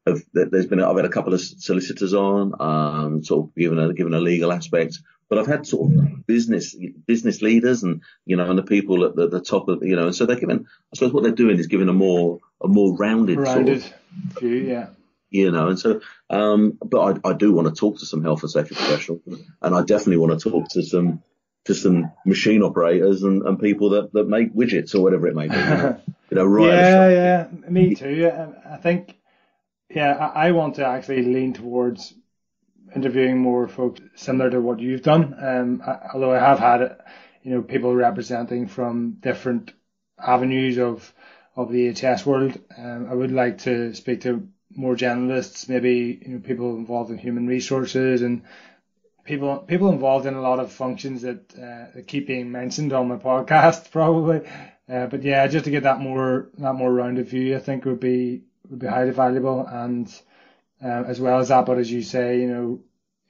Have, 0.05 0.21
there's 0.33 0.67
been 0.67 0.81
I've 0.81 0.95
had 0.95 1.05
a 1.05 1.09
couple 1.09 1.33
of 1.33 1.41
solicitors 1.41 2.13
on, 2.13 2.53
um, 2.59 3.23
sort 3.23 3.45
of 3.47 3.55
given 3.55 3.79
a 3.79 3.93
given 3.93 4.13
a 4.13 4.19
legal 4.19 4.51
aspect, 4.51 4.99
but 5.29 5.39
I've 5.39 5.47
had 5.47 5.65
sort 5.65 5.91
of 5.91 6.27
business 6.27 6.75
business 7.07 7.41
leaders 7.41 7.81
and 7.81 8.01
you 8.25 8.35
know 8.37 8.47
and 8.47 8.59
the 8.59 8.63
people 8.63 9.03
at 9.05 9.15
the, 9.15 9.27
the 9.27 9.41
top 9.41 9.67
of 9.67 9.83
you 9.83 9.95
know, 9.95 10.05
and 10.05 10.15
so 10.15 10.25
they're 10.27 10.39
giving. 10.39 10.59
I 10.59 10.95
suppose 10.95 11.11
what 11.11 11.23
they're 11.23 11.31
doing 11.31 11.57
is 11.57 11.67
giving 11.67 11.89
a 11.89 11.93
more 11.93 12.39
a 12.61 12.67
more 12.67 12.95
rounded, 12.95 13.39
rounded 13.39 13.81
sort 13.81 13.93
of, 13.93 14.39
view, 14.39 14.57
yeah 14.57 14.87
you 15.35 15.51
know, 15.51 15.67
and 15.67 15.77
so, 15.77 15.99
um, 16.29 16.77
but 16.81 17.19
I, 17.25 17.29
I 17.29 17.33
do 17.33 17.51
want 17.51 17.67
to 17.67 17.73
talk 17.77 17.99
to 17.99 18.05
some 18.05 18.23
health 18.23 18.43
and 18.43 18.51
safety 18.51 18.75
professionals, 18.75 19.21
and 19.61 19.75
I 19.75 19.81
definitely 19.81 20.17
want 20.17 20.39
to 20.39 20.49
talk 20.49 20.69
to 20.69 20.83
some 20.83 21.23
to 21.65 21.73
some 21.73 22.11
machine 22.25 22.61
operators 22.61 23.23
and, 23.23 23.41
and 23.43 23.59
people 23.59 23.89
that, 23.91 24.13
that 24.13 24.27
make 24.27 24.53
widgets 24.53 24.95
or 24.95 25.01
whatever 25.01 25.27
it 25.27 25.35
may 25.35 25.47
be. 25.47 26.01
You 26.31 26.37
know, 26.37 26.45
right? 26.45 26.69
yeah, 26.73 27.09
yeah, 27.09 27.69
me 27.69 27.93
too. 27.93 28.31
I 28.67 28.77
think, 28.77 29.15
yeah, 29.91 30.11
I, 30.11 30.47
I 30.47 30.51
want 30.51 30.75
to 30.77 30.85
actually 30.85 31.21
lean 31.21 31.53
towards 31.53 32.15
interviewing 32.95 33.37
more 33.37 33.67
folks 33.67 34.01
similar 34.15 34.49
to 34.49 34.59
what 34.59 34.79
you've 34.79 35.03
done. 35.03 35.35
Um, 35.39 35.83
I, 35.85 36.09
although 36.15 36.33
I 36.33 36.39
have 36.39 36.57
had, 36.57 36.97
you 37.43 37.51
know, 37.51 37.61
people 37.61 37.93
representing 37.93 38.67
from 38.67 39.17
different 39.19 39.71
avenues 40.17 40.79
of 40.79 41.13
of 41.55 41.71
the 41.71 41.91
HS 41.93 42.25
world. 42.25 42.59
Um, 42.77 43.07
I 43.09 43.13
would 43.13 43.31
like 43.31 43.59
to 43.59 43.93
speak 43.93 44.21
to 44.21 44.47
more 44.75 44.95
generalists, 44.95 45.69
maybe 45.69 46.19
you 46.21 46.33
know 46.33 46.39
people 46.39 46.75
involved 46.75 47.11
in 47.11 47.17
human 47.17 47.47
resources 47.47 48.21
and 48.21 48.41
people 49.25 49.57
people 49.57 49.89
involved 49.89 50.25
in 50.25 50.35
a 50.35 50.41
lot 50.41 50.59
of 50.59 50.71
functions 50.71 51.23
that, 51.23 51.53
uh, 51.59 52.01
keep 52.07 52.27
being 52.27 52.51
mentioned 52.51 52.93
on 52.93 53.09
my 53.09 53.17
podcast 53.17 53.91
probably. 53.91 54.41
Uh, 54.87 55.07
but 55.07 55.23
yeah, 55.23 55.47
just 55.47 55.65
to 55.65 55.71
get 55.71 55.83
that 55.83 55.99
more 55.99 56.49
that 56.59 56.73
more 56.73 56.93
rounded 56.93 57.27
view, 57.27 57.55
I 57.55 57.59
think 57.59 57.85
would 57.85 57.99
be 57.99 58.43
would 58.69 58.79
be 58.79 58.87
highly 58.87 59.11
valuable. 59.11 59.65
And 59.65 60.07
uh, 60.83 61.03
as 61.07 61.19
well 61.19 61.39
as 61.39 61.49
that, 61.49 61.65
but 61.65 61.79
as 61.79 61.91
you 61.91 62.03
say, 62.03 62.39
you 62.39 62.47
know, 62.47 62.79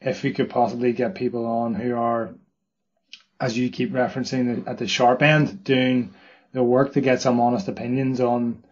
if 0.01 0.23
we 0.23 0.33
could 0.33 0.49
possibly 0.49 0.93
get 0.93 1.15
people 1.15 1.45
on 1.45 1.73
who 1.73 1.95
are, 1.95 2.35
as 3.39 3.57
you 3.57 3.69
keep 3.69 3.91
referencing, 3.91 4.67
at 4.67 4.77
the 4.77 4.87
sharp 4.87 5.21
end, 5.21 5.63
doing 5.63 6.13
the 6.51 6.63
work 6.63 6.93
to 6.93 7.01
get 7.01 7.21
some 7.21 7.39
honest 7.39 7.67
opinions 7.67 8.19
on 8.19 8.63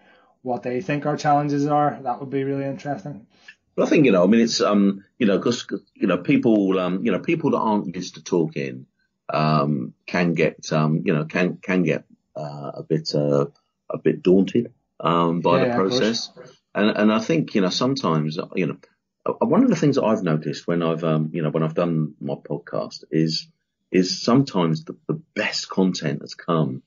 what 0.42 0.64
they 0.64 0.82
think 0.82 1.06
our 1.06 1.18
challenges 1.18 1.66
are. 1.68 2.00
That 2.02 2.20
would 2.20 2.30
be 2.30 2.44
really 2.44 2.66
interesting. 2.66 3.28
But 3.76 3.88
I 3.88 3.90
think 3.90 4.06
you 4.06 4.12
know, 4.12 4.24
I 4.24 4.28
mean, 4.28 4.42
it's 4.42 4.62
um, 4.62 5.04
you 5.18 5.26
know, 5.26 5.38
because 5.38 5.66
you 5.96 6.08
know, 6.08 6.18
people, 6.18 6.80
um, 6.80 7.06
you 7.06 7.12
know, 7.12 7.20
people 7.20 7.52
that 7.52 7.58
aren't 7.58 7.96
used 7.96 8.16
to 8.16 8.24
talking, 8.24 8.86
um, 9.30 9.94
can 10.06 10.34
get, 10.34 10.72
um, 10.72 11.02
you 11.06 11.14
know, 11.14 11.26
can 11.26 11.58
can 11.58 11.84
get 11.84 12.06
uh, 12.36 12.72
a 12.76 12.84
bit, 12.84 13.14
uh, 13.16 13.48
a 13.90 13.98
bit 13.98 14.22
daunted, 14.22 14.74
um, 15.00 15.42
by 15.42 15.60
yeah, 15.60 15.70
the 15.70 15.76
process. 15.76 16.30
And 16.76 16.90
and 16.96 17.12
I 17.12 17.20
think 17.20 17.56
you 17.56 17.62
know, 17.62 17.70
sometimes 17.70 18.38
you 18.56 18.68
know, 18.68 18.78
uh, 19.26 19.46
one 19.46 19.64
of 19.64 19.70
the 19.70 19.76
things 19.76 19.96
that 19.96 20.04
I've 20.04 20.24
noticed 20.24 20.68
when 20.68 20.84
I've, 20.84 21.04
um, 21.04 21.32
you 21.34 21.42
know, 21.42 21.50
when 21.50 21.64
I've 21.64 21.76
done 21.76 22.16
my 22.20 22.36
podcast 22.36 23.04
is 23.12 23.48
is 23.92 24.22
sometimes 24.22 24.86
the, 24.86 24.96
the 25.08 25.22
best 25.36 25.70
content 25.70 26.22
has 26.22 26.34
come 26.34 26.82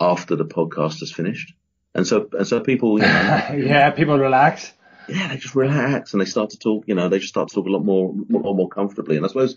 after 0.00 0.34
the 0.34 0.46
podcast 0.46 1.00
has 1.00 1.12
finished. 1.12 1.54
And 1.94 2.06
so, 2.06 2.28
and 2.32 2.46
so 2.46 2.60
people, 2.60 2.98
you 2.98 3.06
know, 3.06 3.54
yeah, 3.56 3.90
people 3.90 4.18
relax. 4.18 4.72
Yeah, 5.08 5.28
they 5.28 5.36
just 5.36 5.54
relax 5.54 6.12
and 6.12 6.20
they 6.20 6.26
start 6.26 6.50
to 6.50 6.58
talk, 6.58 6.84
you 6.86 6.94
know, 6.94 7.08
they 7.08 7.18
just 7.18 7.30
start 7.30 7.48
to 7.48 7.54
talk 7.54 7.66
a 7.66 7.70
lot 7.70 7.84
more, 7.84 8.12
a 8.12 8.36
lot 8.36 8.54
more 8.54 8.68
comfortably. 8.68 9.16
And 9.16 9.24
I 9.24 9.28
suppose, 9.28 9.56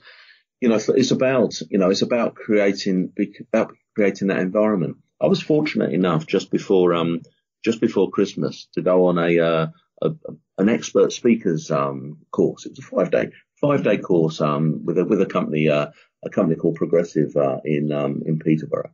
you 0.61 0.69
know, 0.69 0.75
it's 0.75 1.11
about, 1.11 1.59
you 1.69 1.77
know, 1.77 1.89
it's 1.89 2.01
about 2.01 2.35
creating, 2.35 3.13
about 3.51 3.75
creating 3.95 4.27
that 4.27 4.39
environment. 4.39 4.97
I 5.21 5.27
was 5.27 5.41
fortunate 5.41 5.93
enough 5.93 6.27
just 6.27 6.51
before, 6.51 6.93
um, 6.93 7.21
just 7.63 7.81
before 7.81 8.11
Christmas 8.11 8.67
to 8.73 8.81
go 8.81 9.07
on 9.07 9.17
a, 9.17 9.39
uh, 9.39 9.67
a, 10.01 10.11
an 10.57 10.69
expert 10.69 11.11
speakers, 11.11 11.71
um, 11.71 12.19
course. 12.31 12.65
It 12.65 12.71
was 12.71 12.79
a 12.79 12.81
five 12.83 13.11
day, 13.11 13.31
five 13.59 13.83
day 13.83 13.97
course, 13.97 14.41
um, 14.41 14.85
with 14.85 14.97
a, 14.97 15.05
with 15.05 15.21
a 15.21 15.25
company, 15.25 15.69
uh, 15.69 15.87
a 16.23 16.29
company 16.29 16.57
called 16.57 16.75
Progressive, 16.75 17.35
uh, 17.35 17.57
in, 17.65 17.91
um, 17.91 18.23
in 18.25 18.39
Peterborough. 18.39 18.91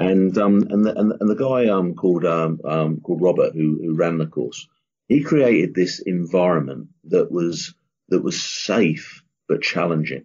And 0.00 0.36
um, 0.38 0.68
and 0.70 0.86
the, 0.86 0.96
and, 0.96 1.28
the 1.28 1.34
guy 1.34 1.68
um, 1.68 1.94
called 1.94 2.24
um, 2.24 2.60
um, 2.64 3.00
called 3.00 3.20
Robert 3.20 3.52
who, 3.52 3.80
who 3.82 3.96
ran 3.96 4.18
the 4.18 4.26
course, 4.26 4.68
he 5.08 5.22
created 5.22 5.74
this 5.74 6.00
environment 6.00 6.88
that 7.04 7.30
was 7.32 7.74
that 8.10 8.22
was 8.22 8.42
safe 8.42 9.22
but 9.48 9.62
challenging, 9.62 10.24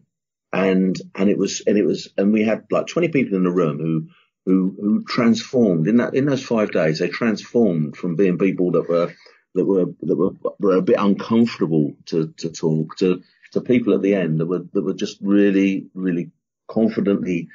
and 0.51 0.95
and 1.15 1.29
it 1.29 1.37
was 1.37 1.61
and 1.65 1.77
it 1.77 1.85
was 1.85 2.09
and 2.17 2.33
we 2.33 2.43
had 2.43 2.65
like 2.69 2.87
20 2.87 3.09
people 3.09 3.37
in 3.37 3.43
the 3.43 3.51
room 3.51 3.79
who 3.79 4.07
who 4.45 4.75
who 4.79 5.03
transformed 5.03 5.87
in 5.87 5.97
that 5.97 6.13
in 6.13 6.25
those 6.25 6.43
five 6.43 6.71
days. 6.71 6.99
They 6.99 7.07
transformed 7.07 7.95
from 7.95 8.15
being 8.15 8.37
people 8.37 8.71
that 8.71 8.89
were 8.89 9.13
that 9.55 9.65
were 9.65 9.85
that 10.01 10.15
were, 10.15 10.31
were 10.59 10.77
a 10.77 10.81
bit 10.81 10.97
uncomfortable 10.99 11.95
to 12.07 12.33
to 12.37 12.49
talk 12.49 12.97
to 12.97 13.21
to 13.53 13.61
people 13.61 13.93
at 13.93 14.01
the 14.01 14.15
end 14.15 14.39
that 14.39 14.47
were 14.47 14.65
that 14.73 14.83
were 14.83 14.93
just 14.93 15.19
really 15.21 15.87
really 15.93 16.31
confidently 16.67 17.49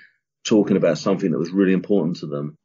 talking 0.45 0.77
about 0.77 0.99
something 0.99 1.31
that 1.31 1.39
was 1.39 1.51
really 1.51 1.73
important 1.73 2.17
to 2.17 2.27
them. 2.27 2.57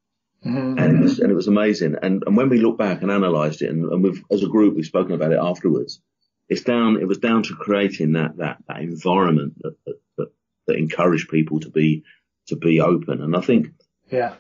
Mm-hmm. 0.45 0.77
And 0.77 0.97
it 0.97 1.01
was 1.01 1.19
and 1.19 1.32
it 1.32 1.36
was 1.36 1.47
amazing. 1.47 1.95
And 2.01 2.23
and 2.25 2.36
when 2.36 2.49
we 2.49 2.60
look 2.60 2.77
back 2.77 3.01
and 3.01 3.12
analysed 3.12 3.62
it, 3.62 3.69
and, 3.69 3.91
and 3.91 4.04
we've 4.04 4.21
as 4.31 4.44
a 4.44 4.48
group 4.48 4.75
we've 4.75 4.85
spoken 4.85 5.13
about 5.13 5.31
it 5.31 5.39
afterwards. 5.41 6.02
It's 6.50 6.62
down. 6.62 6.98
It 6.98 7.08
was 7.08 7.19
down 7.19 7.44
to 7.44 7.56
creating 7.56 8.13
that 8.13 8.37
that 8.37 8.58
that 8.67 8.81
environment 8.81 9.54
that 9.62 9.75
that, 9.85 9.96
that, 10.17 10.27
that 10.67 10.77
encouraged 10.77 11.29
people 11.29 11.62
to 11.62 11.69
be 11.69 12.04
to 12.48 12.58
be 12.58 12.81
open. 12.81 13.21
And 13.21 13.35
I 13.35 13.41
think, 13.41 13.69
yeah, 14.12 14.35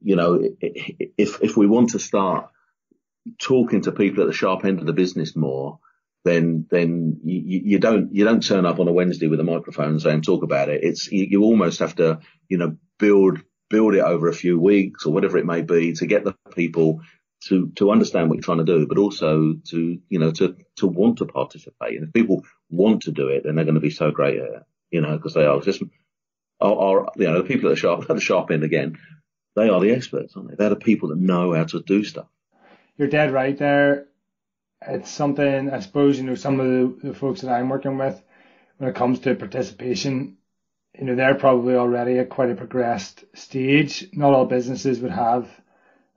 you 0.00 0.16
know, 0.16 0.42
if 0.60 1.42
if 1.42 1.56
we 1.56 1.66
want 1.66 1.90
to 1.90 1.98
start 1.98 2.50
talking 3.38 3.82
to 3.82 3.92
people 3.92 4.22
at 4.22 4.26
the 4.26 4.32
sharp 4.32 4.64
end 4.64 4.80
of 4.80 4.86
the 4.86 4.92
business 4.92 5.36
more, 5.36 5.78
then 6.24 6.66
then 6.70 7.20
you, 7.24 7.60
you, 7.64 7.78
don't 7.78 8.12
you 8.14 8.24
don't 8.24 8.42
turn 8.42 8.66
up 8.66 8.78
on 8.78 8.88
a 8.88 8.92
Wednesday 8.92 9.28
with 9.28 9.40
a 9.40 9.44
microphone 9.44 9.90
and 9.90 10.02
say 10.02 10.12
and 10.12 10.24
talk 10.24 10.42
about 10.42 10.68
it. 10.68 10.82
It's 10.82 11.10
you, 11.10 11.26
you, 11.28 11.42
almost 11.42 11.80
have 11.80 11.96
to 11.96 12.20
you 12.48 12.58
know 12.58 12.76
build 12.98 13.40
build 13.70 13.94
it 13.94 14.00
over 14.00 14.28
a 14.28 14.34
few 14.34 14.58
weeks 14.58 15.06
or 15.06 15.12
whatever 15.12 15.38
it 15.38 15.46
may 15.46 15.62
be 15.62 15.92
to 15.94 16.06
get 16.06 16.24
the 16.24 16.34
people 16.54 17.00
to 17.44 17.70
to 17.76 17.90
understand 17.90 18.28
what 18.28 18.36
you're 18.36 18.42
trying 18.42 18.58
to 18.58 18.64
do, 18.64 18.86
but 18.86 18.98
also 18.98 19.54
to 19.68 20.00
you 20.08 20.18
know 20.18 20.30
to 20.32 20.56
to 20.76 20.86
want 20.86 21.18
to 21.18 21.26
participate. 21.26 21.96
And 21.96 22.06
if 22.06 22.12
people 22.12 22.44
want 22.70 23.02
to 23.02 23.12
do 23.12 23.28
it, 23.28 23.44
then 23.44 23.54
they're 23.54 23.64
going 23.64 23.74
to 23.74 23.80
be 23.80 23.90
so 23.90 24.10
great 24.10 24.38
at 24.38 24.48
it, 24.48 24.62
you 24.90 25.00
know, 25.00 25.16
because 25.16 25.34
they 25.34 25.44
are 25.44 25.60
just 25.60 25.82
are, 26.60 26.78
are 26.78 27.12
you 27.16 27.24
know 27.24 27.42
the 27.42 27.48
people 27.48 27.68
at 27.68 27.74
the 27.74 27.76
sharp 27.76 28.00
at 28.10 28.16
the 28.16 28.20
sharp 28.20 28.50
end 28.50 28.64
again. 28.64 28.98
They 29.54 29.68
are 29.68 29.80
the 29.80 29.92
experts, 29.92 30.34
aren't 30.36 30.50
they? 30.50 30.56
They're 30.56 30.70
the 30.70 30.76
people 30.76 31.08
that 31.08 31.18
know 31.18 31.52
how 31.54 31.64
to 31.64 31.82
do 31.82 32.04
stuff. 32.04 32.28
You're 32.96 33.08
dead 33.08 33.32
right 33.32 33.56
there. 33.56 34.06
It's 34.86 35.10
something 35.10 35.70
I 35.70 35.80
suppose 35.80 36.18
you 36.18 36.24
know 36.24 36.34
some 36.34 36.60
of 36.60 36.66
the, 36.66 37.08
the 37.08 37.14
folks 37.14 37.42
that 37.42 37.52
I'm 37.52 37.68
working 37.68 37.98
with 37.98 38.20
when 38.78 38.90
it 38.90 38.96
comes 38.96 39.20
to 39.20 39.34
participation. 39.34 40.37
You 40.96 41.04
know 41.04 41.14
they're 41.14 41.34
probably 41.34 41.74
already 41.74 42.18
at 42.18 42.28
quite 42.28 42.50
a 42.50 42.54
progressed 42.54 43.24
stage. 43.34 44.08
Not 44.12 44.32
all 44.32 44.46
businesses 44.46 45.00
would 45.00 45.12
have 45.12 45.48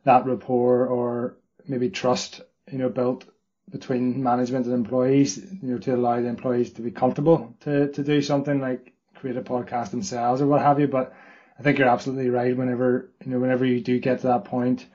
that 0.04 0.26
rapport 0.26 0.88
or 0.88 1.38
maybe 1.68 1.90
trust 1.90 2.42
you 2.72 2.78
know 2.78 2.90
built 2.90 3.26
between 3.72 4.22
management 4.22 4.66
and 4.66 4.76
employees, 4.76 5.38
you 5.38 5.70
know, 5.72 5.78
to 5.78 5.96
allow 5.96 6.20
the 6.20 6.28
employees 6.28 6.74
to 6.74 6.82
be 6.82 6.92
comfortable 6.92 7.56
to, 7.62 7.88
to 7.92 8.04
do 8.04 8.22
something 8.22 8.60
like 8.60 8.92
create 9.16 9.38
a 9.38 9.42
podcast 9.42 9.92
themselves 9.92 10.42
or 10.42 10.48
what 10.48 10.62
have 10.62 10.80
you. 10.80 10.88
But 10.88 11.14
I 11.58 11.64
think 11.64 11.80
you're 11.80 11.88
absolutely 11.88 12.30
right. 12.30 12.56
Whenever 12.56 13.10
you 13.24 13.32
know, 13.32 13.40
whenever 13.40 13.66
you 13.66 13.80
do 13.82 14.00
get 14.00 14.22
to 14.22 14.28
that 14.28 14.46
point 14.46 14.86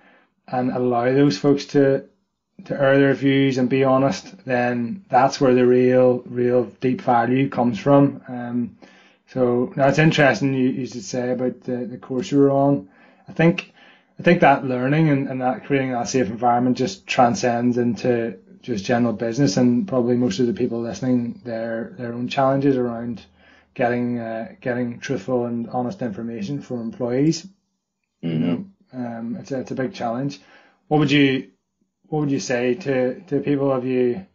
and 0.46 0.70
allow 0.70 1.04
those 1.04 1.38
folks 1.38 1.64
to 1.66 2.04
to 2.64 2.80
air 2.80 2.98
their 2.98 3.14
views 3.14 3.58
and 3.58 3.68
be 3.68 3.84
honest, 3.84 4.44
then 4.44 5.04
that's 5.08 5.40
where 5.40 5.54
the 5.54 5.66
real, 5.66 6.22
real 6.26 6.64
deep 6.80 7.02
value 7.02 7.48
comes 7.48 7.78
from. 7.78 8.22
Um, 8.28 8.76
so 9.28 9.72
now 9.76 9.88
it's 9.88 9.98
interesting 9.98 10.54
you, 10.54 10.68
you 10.68 10.86
should 10.86 11.04
say 11.04 11.30
about 11.30 11.60
the, 11.62 11.86
the 11.86 11.98
course 11.98 12.30
you 12.30 12.38
were 12.38 12.50
on. 12.50 12.88
I 13.28 13.32
think 13.32 13.72
I 14.18 14.22
think 14.22 14.40
that 14.40 14.64
learning 14.64 15.08
and, 15.10 15.28
and 15.28 15.40
that 15.42 15.64
creating 15.64 15.92
that 15.92 16.08
safe 16.08 16.28
environment 16.28 16.76
just 16.76 17.06
transcends 17.06 17.76
into 17.76 18.38
just 18.62 18.84
general 18.84 19.12
business 19.12 19.56
and 19.56 19.86
probably 19.86 20.16
most 20.16 20.40
of 20.40 20.46
the 20.46 20.52
people 20.52 20.80
listening 20.80 21.40
their 21.44 21.94
their 21.98 22.12
own 22.12 22.28
challenges 22.28 22.76
around 22.76 23.22
getting 23.74 24.18
uh, 24.18 24.54
getting 24.60 24.98
truthful 24.98 25.44
and 25.44 25.68
honest 25.70 26.02
information 26.02 26.60
from 26.62 26.80
employees. 26.80 27.46
Mm-hmm. 28.24 28.28
You 28.28 28.38
know, 28.38 28.66
um, 28.92 29.36
it's 29.38 29.52
a, 29.52 29.60
it's 29.60 29.70
a 29.70 29.76
big 29.76 29.94
challenge. 29.94 30.40
What 30.88 30.98
would 30.98 31.10
you 31.10 31.50
what 32.08 32.20
would 32.20 32.30
you 32.30 32.40
say 32.40 32.74
to 32.74 33.20
to 33.20 33.40
people? 33.40 33.72
Have 33.72 33.84
you 33.84 34.26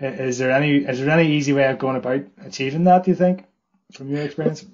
is 0.00 0.38
there 0.38 0.50
any 0.50 0.76
is 0.76 1.00
there 1.00 1.10
any 1.10 1.32
easy 1.32 1.52
way 1.52 1.66
of 1.66 1.78
going 1.78 1.96
about 1.96 2.24
achieving 2.44 2.84
that? 2.84 3.04
Do 3.04 3.10
you 3.10 3.16
think, 3.16 3.44
from 3.92 4.10
your 4.10 4.22
experience? 4.22 4.66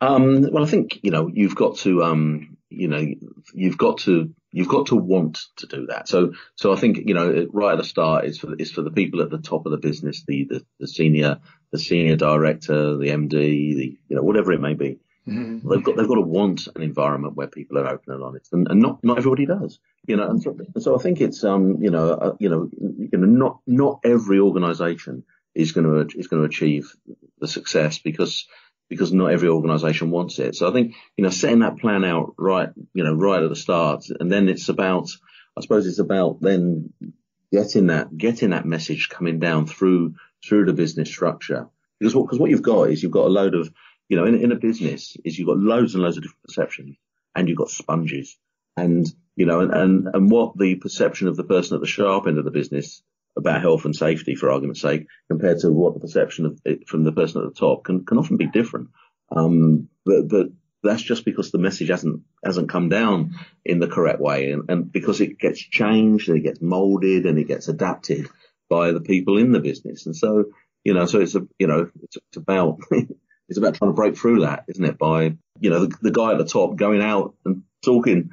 Um, 0.00 0.50
well, 0.50 0.64
I 0.64 0.66
think 0.66 0.98
you 1.02 1.10
know 1.10 1.30
you've 1.32 1.54
got 1.54 1.76
to 1.78 2.02
um, 2.02 2.56
you 2.70 2.88
know 2.88 3.06
you've 3.54 3.78
got 3.78 3.98
to 3.98 4.34
you've 4.50 4.68
got 4.68 4.86
to 4.86 4.96
want 4.96 5.40
to 5.58 5.66
do 5.66 5.86
that. 5.86 6.08
So 6.08 6.32
so 6.56 6.72
I 6.72 6.76
think 6.76 6.98
you 7.06 7.14
know 7.14 7.46
right 7.52 7.72
at 7.72 7.78
the 7.78 7.84
start 7.84 8.24
is 8.24 8.38
for 8.38 8.54
is 8.56 8.72
for 8.72 8.82
the 8.82 8.90
people 8.90 9.22
at 9.22 9.30
the 9.30 9.38
top 9.38 9.66
of 9.66 9.72
the 9.72 9.78
business, 9.78 10.24
the 10.26 10.44
the, 10.44 10.66
the 10.80 10.88
senior 10.88 11.38
the 11.70 11.78
senior 11.78 12.16
director, 12.16 12.96
the 12.96 13.08
MD, 13.08 13.30
the 13.30 13.98
you 14.08 14.16
know 14.16 14.22
whatever 14.22 14.52
it 14.52 14.60
may 14.60 14.74
be. 14.74 14.98
Mm-hmm. 15.28 15.68
They've 15.68 15.84
got 15.84 15.96
they've 15.96 16.08
got 16.08 16.16
to 16.16 16.20
want 16.20 16.66
an 16.74 16.82
environment 16.82 17.36
where 17.36 17.46
people 17.46 17.78
are 17.78 17.86
open 17.86 18.12
and 18.12 18.24
honest, 18.24 18.52
and, 18.52 18.66
and 18.68 18.80
not 18.80 19.04
not 19.04 19.18
everybody 19.18 19.46
does, 19.46 19.78
you 20.04 20.16
know. 20.16 20.28
And 20.28 20.42
so, 20.42 20.56
and 20.74 20.82
so 20.82 20.96
I 20.96 20.98
think 20.98 21.20
it's 21.20 21.44
um 21.44 21.80
you 21.80 21.90
know 21.90 22.10
uh, 22.10 22.36
you 22.40 22.48
know 22.48 22.68
you 22.72 23.18
know 23.18 23.26
not 23.26 23.60
not 23.66 24.00
every 24.04 24.40
organisation 24.40 25.22
is 25.54 25.72
going 25.72 25.86
to 26.08 26.18
is 26.18 26.28
going 26.28 26.42
to 26.42 26.48
achieve 26.48 26.94
the 27.40 27.48
success 27.48 27.98
because 27.98 28.46
because 28.88 29.12
not 29.12 29.32
every 29.32 29.48
organisation 29.48 30.10
wants 30.10 30.38
it. 30.38 30.54
So 30.54 30.68
I 30.68 30.72
think 30.72 30.94
you 31.16 31.24
know 31.24 31.30
setting 31.30 31.60
that 31.60 31.78
plan 31.78 32.04
out 32.04 32.34
right, 32.38 32.70
you 32.94 33.04
know, 33.04 33.14
right 33.14 33.42
at 33.42 33.48
the 33.48 33.56
start, 33.56 34.04
and 34.20 34.30
then 34.30 34.48
it's 34.48 34.68
about, 34.68 35.08
I 35.56 35.62
suppose 35.62 35.86
it's 35.86 35.98
about 35.98 36.40
then 36.40 36.92
getting 37.50 37.88
that 37.88 38.16
getting 38.16 38.50
that 38.50 38.66
message 38.66 39.08
coming 39.08 39.38
down 39.38 39.66
through 39.66 40.14
through 40.46 40.66
the 40.66 40.72
business 40.72 41.08
structure. 41.08 41.68
Because 41.98 42.14
what 42.14 42.24
because 42.24 42.38
what 42.38 42.50
you've 42.50 42.62
got 42.62 42.90
is 42.90 43.02
you've 43.02 43.12
got 43.12 43.26
a 43.26 43.36
load 43.38 43.54
of 43.54 43.72
you 44.08 44.16
know 44.16 44.26
in, 44.26 44.34
in 44.34 44.52
a 44.52 44.56
business 44.56 45.16
is 45.24 45.38
you've 45.38 45.48
got 45.48 45.58
loads 45.58 45.94
and 45.94 46.02
loads 46.02 46.16
of 46.16 46.24
different 46.24 46.44
perceptions, 46.44 46.96
and 47.34 47.48
you've 47.48 47.58
got 47.58 47.70
sponges, 47.70 48.36
and 48.76 49.06
you 49.36 49.46
know, 49.46 49.60
and, 49.60 49.72
and, 49.72 50.08
and 50.12 50.30
what 50.30 50.58
the 50.58 50.74
perception 50.74 51.28
of 51.28 51.36
the 51.36 51.44
person 51.44 51.74
at 51.74 51.80
the 51.80 51.86
sharp 51.86 52.26
end 52.26 52.38
of 52.38 52.44
the 52.44 52.50
business 52.50 53.02
about 53.36 53.62
health 53.62 53.84
and 53.84 53.96
safety, 53.96 54.34
for 54.34 54.50
argument's 54.50 54.80
sake, 54.80 55.06
compared 55.28 55.58
to 55.60 55.70
what 55.70 55.94
the 55.94 56.00
perception 56.00 56.46
of 56.46 56.60
it 56.64 56.88
from 56.88 57.04
the 57.04 57.12
person 57.12 57.42
at 57.42 57.48
the 57.48 57.58
top 57.58 57.84
can, 57.84 58.04
can 58.04 58.18
often 58.18 58.36
be 58.36 58.46
different. 58.46 58.88
Um, 59.34 59.88
but, 60.04 60.28
but 60.28 60.46
that's 60.82 61.02
just 61.02 61.24
because 61.24 61.50
the 61.50 61.58
message 61.58 61.88
hasn't 61.88 62.22
hasn't 62.44 62.68
come 62.68 62.88
down 62.88 63.36
in 63.64 63.78
the 63.78 63.88
correct 63.88 64.20
way, 64.20 64.50
and, 64.50 64.68
and 64.68 64.92
because 64.92 65.20
it 65.20 65.38
gets 65.38 65.60
changed 65.60 66.28
and 66.28 66.38
it 66.38 66.42
gets 66.42 66.60
molded 66.60 67.26
and 67.26 67.38
it 67.38 67.48
gets 67.48 67.68
adapted 67.68 68.28
by 68.68 68.92
the 68.92 69.00
people 69.00 69.38
in 69.38 69.52
the 69.52 69.60
business, 69.60 70.06
and 70.06 70.16
so 70.16 70.46
you 70.84 70.94
know, 70.94 71.06
so 71.06 71.20
it's 71.20 71.34
a 71.34 71.46
you 71.58 71.66
know, 71.66 71.90
it's, 72.02 72.16
it's 72.16 72.36
about 72.36 72.78
it's 72.90 73.58
about 73.58 73.74
trying 73.74 73.90
to 73.90 73.96
break 73.96 74.16
through 74.16 74.40
that, 74.40 74.64
isn't 74.68 74.84
it? 74.84 74.98
By 74.98 75.36
you 75.60 75.70
know, 75.70 75.86
the, 75.86 75.96
the 76.02 76.10
guy 76.10 76.32
at 76.32 76.38
the 76.38 76.44
top 76.44 76.76
going 76.76 77.02
out 77.02 77.34
and 77.44 77.62
talking 77.84 78.30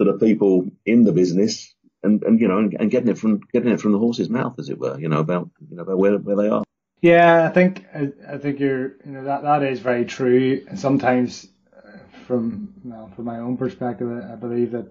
to 0.00 0.04
the 0.04 0.18
people 0.18 0.70
in 0.86 1.04
the 1.04 1.12
business 1.12 1.74
and, 2.02 2.22
and 2.22 2.40
you 2.40 2.48
know, 2.48 2.58
and, 2.58 2.74
and, 2.78 2.90
getting 2.90 3.08
it 3.08 3.18
from 3.18 3.40
getting 3.52 3.70
it 3.70 3.80
from 3.80 3.92
the 3.92 3.98
horse's 3.98 4.28
mouth, 4.28 4.58
as 4.58 4.68
it 4.68 4.78
were, 4.78 4.98
you 4.98 5.08
know, 5.08 5.18
about 5.18 5.50
you 5.68 5.76
know 5.76 5.82
about 5.82 5.98
where 5.98 6.16
where 6.18 6.36
they 6.36 6.48
are. 6.48 6.64
Yeah, 7.00 7.46
I 7.46 7.52
think 7.52 7.86
I, 7.94 8.12
I 8.28 8.38
think 8.38 8.60
you're 8.60 8.96
you 9.04 9.12
know 9.12 9.24
that 9.24 9.42
that 9.42 9.62
is 9.62 9.80
very 9.80 10.04
true. 10.04 10.64
And 10.68 10.78
sometimes, 10.78 11.46
uh, 11.76 11.98
from 12.26 12.74
well, 12.84 13.10
from 13.14 13.24
my 13.24 13.38
own 13.38 13.56
perspective, 13.56 14.08
I 14.10 14.34
believe 14.34 14.72
that 14.72 14.90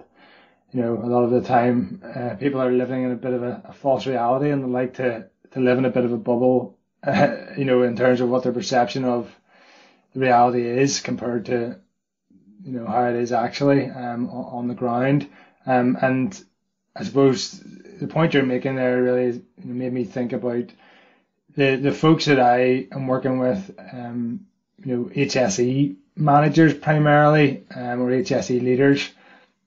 you 0.72 0.82
know 0.82 1.01
a 1.01 1.08
lot 1.08 1.24
of 1.24 1.32
the 1.32 1.41
time 1.41 2.01
uh, 2.03 2.36
people 2.36 2.62
are 2.62 2.72
living 2.72 3.03
in 3.03 3.12
a 3.12 3.16
bit 3.16 3.34
of 3.34 3.43
a, 3.43 3.62
a, 3.66 3.74
false 3.74 4.05
reality 4.05 4.49
and 4.49 4.64
they 4.64 4.68
like 4.68 4.95
to 4.95 5.28
to 5.51 5.60
live 5.60 5.78
in 5.78 5.86
a 5.86 5.89
bit 5.89 6.05
of 6.05 6.12
a 6.12 6.18
bubble, 6.18 6.78
uh, 7.03 7.36
you 7.58 7.66
know, 7.66 7.84
in 7.84 7.95
terms 7.95 8.22
of 8.22 8.30
what 8.30 8.43
their 8.43 8.53
perception 8.53 9.03
of 9.03 9.34
the 10.14 10.20
reality 10.22 10.66
is 10.66 11.01
compared 11.01 11.45
to 11.45 11.78
you 12.64 12.72
know 12.72 12.86
how 12.86 13.05
it 13.05 13.16
is 13.16 13.32
actually 13.32 13.89
um, 13.89 14.30
on 14.30 14.68
the 14.68 14.76
ground. 14.76 15.30
Um, 15.66 15.97
and 16.01 16.41
I 17.00 17.04
suppose 17.04 17.60
the 18.00 18.08
point 18.08 18.34
you're 18.34 18.43
making 18.43 18.76
there 18.76 19.04
really 19.04 19.41
made 19.64 19.93
me 19.93 20.04
think 20.04 20.34
about 20.34 20.66
the 21.56 21.76
the 21.76 21.91
folks 21.91 22.26
that 22.26 22.39
I 22.39 22.88
am 22.91 23.08
working 23.08 23.38
with, 23.38 23.72
um, 23.93 24.48
you 24.84 24.95
know, 24.95 25.04
HSE 25.06 25.95
managers 26.16 26.74
primarily, 26.74 27.66
um, 27.76 28.02
or 28.02 28.10
HSE 28.10 28.62
leaders. 28.62 29.10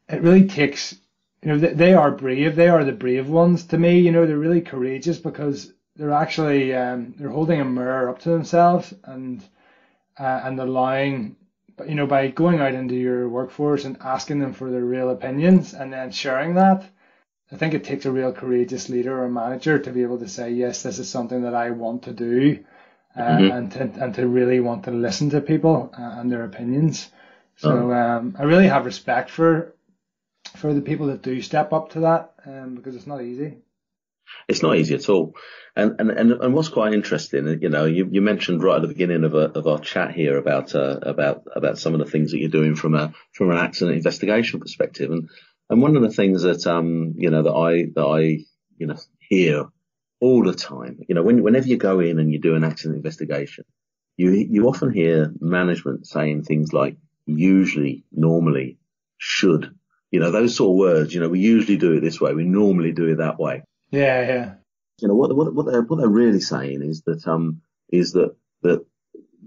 It 0.09 0.23
really 0.23 0.49
takes, 0.49 0.97
you 1.43 1.53
know, 1.53 1.59
they, 1.59 1.73
they 1.73 1.95
are 1.95 2.11
brave. 2.11 2.57
They 2.57 2.69
are 2.69 2.83
the 2.83 2.93
brave 2.93 3.29
ones 3.29 3.65
to 3.67 3.79
me. 3.79 4.01
You 4.01 4.11
know, 4.11 4.27
they're 4.27 4.37
really 4.37 4.61
courageous 4.61 5.19
because 5.19 5.73
they're 5.95 6.13
actually 6.13 6.75
um, 6.75 7.15
they're 7.17 7.31
holding 7.31 7.61
a 7.61 7.65
mirror 7.65 8.09
up 8.09 8.19
to 8.21 8.31
themselves 8.31 8.93
and 9.05 9.45
uh, 10.19 10.41
and 10.45 10.59
allowing 10.59 11.37
you 11.87 11.95
know 11.95 12.07
by 12.07 12.27
going 12.29 12.61
out 12.61 12.75
into 12.75 12.97
your 12.97 13.29
workforce 13.29 13.85
and 13.85 13.99
asking 14.01 14.41
them 14.41 14.53
for 14.53 14.69
their 14.71 14.85
real 14.85 15.11
opinions 15.11 15.75
and 15.75 15.93
then 15.93 16.11
sharing 16.11 16.55
that 16.55 16.85
I 17.53 17.57
think 17.57 17.75
it 17.75 17.85
takes 17.85 18.07
a 18.07 18.13
real 18.13 18.33
courageous 18.33 18.89
leader 18.89 19.23
or 19.23 19.29
manager 19.29 19.79
to 19.79 19.91
be 19.91 20.03
able 20.03 20.19
to 20.21 20.29
say, 20.29 20.53
yes, 20.53 20.83
this 20.83 20.99
is 20.99 21.11
something 21.11 21.43
that 21.43 21.55
I 21.55 21.71
want 21.71 22.05
to 22.05 22.13
do, 22.13 22.65
uh, 23.17 23.21
mm-hmm. 23.21 23.57
and 23.57 23.73
to 23.73 23.81
and 24.05 24.15
to 24.15 24.29
really 24.29 24.61
want 24.61 24.85
to 24.85 24.93
listen 24.93 25.31
to 25.31 25.41
people 25.41 25.93
uh, 25.99 26.21
and 26.21 26.31
their 26.31 26.45
opinions. 26.45 27.11
So 27.57 27.91
oh. 27.91 27.93
um, 27.93 28.37
I 28.39 28.45
really 28.45 28.69
have 28.69 28.85
respect 28.85 29.31
for 29.31 29.75
for 30.57 30.73
the 30.73 30.81
people 30.81 31.09
that 31.09 31.23
do 31.23 31.43
step 31.43 31.73
up 31.73 31.91
to 31.91 32.01
that, 32.01 32.35
um, 32.47 32.77
because 32.77 32.95
it's 32.95 33.07
not 33.07 33.23
easy. 33.23 33.59
It's 34.47 34.63
not 34.63 34.77
easy 34.77 34.95
at 34.95 35.09
all. 35.09 35.35
And, 35.75 36.01
and, 36.01 36.11
and, 36.11 36.33
and 36.33 36.55
what's 36.55 36.69
quite 36.69 36.95
interesting, 36.95 37.59
you 37.61 37.69
know, 37.69 37.85
you, 37.85 38.09
you 38.11 38.21
mentioned 38.21 38.63
right 38.63 38.77
at 38.77 38.83
the 38.83 38.89
beginning 38.89 39.25
of, 39.25 39.35
a, 39.35 39.51
of 39.59 39.67
our 39.67 39.81
chat 39.81 40.13
here 40.13 40.39
about, 40.39 40.75
uh, 40.75 40.99
about, 41.03 41.43
about 41.55 41.79
some 41.79 41.95
of 41.95 42.01
the 42.01 42.11
things 42.11 42.31
that 42.31 42.39
you're 42.39 42.49
doing 42.49 42.77
from 42.77 42.95
a, 42.95 43.13
from 43.33 43.51
an 43.51 43.59
accident 43.59 43.97
investigation 43.97 44.61
perspective. 44.61 45.11
And, 45.11 45.29
and 45.71 45.81
one 45.81 45.97
of 45.97 46.03
the 46.03 46.11
things 46.11 46.43
that, 46.43 46.67
um, 46.67 47.15
you 47.17 47.31
know, 47.31 47.43
that 47.45 47.53
I, 47.53 47.87
that 47.95 48.05
I, 48.05 48.45
you 48.77 48.87
know, 48.87 48.97
hear 49.21 49.67
all 50.21 50.45
the 50.45 50.53
time, 50.53 50.99
you 51.09 51.15
know, 51.15 51.23
when, 51.23 51.43
whenever 51.43 51.67
you 51.67 51.79
go 51.79 52.01
in 52.01 52.19
and 52.19 52.33
you 52.33 52.41
do 52.41 52.57
an 52.57 52.65
accident 52.65 52.97
investigation, 52.97 53.65
you, 54.17 54.33
you 54.33 54.69
often 54.69 54.93
hear 54.93 55.33
management 55.41 56.07
saying 56.07 56.43
things 56.43 56.73
like 56.73 56.97
usually, 57.25 58.05
normally, 58.13 58.79
should, 59.17 59.75
you 60.11 60.21
know, 60.21 60.31
those 60.31 60.57
sort 60.57 60.71
of 60.71 60.77
words, 60.77 61.15
you 61.15 61.21
know, 61.21 61.29
we 61.29 61.41
usually 61.41 61.79
do 61.79 61.93
it 61.93 62.01
this 62.01 62.21
way. 62.21 62.35
We 62.35 62.45
normally 62.45 62.93
do 62.93 63.07
it 63.07 63.19
that 63.19 63.39
way. 63.39 63.63
Yeah. 63.91 64.21
Yeah. 64.27 64.55
You 64.99 65.09
know, 65.09 65.15
what, 65.15 65.35
what, 65.35 65.55
what 65.55 65.67
they're, 65.67 65.83
what 65.83 65.97
they're 65.97 66.09
really 66.09 66.41
saying 66.41 66.83
is 66.83 67.03
that, 67.07 67.27
um, 67.27 67.63
is 67.89 68.13
that, 68.13 68.35
that 68.63 68.85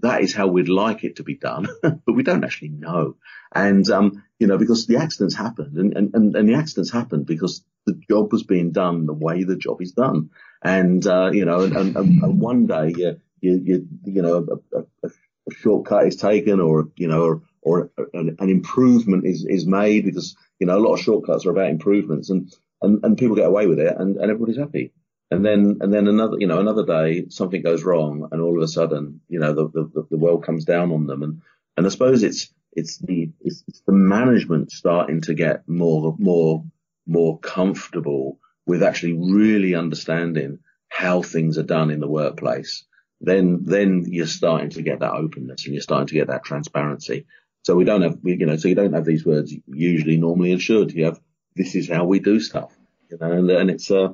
that 0.00 0.22
is 0.22 0.34
how 0.34 0.46
we'd 0.46 0.68
like 0.68 1.04
it 1.04 1.16
to 1.16 1.22
be 1.22 1.36
done, 1.36 1.66
but 1.82 2.14
we 2.14 2.22
don't 2.22 2.44
actually 2.44 2.70
know. 2.70 3.16
And, 3.54 3.88
um, 3.90 4.24
you 4.38 4.46
know, 4.46 4.58
because 4.58 4.86
the 4.86 4.96
accidents 4.96 5.34
happened 5.34 5.76
and, 5.76 5.96
and, 5.96 6.34
and 6.34 6.48
the 6.48 6.54
accidents 6.54 6.90
happened 6.90 7.26
because 7.26 7.64
the 7.86 8.00
job 8.08 8.32
was 8.32 8.42
being 8.42 8.72
done 8.72 9.06
the 9.06 9.12
way 9.12 9.44
the 9.44 9.56
job 9.56 9.80
is 9.80 9.92
done. 9.92 10.30
And, 10.62 11.06
uh, 11.06 11.30
you 11.32 11.44
know, 11.44 11.60
and, 11.60 11.76
and, 11.76 11.96
and 11.96 12.40
one 12.40 12.66
day, 12.66 12.92
you, 12.96 13.20
you, 13.40 13.60
you, 13.64 13.88
you 14.04 14.22
know, 14.22 14.46
a, 14.72 14.78
a, 14.78 15.10
a 15.48 15.54
shortcut 15.54 16.06
is 16.06 16.16
taken 16.16 16.60
or, 16.60 16.88
you 16.96 17.08
know, 17.08 17.22
or, 17.22 17.42
or 17.62 17.90
an, 18.14 18.36
an, 18.38 18.48
improvement 18.48 19.26
is, 19.26 19.44
is 19.44 19.66
made 19.66 20.04
because, 20.04 20.36
you 20.58 20.66
know, 20.66 20.76
a 20.76 20.80
lot 20.80 20.94
of 20.94 21.00
shortcuts 21.00 21.44
are 21.46 21.50
about 21.50 21.68
improvements 21.68 22.30
and, 22.30 22.52
and, 22.80 23.04
and 23.04 23.18
people 23.18 23.36
get 23.36 23.46
away 23.46 23.66
with 23.66 23.78
it 23.78 23.94
and, 23.96 24.16
and 24.16 24.30
everybody's 24.30 24.58
happy. 24.58 24.92
And 25.34 25.44
then, 25.44 25.78
and 25.80 25.92
then 25.92 26.08
another, 26.08 26.36
you 26.38 26.46
know, 26.46 26.60
another 26.60 26.84
day 26.84 27.26
something 27.28 27.62
goes 27.62 27.82
wrong 27.82 28.28
and 28.30 28.40
all 28.40 28.56
of 28.56 28.62
a 28.62 28.68
sudden, 28.68 29.20
you 29.28 29.38
know, 29.38 29.52
the, 29.52 29.68
the, 29.68 30.06
the 30.10 30.18
world 30.18 30.44
comes 30.44 30.64
down 30.64 30.92
on 30.92 31.06
them 31.06 31.22
and, 31.22 31.42
and 31.76 31.86
I 31.86 31.88
suppose 31.88 32.22
it's 32.22 32.52
it's 32.72 32.98
the 32.98 33.30
it's, 33.40 33.64
it's 33.68 33.80
the 33.86 33.92
management 33.92 34.72
starting 34.72 35.20
to 35.22 35.34
get 35.34 35.68
more 35.68 36.14
more 36.18 36.64
more 37.06 37.38
comfortable 37.38 38.38
with 38.66 38.82
actually 38.82 39.12
really 39.12 39.74
understanding 39.74 40.58
how 40.88 41.22
things 41.22 41.58
are 41.58 41.64
done 41.64 41.90
in 41.90 42.00
the 42.00 42.08
workplace. 42.08 42.84
Then 43.20 43.64
then 43.64 44.04
you're 44.08 44.26
starting 44.26 44.70
to 44.70 44.82
get 44.82 45.00
that 45.00 45.12
openness 45.12 45.64
and 45.64 45.74
you're 45.74 45.82
starting 45.82 46.08
to 46.08 46.14
get 46.14 46.28
that 46.28 46.44
transparency. 46.44 47.26
So 47.62 47.74
we 47.74 47.84
don't 47.84 48.02
have 48.02 48.18
you 48.22 48.46
know 48.46 48.56
so 48.56 48.68
you 48.68 48.74
don't 48.74 48.92
have 48.92 49.04
these 49.04 49.24
words 49.24 49.54
usually 49.66 50.16
normally 50.16 50.52
and 50.52 50.60
should 50.60 50.92
you 50.92 51.06
have 51.06 51.20
this 51.56 51.74
is 51.74 51.88
how 51.88 52.04
we 52.04 52.18
do 52.18 52.40
stuff 52.40 52.76
you 53.10 53.16
know 53.18 53.32
and, 53.32 53.50
and 53.50 53.70
it's 53.70 53.90
uh 53.90 54.12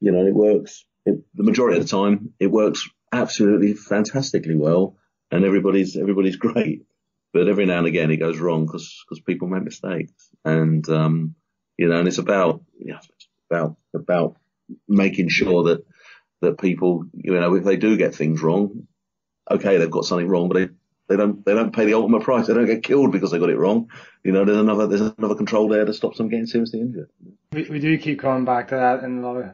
you 0.00 0.12
know 0.12 0.26
it 0.26 0.34
works 0.34 0.84
it, 1.06 1.20
the 1.34 1.42
majority 1.42 1.78
of 1.78 1.84
the 1.84 1.88
time 1.88 2.32
it 2.38 2.50
works 2.50 2.88
absolutely 3.12 3.74
fantastically 3.74 4.56
well 4.56 4.96
and 5.30 5.44
everybody's 5.44 5.96
everybody's 5.96 6.36
great 6.46 6.82
but 7.32 7.48
every 7.48 7.66
now 7.66 7.78
and 7.78 7.86
again 7.86 8.10
it 8.10 8.16
goes 8.16 8.38
wrong 8.38 8.66
because 8.66 9.04
because 9.04 9.20
people 9.20 9.48
make 9.48 9.62
mistakes, 9.62 10.30
and 10.44 10.88
um, 10.88 11.34
you 11.76 11.88
know, 11.88 11.98
and 11.98 12.08
it's 12.08 12.18
about 12.18 12.62
it's 12.78 13.28
about 13.50 13.76
about 13.94 14.36
making 14.88 15.28
sure 15.28 15.64
that 15.64 15.84
that 16.40 16.58
people, 16.58 17.04
you 17.12 17.32
know, 17.32 17.54
if 17.54 17.64
they 17.64 17.76
do 17.76 17.96
get 17.96 18.14
things 18.14 18.42
wrong, 18.42 18.86
okay, 19.50 19.76
they've 19.76 19.90
got 19.90 20.04
something 20.04 20.28
wrong, 20.28 20.48
but 20.48 20.54
they 20.58 20.68
they 21.08 21.16
don't 21.16 21.44
they 21.44 21.54
don't 21.54 21.74
pay 21.74 21.84
the 21.84 21.94
ultimate 21.94 22.22
price. 22.22 22.46
They 22.46 22.54
don't 22.54 22.66
get 22.66 22.82
killed 22.82 23.12
because 23.12 23.30
they 23.30 23.38
got 23.38 23.50
it 23.50 23.58
wrong. 23.58 23.90
You 24.24 24.32
know, 24.32 24.44
there's 24.44 24.58
another 24.58 24.86
there's 24.86 25.12
another 25.18 25.34
control 25.34 25.68
there 25.68 25.84
to 25.84 25.92
stop 25.92 26.16
them 26.16 26.28
getting 26.28 26.46
seriously 26.46 26.80
injured. 26.80 27.10
We, 27.52 27.64
we 27.64 27.78
do 27.78 27.98
keep 27.98 28.20
coming 28.20 28.44
back 28.44 28.68
to 28.68 28.76
that 28.76 29.04
in 29.04 29.18
a 29.18 29.20
lot 29.20 29.36
of 29.36 29.50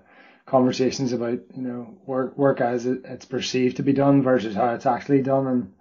conversations 0.46 1.12
about 1.12 1.40
you 1.54 1.62
know 1.62 1.96
work 2.06 2.36
work 2.36 2.60
as 2.60 2.86
it, 2.86 3.02
it's 3.04 3.24
perceived 3.24 3.76
to 3.76 3.82
be 3.82 3.92
done 3.92 4.22
versus 4.22 4.54
how 4.54 4.74
it's 4.74 4.86
actually 4.86 5.22
done, 5.22 5.46
and 5.46 5.74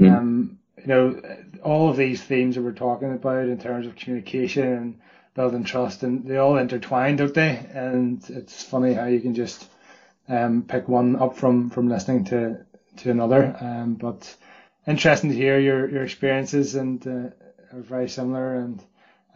mm-hmm. 0.00 0.14
um, 0.14 0.58
you 0.80 0.86
know, 0.86 1.20
all 1.62 1.90
of 1.90 1.96
these 1.96 2.22
themes 2.22 2.54
that 2.54 2.62
we're 2.62 2.72
talking 2.72 3.12
about 3.12 3.48
in 3.48 3.58
terms 3.58 3.86
of 3.86 3.96
communication 3.96 4.72
and 4.72 5.00
building 5.34 5.64
trust, 5.64 6.02
and 6.02 6.26
they 6.26 6.36
all 6.36 6.56
intertwine, 6.56 7.16
don't 7.16 7.34
they? 7.34 7.66
And 7.72 8.24
it's 8.28 8.62
funny 8.62 8.92
how 8.92 9.06
you 9.06 9.20
can 9.20 9.34
just 9.34 9.68
um, 10.28 10.62
pick 10.62 10.88
one 10.88 11.16
up 11.16 11.36
from 11.36 11.70
from 11.70 11.88
listening 11.88 12.24
to 12.26 12.64
to 12.98 13.10
another. 13.10 13.56
Um, 13.60 13.94
but 13.94 14.34
interesting 14.86 15.30
to 15.30 15.36
hear 15.36 15.58
your 15.58 15.90
your 15.90 16.04
experiences, 16.04 16.74
and 16.74 17.06
uh, 17.06 17.76
are 17.76 17.82
very 17.82 18.08
similar. 18.08 18.54
And 18.54 18.82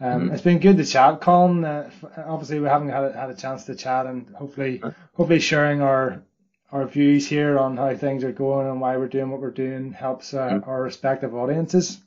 um, 0.03 0.21
mm-hmm. 0.21 0.33
it's 0.33 0.43
been 0.43 0.59
good 0.59 0.77
to 0.77 0.85
chat, 0.85 1.21
Colin. 1.21 1.63
Uh, 1.63 1.89
obviously, 2.17 2.59
we 2.59 2.67
haven't 2.67 2.89
had 2.89 3.05
a, 3.05 3.13
had 3.13 3.29
a 3.29 3.35
chance 3.35 3.63
to 3.65 3.75
chat, 3.75 4.05
and 4.05 4.27
hopefully, 4.35 4.81
hopefully 5.13 5.39
sharing 5.39 5.81
our 5.81 6.21
our 6.71 6.85
views 6.87 7.27
here 7.27 7.57
on 7.57 7.77
how 7.77 7.95
things 7.95 8.23
are 8.23 8.31
going 8.31 8.67
and 8.67 8.81
why 8.81 8.97
we're 8.97 9.07
doing 9.07 9.29
what 9.29 9.39
we're 9.39 9.51
doing 9.51 9.93
helps 9.93 10.33
uh, 10.33 10.49
mm. 10.49 10.67
our 10.67 10.81
respective 10.81 11.33
audiences. 11.35 12.01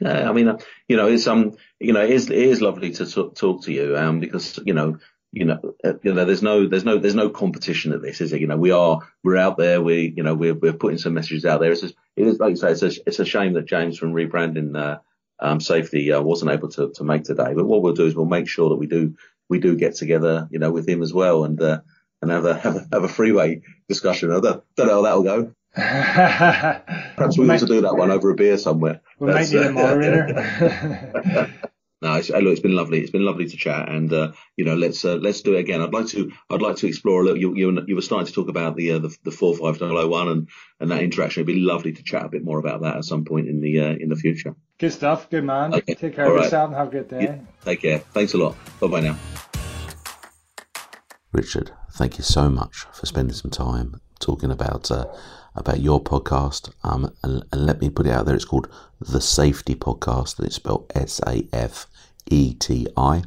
Yeah, 0.00 0.30
I 0.30 0.32
mean, 0.32 0.48
uh, 0.48 0.58
you 0.88 0.96
know, 0.96 1.08
it's 1.08 1.26
um, 1.26 1.56
you 1.78 1.92
know, 1.92 2.02
it 2.02 2.10
is, 2.10 2.30
it 2.30 2.38
is 2.38 2.62
lovely 2.62 2.92
to 2.92 3.06
talk, 3.06 3.34
talk 3.34 3.64
to 3.64 3.72
you, 3.72 3.96
um, 3.96 4.20
because 4.20 4.58
you 4.64 4.74
know, 4.74 4.98
you 5.32 5.46
know, 5.46 5.74
uh, 5.84 5.94
you 6.02 6.12
know, 6.14 6.24
there's 6.24 6.42
no, 6.42 6.68
there's 6.68 6.84
no, 6.84 6.98
there's 6.98 7.14
no 7.14 7.30
competition 7.30 7.92
at 7.92 8.02
this, 8.02 8.20
is 8.20 8.32
it? 8.32 8.40
You 8.40 8.46
know, 8.46 8.56
we 8.56 8.70
are, 8.70 9.00
we're 9.24 9.38
out 9.38 9.56
there, 9.56 9.80
we, 9.80 10.12
you 10.16 10.22
know, 10.22 10.34
we're, 10.34 10.54
we're 10.54 10.72
putting 10.72 10.98
some 10.98 11.14
messages 11.14 11.44
out 11.44 11.60
there. 11.60 11.72
It's 11.72 11.80
just, 11.80 11.94
it 12.16 12.26
is 12.26 12.38
like 12.38 12.50
you 12.50 12.56
say, 12.56 12.72
it's 12.72 12.82
a, 12.82 12.92
it's 13.06 13.18
a 13.18 13.24
shame 13.24 13.54
that 13.54 13.66
James 13.66 13.98
from 13.98 14.12
rebranding, 14.12 14.76
uh, 14.76 14.98
um, 15.42 15.60
safety, 15.60 16.12
uh, 16.12 16.22
wasn't 16.22 16.52
able 16.52 16.68
to, 16.70 16.90
to 16.94 17.04
make 17.04 17.24
today. 17.24 17.52
But 17.54 17.66
what 17.66 17.82
we'll 17.82 17.92
do 17.92 18.06
is 18.06 18.14
we'll 18.14 18.26
make 18.26 18.48
sure 18.48 18.70
that 18.70 18.76
we 18.76 18.86
do, 18.86 19.16
we 19.48 19.58
do 19.58 19.76
get 19.76 19.96
together, 19.96 20.48
you 20.50 20.58
know, 20.58 20.70
with 20.70 20.88
him 20.88 21.02
as 21.02 21.12
well, 21.12 21.44
and, 21.44 21.60
uh, 21.60 21.80
and 22.22 22.30
have 22.30 22.46
a 22.46 22.54
have 22.58 22.76
a, 22.76 22.88
have 22.92 23.04
a 23.04 23.08
freeway 23.08 23.62
discussion. 23.88 24.30
I 24.30 24.40
don't, 24.40 24.64
don't 24.76 24.86
know 24.86 24.94
how 24.94 25.02
that'll 25.02 25.22
go. 25.22 25.54
Perhaps 25.74 27.38
we, 27.38 27.48
we 27.48 27.58
do 27.58 27.80
that 27.80 27.96
one 27.96 28.10
over 28.10 28.30
a 28.30 28.34
beer 28.34 28.58
somewhere. 28.58 29.00
We 29.18 29.32
might 29.32 29.50
need 29.50 29.62
a 29.62 29.72
moderator. 29.72 31.50
no, 32.02 32.14
it's, 32.14 32.30
look, 32.30 32.42
it's 32.42 32.60
been 32.60 32.74
lovely. 32.74 33.00
It's 33.00 33.12
been 33.12 33.24
lovely 33.24 33.46
to 33.48 33.56
chat, 33.56 33.88
and 33.88 34.12
uh, 34.12 34.32
you 34.56 34.64
know, 34.64 34.74
let's 34.74 35.04
uh, 35.04 35.14
let's 35.14 35.40
do 35.40 35.54
it 35.54 35.60
again. 35.60 35.80
I'd 35.80 35.92
like 35.92 36.08
to 36.08 36.32
I'd 36.50 36.60
like 36.60 36.74
to 36.78 36.88
explore 36.88 37.22
a 37.22 37.24
little. 37.24 37.40
You 37.40 37.54
you, 37.54 37.84
you 37.86 37.94
were 37.94 38.02
starting 38.02 38.26
to 38.26 38.32
talk 38.32 38.48
about 38.48 38.74
the 38.74 38.90
uh, 38.90 38.98
the, 38.98 39.16
the 39.22 39.30
four 39.30 39.54
five 39.54 39.80
oh 39.80 40.08
one 40.08 40.28
and 40.28 40.48
and 40.80 40.90
that 40.90 41.00
interaction. 41.00 41.42
It'd 41.42 41.54
be 41.54 41.60
lovely 41.60 41.92
to 41.92 42.02
chat 42.02 42.24
a 42.24 42.28
bit 42.28 42.42
more 42.42 42.58
about 42.58 42.82
that 42.82 42.96
at 42.96 43.04
some 43.04 43.24
point 43.24 43.48
in 43.48 43.60
the 43.60 43.78
uh, 43.78 43.94
in 44.00 44.08
the 44.08 44.16
future. 44.16 44.56
Good 44.78 44.92
stuff. 44.92 45.30
Good 45.30 45.44
man. 45.44 45.74
Okay. 45.74 45.94
Take 45.94 46.16
care 46.16 46.24
All 46.24 46.32
of 46.32 46.38
right. 46.38 46.44
yourself 46.44 46.70
and 46.70 46.76
have 46.76 46.88
a 46.88 46.90
good 46.90 47.08
day. 47.08 47.22
Yeah. 47.22 47.38
Take 47.64 47.82
care. 47.82 47.98
Thanks 48.00 48.34
a 48.34 48.38
lot. 48.38 48.56
Bye 48.80 48.88
bye 48.88 49.00
now. 49.00 49.16
Richard, 51.30 51.70
thank 51.92 52.18
you 52.18 52.24
so 52.24 52.50
much 52.50 52.84
for 52.92 53.06
spending 53.06 53.34
some 53.34 53.52
time 53.52 54.00
talking 54.18 54.50
about 54.50 54.90
uh, 54.90 55.06
about 55.54 55.80
your 55.80 56.02
podcast. 56.02 56.72
Um, 56.82 57.14
and, 57.22 57.44
and, 57.52 57.64
let 57.64 57.80
me 57.80 57.90
put 57.90 58.06
it 58.06 58.12
out 58.12 58.26
there. 58.26 58.34
It's 58.34 58.44
called 58.44 58.68
the 59.00 59.20
SAFETI 59.20 59.76
Podcast, 59.76 60.38
and 60.38 60.46
it's 60.46 60.56
spelled 60.56 60.90
S 60.94 61.20
A 61.26 61.46
F 61.52 61.86
E 62.26 62.54
T 62.54 62.86
I. 62.96 63.22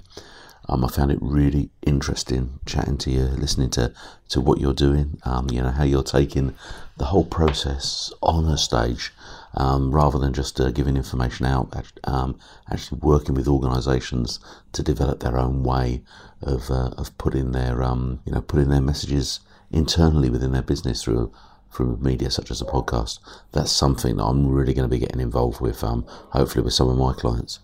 Um, 0.68 0.84
I 0.84 0.88
found 0.88 1.12
it 1.12 1.20
really 1.22 1.70
interesting 1.86 2.60
chatting 2.66 2.98
to 2.98 3.12
you, 3.12 3.22
listening 3.26 3.70
to, 3.72 3.94
to 4.30 4.42
what 4.42 4.60
you're 4.60 4.74
doing. 4.74 5.20
Um, 5.24 5.48
you 5.52 5.62
know 5.62 5.70
how 5.70 5.84
you're 5.84 6.02
taking 6.02 6.56
the 6.98 7.06
whole 7.06 7.26
process 7.26 8.12
on 8.24 8.46
a 8.46 8.58
stage 8.58 9.14
um, 9.54 9.92
rather 9.92 10.18
than 10.18 10.34
just 10.34 10.60
uh, 10.60 10.72
giving 10.72 10.98
information 10.98 11.46
out, 11.46 11.72
um, 12.06 12.40
actually 12.72 13.00
working 13.02 13.36
with 13.36 13.48
organisations 13.48 14.40
to 14.72 14.82
develop 14.82 15.20
their 15.20 15.38
own 15.38 15.62
way 15.62 16.02
of 16.42 16.72
uh, 16.72 16.90
of 16.98 17.16
putting 17.20 17.52
their 17.52 17.84
um, 17.84 18.20
you 18.26 18.32
know 18.32 18.42
putting 18.42 18.70
their 18.70 18.82
messages 18.82 19.42
internally 19.70 20.32
within 20.32 20.52
their 20.52 20.64
business 20.64 21.04
through 21.04 21.32
through 21.72 21.98
media 21.98 22.32
such 22.32 22.50
as 22.50 22.62
a 22.62 22.66
podcast. 22.66 23.20
That's 23.52 23.72
something 23.72 24.18
that 24.18 24.24
I'm 24.24 24.48
really 24.48 24.74
going 24.74 24.90
to 24.90 24.96
be 24.96 25.00
getting 25.00 25.22
involved 25.22 25.62
with. 25.62 25.84
Um, 25.84 26.06
hopefully 26.08 26.64
with 26.64 26.74
some 26.74 26.90
of 26.90 26.98
my 26.98 27.14
clients. 27.14 27.60